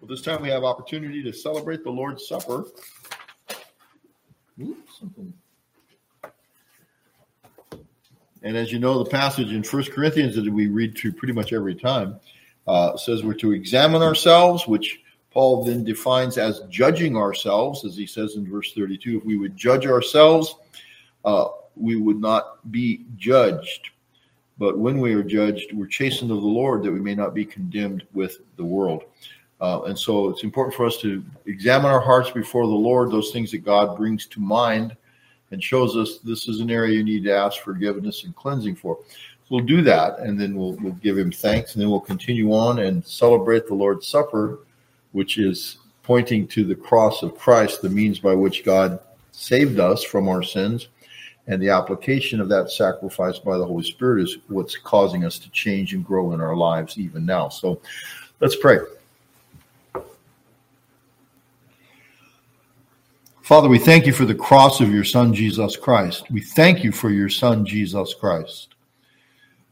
Well, 0.00 0.08
this 0.08 0.22
time 0.22 0.40
we 0.40 0.48
have 0.48 0.64
opportunity 0.64 1.22
to 1.22 1.30
celebrate 1.30 1.84
the 1.84 1.90
Lord's 1.90 2.26
Supper. 2.26 2.64
Oops, 4.62 5.02
and 8.42 8.56
as 8.56 8.72
you 8.72 8.78
know, 8.78 9.04
the 9.04 9.10
passage 9.10 9.52
in 9.52 9.62
First 9.62 9.92
Corinthians 9.92 10.36
that 10.36 10.50
we 10.50 10.68
read 10.68 10.96
through 10.96 11.12
pretty 11.12 11.34
much 11.34 11.52
every 11.52 11.74
time 11.74 12.18
uh, 12.66 12.96
says 12.96 13.22
we're 13.22 13.34
to 13.34 13.52
examine 13.52 14.00
ourselves, 14.00 14.66
which 14.66 15.02
Paul 15.30 15.64
then 15.64 15.84
defines 15.84 16.38
as 16.38 16.60
judging 16.70 17.14
ourselves, 17.14 17.84
as 17.84 17.94
he 17.94 18.06
says 18.06 18.36
in 18.36 18.50
verse 18.50 18.72
32. 18.72 19.18
If 19.18 19.24
we 19.26 19.36
would 19.36 19.54
judge 19.54 19.86
ourselves, 19.86 20.54
uh, 21.26 21.48
we 21.76 21.96
would 21.96 22.22
not 22.22 22.72
be 22.72 23.04
judged. 23.16 23.90
But 24.58 24.78
when 24.78 25.00
we 25.00 25.14
are 25.14 25.22
judged, 25.22 25.72
we're 25.72 25.86
chastened 25.86 26.30
of 26.30 26.40
the 26.40 26.46
Lord 26.46 26.82
that 26.82 26.92
we 26.92 27.00
may 27.00 27.14
not 27.14 27.34
be 27.34 27.44
condemned 27.44 28.04
with 28.12 28.40
the 28.56 28.64
world. 28.64 29.04
Uh, 29.60 29.82
and 29.82 29.98
so 29.98 30.28
it's 30.28 30.44
important 30.44 30.74
for 30.74 30.86
us 30.86 30.98
to 30.98 31.24
examine 31.46 31.90
our 31.90 32.00
hearts 32.00 32.30
before 32.30 32.66
the 32.66 32.72
Lord, 32.72 33.10
those 33.10 33.30
things 33.32 33.50
that 33.52 33.64
God 33.64 33.96
brings 33.96 34.26
to 34.26 34.40
mind 34.40 34.96
and 35.50 35.62
shows 35.62 35.96
us 35.96 36.18
this 36.18 36.48
is 36.48 36.60
an 36.60 36.70
area 36.70 36.96
you 36.96 37.04
need 37.04 37.24
to 37.24 37.34
ask 37.34 37.60
forgiveness 37.62 38.24
and 38.24 38.34
cleansing 38.36 38.76
for. 38.76 38.98
We'll 39.50 39.64
do 39.64 39.80
that, 39.82 40.18
and 40.18 40.38
then 40.38 40.54
we'll, 40.54 40.74
we'll 40.74 40.92
give 40.94 41.16
Him 41.16 41.32
thanks, 41.32 41.74
and 41.74 41.82
then 41.82 41.90
we'll 41.90 42.00
continue 42.00 42.52
on 42.52 42.80
and 42.80 43.04
celebrate 43.04 43.66
the 43.66 43.74
Lord's 43.74 44.06
Supper, 44.06 44.60
which 45.12 45.38
is 45.38 45.78
pointing 46.02 46.46
to 46.48 46.64
the 46.64 46.74
cross 46.74 47.22
of 47.22 47.38
Christ, 47.38 47.80
the 47.80 47.88
means 47.88 48.18
by 48.18 48.34
which 48.34 48.64
God 48.64 48.98
saved 49.32 49.80
us 49.80 50.02
from 50.02 50.28
our 50.28 50.42
sins. 50.42 50.88
And 51.48 51.60
the 51.62 51.70
application 51.70 52.40
of 52.40 52.48
that 52.50 52.70
sacrifice 52.70 53.38
by 53.38 53.56
the 53.56 53.64
Holy 53.64 53.82
Spirit 53.82 54.22
is 54.22 54.36
what's 54.48 54.76
causing 54.76 55.24
us 55.24 55.38
to 55.38 55.50
change 55.50 55.94
and 55.94 56.04
grow 56.04 56.32
in 56.32 56.40
our 56.40 56.54
lives 56.54 56.98
even 56.98 57.24
now. 57.24 57.48
So 57.48 57.80
let's 58.40 58.54
pray. 58.54 58.78
Father, 63.40 63.70
we 63.70 63.78
thank 63.78 64.04
you 64.04 64.12
for 64.12 64.26
the 64.26 64.34
cross 64.34 64.82
of 64.82 64.92
your 64.92 65.04
Son, 65.04 65.32
Jesus 65.32 65.74
Christ. 65.74 66.30
We 66.30 66.42
thank 66.42 66.84
you 66.84 66.92
for 66.92 67.08
your 67.08 67.30
Son, 67.30 67.64
Jesus 67.64 68.12
Christ. 68.12 68.74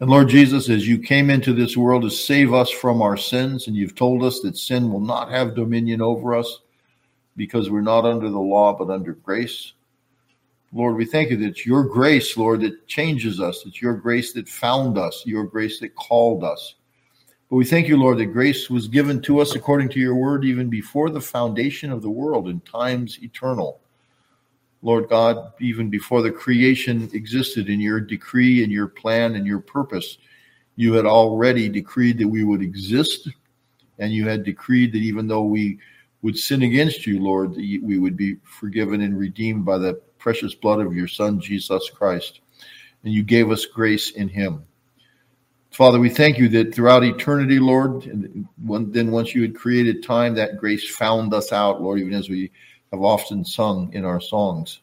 And 0.01 0.09
Lord 0.09 0.31
Jesus, 0.31 0.71
as 0.71 0.89
you 0.89 0.99
came 0.99 1.29
into 1.29 1.53
this 1.53 1.77
world 1.77 2.03
to 2.05 2.11
save 2.11 2.55
us 2.55 2.71
from 2.71 3.03
our 3.03 3.19
sins, 3.19 3.67
and 3.67 3.77
you've 3.77 3.95
told 3.95 4.25
us 4.25 4.41
that 4.41 4.57
sin 4.57 4.91
will 4.91 5.01
not 5.01 5.31
have 5.31 5.55
dominion 5.55 6.01
over 6.01 6.35
us 6.35 6.61
because 7.37 7.69
we're 7.69 7.83
not 7.83 8.07
under 8.07 8.31
the 8.31 8.39
law, 8.39 8.73
but 8.73 8.89
under 8.89 9.13
grace. 9.13 9.75
Lord, 10.73 10.97
we 10.97 11.05
thank 11.05 11.31
you 11.31 11.37
that 11.39 11.47
it's 11.47 11.67
your 11.67 11.85
grace, 11.85 12.37
Lord, 12.37 12.61
that 12.63 12.87
changes 12.87 13.41
us. 13.41 13.65
It's 13.65 13.81
your 13.81 13.95
grace 13.95 14.33
that 14.33 14.49
found 14.49 14.99
us, 14.99 15.23
your 15.25 15.45
grace 15.45 15.81
that 15.81 15.95
called 15.95 16.45
us. 16.45 16.75
But 17.49 17.57
we 17.57 17.65
thank 17.65 17.87
you, 17.87 17.97
Lord, 17.97 18.19
that 18.19 18.27
grace 18.27 18.69
was 18.69 18.89
given 18.89 19.23
to 19.23 19.39
us 19.39 19.55
according 19.55 19.91
to 19.91 20.01
your 20.01 20.17
word 20.17 20.45
even 20.45 20.69
before 20.69 21.11
the 21.11 21.21
foundation 21.21 21.93
of 21.93 22.03
the 22.03 22.11
world 22.11 22.49
in 22.49 22.61
times 22.61 23.19
eternal. 23.23 23.81
Lord 24.83 25.09
God, 25.09 25.53
even 25.61 25.89
before 25.89 26.23
the 26.23 26.31
creation 26.31 27.09
existed 27.13 27.69
in 27.69 27.81
your 27.81 28.01
decree 28.01 28.63
and 28.63 28.73
your 28.73 28.89
plan 28.89 29.37
and 29.37 29.47
your 29.47 29.61
purpose, 29.61 30.19
you 30.75 30.93
had 30.93 31.07
already 31.07 31.69
decreed 31.69 32.19
that 32.19 32.29
we 32.29 32.45
would 32.45 32.61
exist. 32.61 33.29
And 33.99 34.13
you 34.13 34.29
had 34.29 34.45
decreed 34.45 34.93
that 34.93 34.99
even 34.99 35.27
though 35.27 35.45
we 35.45 35.79
would 36.23 36.39
sin 36.39 36.63
against 36.63 37.07
you, 37.07 37.21
Lord, 37.21 37.53
we 37.55 37.99
would 37.99 38.17
be 38.17 38.37
forgiven 38.43 39.01
and 39.01 39.19
redeemed 39.19 39.65
by 39.65 39.79
the 39.79 40.01
precious 40.27 40.57
blood 40.57 40.81
of 40.81 40.93
your 40.93 41.07
Son, 41.07 41.39
Jesus 41.39 41.89
Christ. 41.89 42.41
And 43.05 43.15
you 43.15 43.23
gave 43.23 43.53
us 43.53 43.65
grace 43.65 44.11
in 44.11 44.29
him. 44.29 44.65
Father, 45.71 46.01
we 46.01 46.09
thank 46.09 46.37
you 46.37 46.49
that 46.49 46.75
throughout 46.75 47.05
eternity, 47.05 47.61
Lord, 47.61 48.07
and 48.07 48.49
then 48.93 49.13
once 49.13 49.37
you 49.37 49.43
had 49.43 49.55
created 49.55 50.03
time, 50.03 50.35
that 50.35 50.57
grace 50.57 50.97
found 50.97 51.33
us 51.33 51.53
out, 51.53 51.81
Lord, 51.81 52.01
even 52.01 52.13
as 52.13 52.29
we 52.29 52.51
have 52.91 53.03
often 53.03 53.45
sung 53.45 53.93
in 53.93 54.05
our 54.05 54.21
songs. 54.21 54.81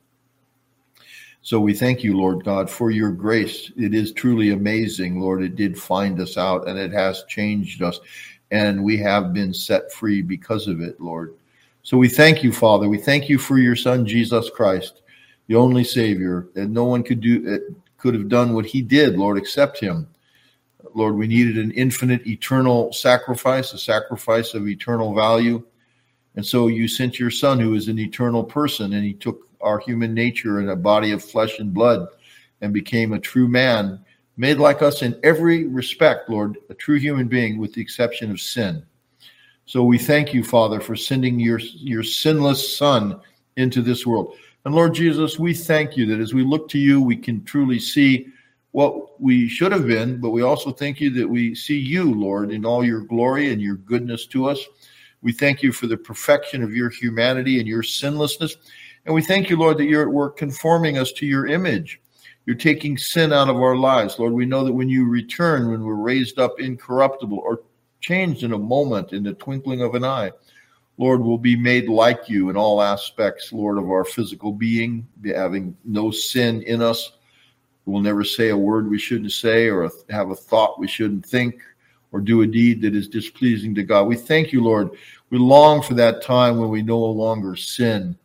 So 1.41 1.59
we 1.59 1.73
thank 1.73 2.05
you, 2.05 2.15
Lord 2.15 2.45
God, 2.45 2.69
for 2.69 2.89
your 2.89 3.11
grace. 3.11 3.69
It 3.75 3.93
is 3.93 4.13
truly 4.13 4.51
amazing, 4.51 5.19
Lord. 5.19 5.43
It 5.43 5.57
did 5.57 5.77
find 5.77 6.21
us 6.21 6.37
out 6.37 6.69
and 6.69 6.79
it 6.79 6.93
has 6.93 7.25
changed 7.27 7.81
us, 7.81 7.99
and 8.51 8.81
we 8.81 8.95
have 8.99 9.33
been 9.33 9.53
set 9.53 9.91
free 9.91 10.21
because 10.21 10.69
of 10.69 10.79
it, 10.79 11.01
Lord. 11.01 11.33
So 11.81 11.97
we 11.97 12.07
thank 12.07 12.43
you, 12.43 12.53
Father. 12.53 12.87
We 12.87 12.97
thank 12.97 13.27
you 13.27 13.37
for 13.37 13.57
your 13.57 13.75
Son, 13.75 14.05
Jesus 14.05 14.49
Christ, 14.49 15.01
the 15.47 15.55
only 15.55 15.83
Savior, 15.83 16.47
that 16.53 16.69
no 16.69 16.85
one 16.85 17.03
could 17.03 17.21
do 17.21 17.59
could 17.97 18.13
have 18.13 18.27
done 18.27 18.53
what 18.53 18.65
he 18.65 18.81
did, 18.81 19.17
Lord, 19.17 19.37
except 19.37 19.79
him. 19.79 20.07
Lord, 20.93 21.15
we 21.15 21.27
needed 21.27 21.57
an 21.57 21.71
infinite, 21.71 22.27
eternal 22.27 22.91
sacrifice, 22.91 23.73
a 23.73 23.77
sacrifice 23.77 24.53
of 24.53 24.67
eternal 24.67 25.15
value. 25.15 25.63
And 26.35 26.45
so 26.45 26.67
you 26.67 26.87
sent 26.87 27.19
your 27.19 27.31
son, 27.31 27.59
who 27.59 27.73
is 27.75 27.87
an 27.87 27.99
eternal 27.99 28.43
person, 28.43 28.93
and 28.93 29.03
he 29.03 29.13
took 29.13 29.47
our 29.61 29.79
human 29.79 30.13
nature 30.13 30.59
in 30.59 30.69
a 30.69 30.75
body 30.75 31.11
of 31.11 31.23
flesh 31.23 31.59
and 31.59 31.73
blood 31.73 32.07
and 32.61 32.73
became 32.73 33.13
a 33.13 33.19
true 33.19 33.47
man, 33.47 33.99
made 34.37 34.57
like 34.57 34.81
us 34.81 35.01
in 35.01 35.19
every 35.23 35.67
respect, 35.67 36.29
Lord, 36.29 36.57
a 36.69 36.73
true 36.73 36.97
human 36.97 37.27
being 37.27 37.57
with 37.57 37.73
the 37.73 37.81
exception 37.81 38.31
of 38.31 38.41
sin. 38.41 38.83
So 39.65 39.83
we 39.83 39.97
thank 39.97 40.33
you, 40.33 40.43
Father, 40.43 40.81
for 40.81 40.95
sending 40.95 41.39
your, 41.39 41.59
your 41.59 42.03
sinless 42.03 42.77
son 42.77 43.19
into 43.55 43.81
this 43.81 44.05
world. 44.05 44.35
And 44.65 44.73
Lord 44.73 44.93
Jesus, 44.93 45.37
we 45.37 45.53
thank 45.53 45.97
you 45.97 46.05
that 46.05 46.21
as 46.21 46.33
we 46.33 46.43
look 46.43 46.69
to 46.69 46.79
you, 46.79 47.01
we 47.01 47.17
can 47.17 47.43
truly 47.43 47.79
see 47.79 48.27
what 48.71 49.21
we 49.21 49.47
should 49.47 49.71
have 49.71 49.85
been, 49.85 50.19
but 50.19 50.31
we 50.31 50.41
also 50.41 50.71
thank 50.71 50.99
you 50.99 51.09
that 51.11 51.27
we 51.27 51.53
see 51.53 51.77
you, 51.77 52.13
Lord, 52.13 52.51
in 52.51 52.65
all 52.65 52.83
your 52.83 53.01
glory 53.01 53.51
and 53.51 53.61
your 53.61 53.75
goodness 53.75 54.25
to 54.27 54.47
us. 54.47 54.59
We 55.21 55.31
thank 55.31 55.61
you 55.61 55.71
for 55.71 55.87
the 55.87 55.97
perfection 55.97 56.63
of 56.63 56.73
your 56.73 56.89
humanity 56.89 57.59
and 57.59 57.67
your 57.67 57.83
sinlessness. 57.83 58.57
And 59.05 59.13
we 59.13 59.21
thank 59.21 59.49
you, 59.49 59.57
Lord, 59.57 59.77
that 59.77 59.85
you're 59.85 60.03
at 60.03 60.13
work 60.13 60.37
conforming 60.37 60.97
us 60.97 61.11
to 61.13 61.25
your 61.25 61.45
image. 61.47 62.01
You're 62.45 62.55
taking 62.55 62.97
sin 62.97 63.31
out 63.31 63.49
of 63.49 63.57
our 63.57 63.75
lives. 63.75 64.17
Lord, 64.17 64.33
we 64.33 64.45
know 64.45 64.63
that 64.63 64.73
when 64.73 64.89
you 64.89 65.07
return, 65.07 65.69
when 65.69 65.83
we're 65.83 65.95
raised 65.95 66.39
up 66.39 66.59
incorruptible 66.59 67.37
or 67.37 67.61
changed 68.01 68.43
in 68.43 68.53
a 68.53 68.57
moment, 68.57 69.13
in 69.13 69.23
the 69.23 69.33
twinkling 69.33 69.81
of 69.81 69.95
an 69.95 70.03
eye, 70.03 70.31
Lord, 70.97 71.21
we'll 71.21 71.37
be 71.37 71.55
made 71.55 71.89
like 71.89 72.29
you 72.29 72.49
in 72.49 72.57
all 72.57 72.81
aspects, 72.81 73.51
Lord, 73.51 73.77
of 73.77 73.89
our 73.89 74.05
physical 74.05 74.51
being, 74.51 75.07
having 75.25 75.75
no 75.83 76.11
sin 76.11 76.61
in 76.63 76.81
us 76.81 77.13
We'll 77.85 78.01
never 78.01 78.23
say 78.23 78.49
a 78.49 78.57
word 78.57 78.89
we 78.89 78.97
shouldn't 78.97 79.33
say 79.33 79.69
or 79.69 79.89
have 80.09 80.29
a 80.29 80.35
thought 80.35 80.79
we 80.79 80.87
shouldn't 80.87 81.25
think 81.25 81.59
or 82.11 82.21
do 82.21 82.41
a 82.41 82.47
deed 82.47 82.81
that 82.81 82.95
is 82.95 83.07
displeasing 83.07 83.75
to 83.75 83.83
God. 83.83 84.07
We 84.07 84.15
thank 84.15 84.53
you, 84.53 84.63
Lord. 84.63 84.91
We 85.29 85.37
long 85.37 85.81
for 85.81 85.93
that 85.95 86.21
time 86.21 86.57
when 86.57 86.69
we 86.69 86.81
no 86.81 86.99
longer 86.99 87.55
sin. 87.55 88.17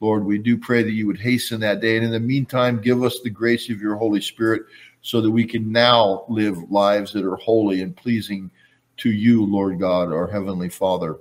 Lord, 0.00 0.24
we 0.24 0.36
do 0.36 0.58
pray 0.58 0.82
that 0.82 0.92
you 0.92 1.06
would 1.06 1.18
hasten 1.18 1.60
that 1.60 1.80
day. 1.80 1.96
And 1.96 2.04
in 2.04 2.12
the 2.12 2.20
meantime, 2.20 2.80
give 2.80 3.02
us 3.02 3.20
the 3.20 3.30
grace 3.30 3.70
of 3.70 3.80
your 3.80 3.96
Holy 3.96 4.20
Spirit 4.20 4.64
so 5.00 5.22
that 5.22 5.30
we 5.30 5.46
can 5.46 5.72
now 5.72 6.24
live 6.28 6.70
lives 6.70 7.12
that 7.12 7.24
are 7.24 7.36
holy 7.36 7.80
and 7.80 7.96
pleasing 7.96 8.50
to 8.98 9.10
you, 9.10 9.44
Lord 9.44 9.78
God, 9.78 10.12
our 10.12 10.26
Heavenly 10.26 10.68
Father. 10.68 11.16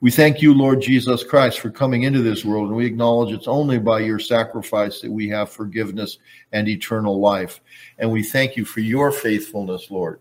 We 0.00 0.10
thank 0.10 0.42
you, 0.42 0.54
Lord 0.54 0.80
Jesus 0.80 1.24
Christ, 1.24 1.60
for 1.60 1.70
coming 1.70 2.02
into 2.02 2.22
this 2.22 2.44
world, 2.44 2.68
and 2.68 2.76
we 2.76 2.86
acknowledge 2.86 3.32
it's 3.32 3.48
only 3.48 3.78
by 3.78 4.00
your 4.00 4.18
sacrifice 4.18 5.00
that 5.00 5.10
we 5.10 5.28
have 5.30 5.50
forgiveness 5.50 6.18
and 6.52 6.68
eternal 6.68 7.18
life. 7.18 7.60
And 7.98 8.10
we 8.10 8.22
thank 8.22 8.56
you 8.56 8.64
for 8.64 8.80
your 8.80 9.10
faithfulness, 9.10 9.90
Lord. 9.90 10.20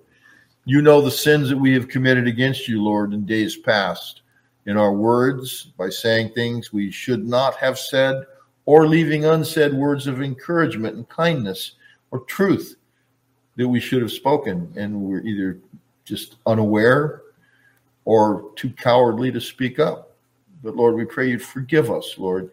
You 0.65 0.81
know 0.81 1.01
the 1.01 1.11
sins 1.11 1.49
that 1.49 1.57
we 1.57 1.73
have 1.73 1.87
committed 1.87 2.27
against 2.27 2.67
you, 2.67 2.81
Lord, 2.81 3.13
in 3.13 3.25
days 3.25 3.57
past, 3.57 4.21
in 4.65 4.77
our 4.77 4.93
words, 4.93 5.71
by 5.77 5.89
saying 5.89 6.29
things 6.29 6.73
we 6.73 6.89
should 6.89 7.27
not 7.27 7.55
have 7.57 7.77
said, 7.77 8.25
or 8.65 8.87
leaving 8.87 9.25
unsaid 9.25 9.73
words 9.73 10.07
of 10.07 10.21
encouragement 10.21 10.95
and 10.95 11.07
kindness 11.07 11.73
or 12.11 12.21
truth 12.21 12.77
that 13.57 13.67
we 13.67 13.79
should 13.79 14.01
have 14.01 14.11
spoken, 14.11 14.73
and 14.75 14.99
we're 14.99 15.21
either 15.21 15.59
just 16.03 16.37
unaware 16.45 17.21
or 18.05 18.51
too 18.55 18.69
cowardly 18.69 19.31
to 19.31 19.41
speak 19.41 19.79
up. 19.79 20.15
But 20.63 20.75
Lord, 20.75 20.95
we 20.95 21.05
pray 21.05 21.29
you'd 21.29 21.43
forgive 21.43 21.91
us, 21.91 22.15
Lord, 22.17 22.49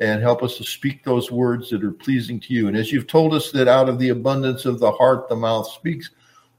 and 0.00 0.22
help 0.22 0.42
us 0.42 0.56
to 0.58 0.64
speak 0.64 1.04
those 1.04 1.30
words 1.30 1.70
that 1.70 1.84
are 1.84 1.92
pleasing 1.92 2.40
to 2.40 2.54
you. 2.54 2.68
And 2.68 2.76
as 2.76 2.90
you've 2.90 3.06
told 3.06 3.34
us 3.34 3.50
that 3.52 3.68
out 3.68 3.88
of 3.88 3.98
the 3.98 4.10
abundance 4.10 4.64
of 4.64 4.80
the 4.80 4.92
heart, 4.92 5.28
the 5.28 5.36
mouth 5.36 5.68
speaks, 5.68 6.10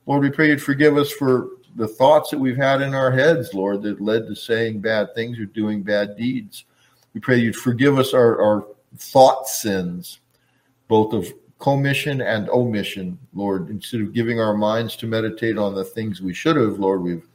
Lord, 0.05 0.23
we 0.23 0.30
pray 0.30 0.49
you'd 0.49 0.61
forgive 0.61 0.97
us 0.97 1.11
for 1.11 1.49
the 1.75 1.88
thoughts 1.88 2.32
that 2.32 2.39
we've 2.39 2.57
had 2.57 2.82
in 2.82 2.93
our 2.93 3.11
heads, 3.11 3.53
Lord, 3.53 3.84
that 3.84 4.01
led 4.01 4.27
to 4.27 4.36
saying 4.36 4.82
bad 4.82 5.13
things 5.15 5.39
or 5.39 5.45
doing 5.45 5.84
bad 5.84 6.17
deeds. 6.17 6.65
We 7.13 7.21
pray 7.21 7.38
you'd 7.38 7.55
forgive 7.55 7.97
us 7.99 8.13
our, 8.13 8.41
our 8.41 8.67
thought 8.97 9.47
sins, 9.47 10.19
both 10.88 11.13
of 11.13 11.32
commission 11.59 12.21
and 12.21 12.49
omission, 12.49 13.17
Lord. 13.34 13.69
Instead 13.69 14.01
of 14.01 14.13
giving 14.13 14.39
our 14.39 14.55
minds 14.55 14.95
to 14.97 15.07
meditate 15.07 15.57
on 15.57 15.75
the 15.75 15.84
things 15.84 16.21
we 16.21 16.34
should 16.34 16.55
have, 16.55 16.80
Lord, 16.80 17.01
we've 17.01 17.27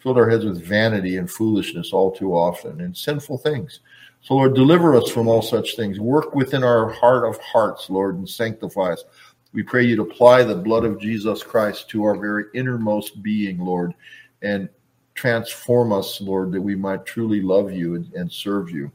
filled 0.00 0.18
our 0.18 0.28
heads 0.28 0.44
with 0.44 0.64
vanity 0.64 1.16
and 1.16 1.30
foolishness 1.30 1.92
all 1.92 2.10
too 2.10 2.34
often 2.34 2.80
and 2.80 2.96
sinful 2.96 3.38
things. 3.38 3.80
So, 4.22 4.34
Lord, 4.34 4.54
deliver 4.54 4.94
us 4.94 5.10
from 5.10 5.28
all 5.28 5.42
such 5.42 5.76
things. 5.76 5.98
Work 5.98 6.34
within 6.34 6.64
our 6.64 6.90
heart 6.90 7.28
of 7.28 7.40
hearts, 7.40 7.88
Lord, 7.88 8.16
and 8.16 8.28
sanctify 8.28 8.92
us. 8.92 9.04
We 9.52 9.62
pray 9.62 9.84
you 9.84 9.96
to 9.96 10.02
apply 10.02 10.44
the 10.44 10.54
blood 10.54 10.84
of 10.84 11.00
Jesus 11.00 11.42
Christ 11.42 11.88
to 11.90 12.04
our 12.04 12.14
very 12.14 12.44
innermost 12.54 13.22
being, 13.22 13.58
Lord, 13.58 13.94
and 14.42 14.68
transform 15.14 15.92
us, 15.92 16.20
Lord, 16.20 16.52
that 16.52 16.60
we 16.60 16.74
might 16.74 17.04
truly 17.04 17.40
love 17.40 17.72
you 17.72 17.94
and, 17.94 18.12
and 18.14 18.30
serve 18.30 18.70
you. 18.70 18.92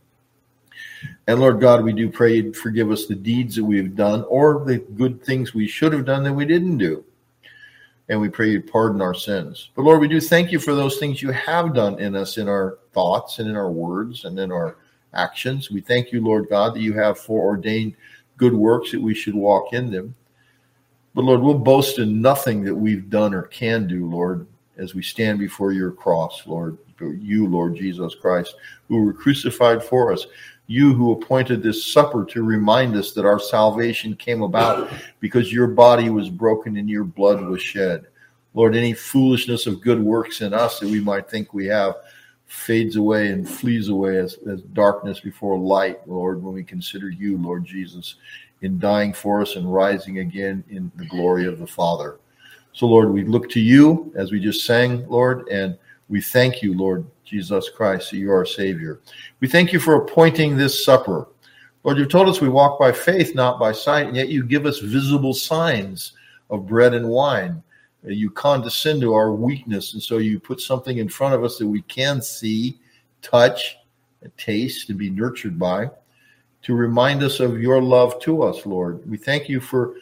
And 1.28 1.40
Lord 1.40 1.60
God, 1.60 1.84
we 1.84 1.94
do 1.94 2.10
pray 2.10 2.36
you'd 2.36 2.56
forgive 2.56 2.92
us 2.92 3.06
the 3.06 3.16
deeds 3.16 3.56
that 3.56 3.66
we 3.66 3.78
have 3.78 3.96
done 3.96 4.24
or 4.28 4.64
the 4.66 4.78
good 4.78 5.24
things 5.24 5.54
we 5.54 5.68
should 5.68 5.94
have 5.94 6.06
done 6.06 6.24
that 6.24 6.34
we 6.34 6.46
didn't 6.46 6.78
do. 6.78 7.04
And 8.08 8.22
we 8.22 8.30
pray 8.30 8.50
you'd 8.50 8.72
pardon 8.72 9.02
our 9.02 9.16
sins. 9.16 9.70
But 9.76 9.84
Lord, 9.84 10.00
we 10.00 10.08
do 10.08 10.22
thank 10.22 10.52
you 10.52 10.60
for 10.60 10.76
those 10.76 10.98
things 10.98 11.22
you 11.22 11.32
have 11.32 11.74
done 11.74 12.00
in 12.00 12.16
us, 12.16 12.38
in 12.38 12.48
our 12.48 12.78
thoughts 12.94 13.40
and 13.40 13.50
in 13.50 13.56
our 13.56 13.72
words 13.72 14.26
and 14.26 14.38
in 14.40 14.52
our 14.52 14.78
actions. 15.14 15.72
We 15.72 15.82
thank 15.82 16.12
you, 16.12 16.24
Lord 16.24 16.48
God, 16.50 16.76
that 16.76 16.82
you 16.82 16.94
have 16.94 17.18
foreordained 17.18 17.96
good 18.38 18.54
works 18.54 18.92
that 18.92 19.02
we 19.02 19.16
should 19.16 19.34
walk 19.34 19.74
in 19.74 19.90
them. 19.90 20.14
But 21.16 21.24
Lord, 21.24 21.42
we'll 21.42 21.58
boast 21.58 21.98
in 21.98 22.22
nothing 22.22 22.64
that 22.66 22.76
we've 22.76 23.10
done 23.10 23.34
or 23.34 23.44
can 23.44 23.88
do, 23.88 24.08
Lord, 24.08 24.46
as 24.78 24.94
we 24.94 25.02
stand 25.02 25.40
before 25.40 25.72
your 25.72 25.92
cross, 25.92 26.46
Lord. 26.46 26.78
You, 27.00 27.48
Lord 27.48 27.76
Jesus 27.76 28.16
Christ, 28.16 28.56
who 28.88 29.04
were 29.04 29.12
crucified 29.12 29.84
for 29.84 30.14
us 30.14 30.28
you 30.68 30.94
who 30.94 31.12
appointed 31.12 31.62
this 31.62 31.86
supper 31.86 32.26
to 32.26 32.44
remind 32.44 32.96
us 32.96 33.12
that 33.14 33.26
our 33.26 33.40
salvation 33.40 34.16
came 34.16 34.42
about 34.42 34.92
because 35.20 35.54
your 35.54 35.68
body 35.68 36.10
was 36.10 36.30
broken 36.30 36.78
and 36.78 36.90
your 36.90 37.04
blood 37.04 37.42
was 37.42 37.62
shed. 37.62 38.08
Lord, 38.54 38.76
any 38.76 38.94
foolishness 38.94 39.68
of 39.68 39.82
good 39.82 40.02
works 40.02 40.42
in 40.42 40.54
us 40.54 40.80
that 40.80 40.90
we 40.90 41.02
might 41.02 41.30
think 41.30 41.54
we 41.54 41.66
have 41.68 41.96
fades 42.48 42.96
away 42.96 43.28
and 43.28 43.48
flees 43.48 43.90
away 43.90 44.18
as, 44.18 44.38
as 44.50 44.62
darkness 44.62 45.20
before 45.20 45.58
light, 45.58 46.08
Lord, 46.08 46.42
when 46.42 46.54
we 46.54 46.64
consider 46.64 47.10
you, 47.10 47.38
Lord 47.38 47.66
Jesus, 47.66 48.16
in 48.62 48.80
dying 48.80 49.14
for 49.14 49.42
us 49.42 49.56
and 49.56 49.72
rising 49.72 50.20
again 50.20 50.64
in 50.70 50.92
the 50.96 51.06
glory 51.06 51.46
of 51.46 51.60
the 51.60 51.68
Father. 51.68 52.18
So, 52.72 52.88
Lord, 52.88 53.12
we 53.12 53.24
look 53.24 53.50
to 53.52 53.60
you 53.60 54.12
as 54.16 54.32
we 54.32 54.40
just 54.40 54.66
sang, 54.66 55.08
Lord, 55.08 55.48
and 55.50 55.78
we 56.10 56.22
thank 56.22 56.62
you, 56.62 56.74
Lord 56.74 57.06
Jesus 57.24 57.70
Christ, 57.70 58.12
that 58.12 58.18
you 58.18 58.32
are 58.32 58.38
our 58.38 58.46
Savior. 58.46 59.00
We 59.40 59.48
thank 59.48 59.74
you 59.74 59.80
for 59.80 59.96
appointing 59.96 60.56
this 60.56 60.86
supper. 60.86 61.28
Lord, 61.84 61.98
you've 61.98 62.10
told 62.10 62.30
us 62.30 62.42
we 62.42 62.50
walk 62.50 62.80
by 62.80 62.92
faith, 62.92 63.36
not 63.36 63.60
by 63.60 63.72
sight, 63.72 64.08
and 64.08 64.16
yet 64.16 64.30
you 64.30 64.44
give 64.44 64.66
us 64.66 64.80
visible 64.80 65.34
signs 65.34 66.14
of 66.50 66.68
bread 66.68 66.94
and 66.94 67.08
wine. 67.08 67.62
You 68.04 68.30
condescend 68.30 69.02
to 69.02 69.14
our 69.14 69.32
weakness, 69.32 69.94
and 69.94 70.02
so 70.02 70.18
you 70.18 70.40
put 70.40 70.62
something 70.62 71.00
in 71.00 71.10
front 71.10 71.34
of 71.34 71.44
us 71.44 71.58
that 71.58 71.68
we 71.68 71.82
can 71.84 72.22
see, 72.22 72.80
touch, 73.22 73.78
taste, 74.38 74.90
and 74.90 74.98
be 74.98 75.10
nurtured 75.10 75.58
by 75.58 75.90
to 76.64 76.74
remind 76.74 77.22
us 77.22 77.40
of 77.40 77.62
your 77.62 77.82
love 77.82 78.20
to 78.22 78.42
us, 78.42 78.66
Lord. 78.66 79.08
We 79.10 79.18
thank 79.18 79.48
you 79.48 79.60
for 79.60 79.96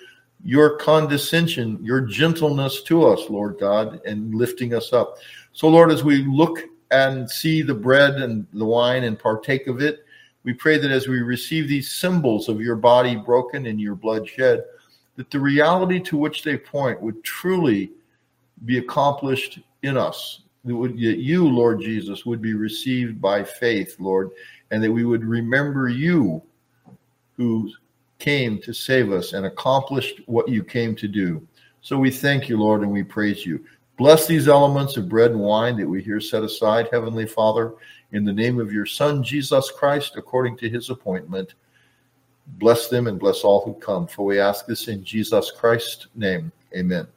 your 0.43 0.77
condescension, 0.77 1.79
your 1.81 2.01
gentleness 2.01 2.83
to 2.83 3.05
us, 3.05 3.29
Lord 3.29 3.57
God, 3.59 4.01
and 4.05 4.35
lifting 4.35 4.73
us 4.73 4.91
up. 4.91 5.17
So, 5.53 5.69
Lord, 5.69 5.91
as 5.91 6.03
we 6.03 6.23
look 6.25 6.59
and 6.91 7.29
see 7.29 7.61
the 7.61 7.73
bread 7.73 8.15
and 8.15 8.45
the 8.53 8.65
wine 8.65 9.03
and 9.05 9.17
partake 9.17 9.67
of 9.67 9.81
it, 9.81 10.05
we 10.43 10.53
pray 10.53 10.77
that 10.77 10.91
as 10.91 11.07
we 11.07 11.21
receive 11.21 11.67
these 11.67 11.91
symbols 11.91 12.49
of 12.49 12.59
your 12.59 12.75
body 12.75 13.15
broken 13.15 13.67
and 13.67 13.79
your 13.79 13.95
blood 13.95 14.27
shed, 14.27 14.63
that 15.15 15.31
the 15.31 15.39
reality 15.39 15.99
to 16.01 16.17
which 16.17 16.43
they 16.43 16.57
point 16.57 17.01
would 17.01 17.23
truly 17.23 17.91
be 18.65 18.79
accomplished 18.79 19.59
in 19.83 19.95
us. 19.95 20.41
That, 20.65 20.93
you, 20.95 21.47
Lord 21.47 21.81
Jesus, 21.81 22.25
would 22.25 22.41
be 22.41 22.53
received 22.53 23.21
by 23.21 23.43
faith, 23.43 23.95
Lord, 23.99 24.31
and 24.71 24.83
that 24.83 24.91
we 24.91 25.05
would 25.05 25.23
remember 25.23 25.87
you 25.87 26.41
who 27.37 27.69
came 28.19 28.59
to 28.61 28.73
save 28.73 29.11
us 29.11 29.33
and 29.33 29.45
accomplished 29.45 30.21
what 30.25 30.47
you 30.47 30.63
came 30.63 30.95
to 30.95 31.07
do. 31.07 31.45
So 31.81 31.97
we 31.97 32.11
thank 32.11 32.47
you, 32.47 32.57
Lord, 32.57 32.81
and 32.81 32.91
we 32.91 33.03
praise 33.03 33.45
you. 33.45 33.63
Bless 33.97 34.25
these 34.25 34.47
elements 34.47 34.97
of 34.97 35.09
bread 35.09 35.31
and 35.31 35.39
wine 35.39 35.77
that 35.77 35.87
we 35.87 36.01
here 36.01 36.19
set 36.19 36.43
aside, 36.43 36.87
Heavenly 36.91 37.27
Father, 37.27 37.73
in 38.11 38.23
the 38.23 38.33
name 38.33 38.59
of 38.59 38.71
your 38.71 38.85
Son, 38.85 39.23
Jesus 39.23 39.69
Christ, 39.71 40.13
according 40.15 40.57
to 40.57 40.69
his 40.69 40.89
appointment. 40.89 41.53
Bless 42.59 42.87
them 42.87 43.07
and 43.07 43.19
bless 43.19 43.43
all 43.43 43.61
who 43.61 43.73
come. 43.75 44.07
For 44.07 44.25
we 44.25 44.39
ask 44.39 44.65
this 44.65 44.87
in 44.87 45.03
Jesus 45.03 45.51
Christ's 45.51 46.07
name. 46.15 46.51
Amen. 46.75 47.07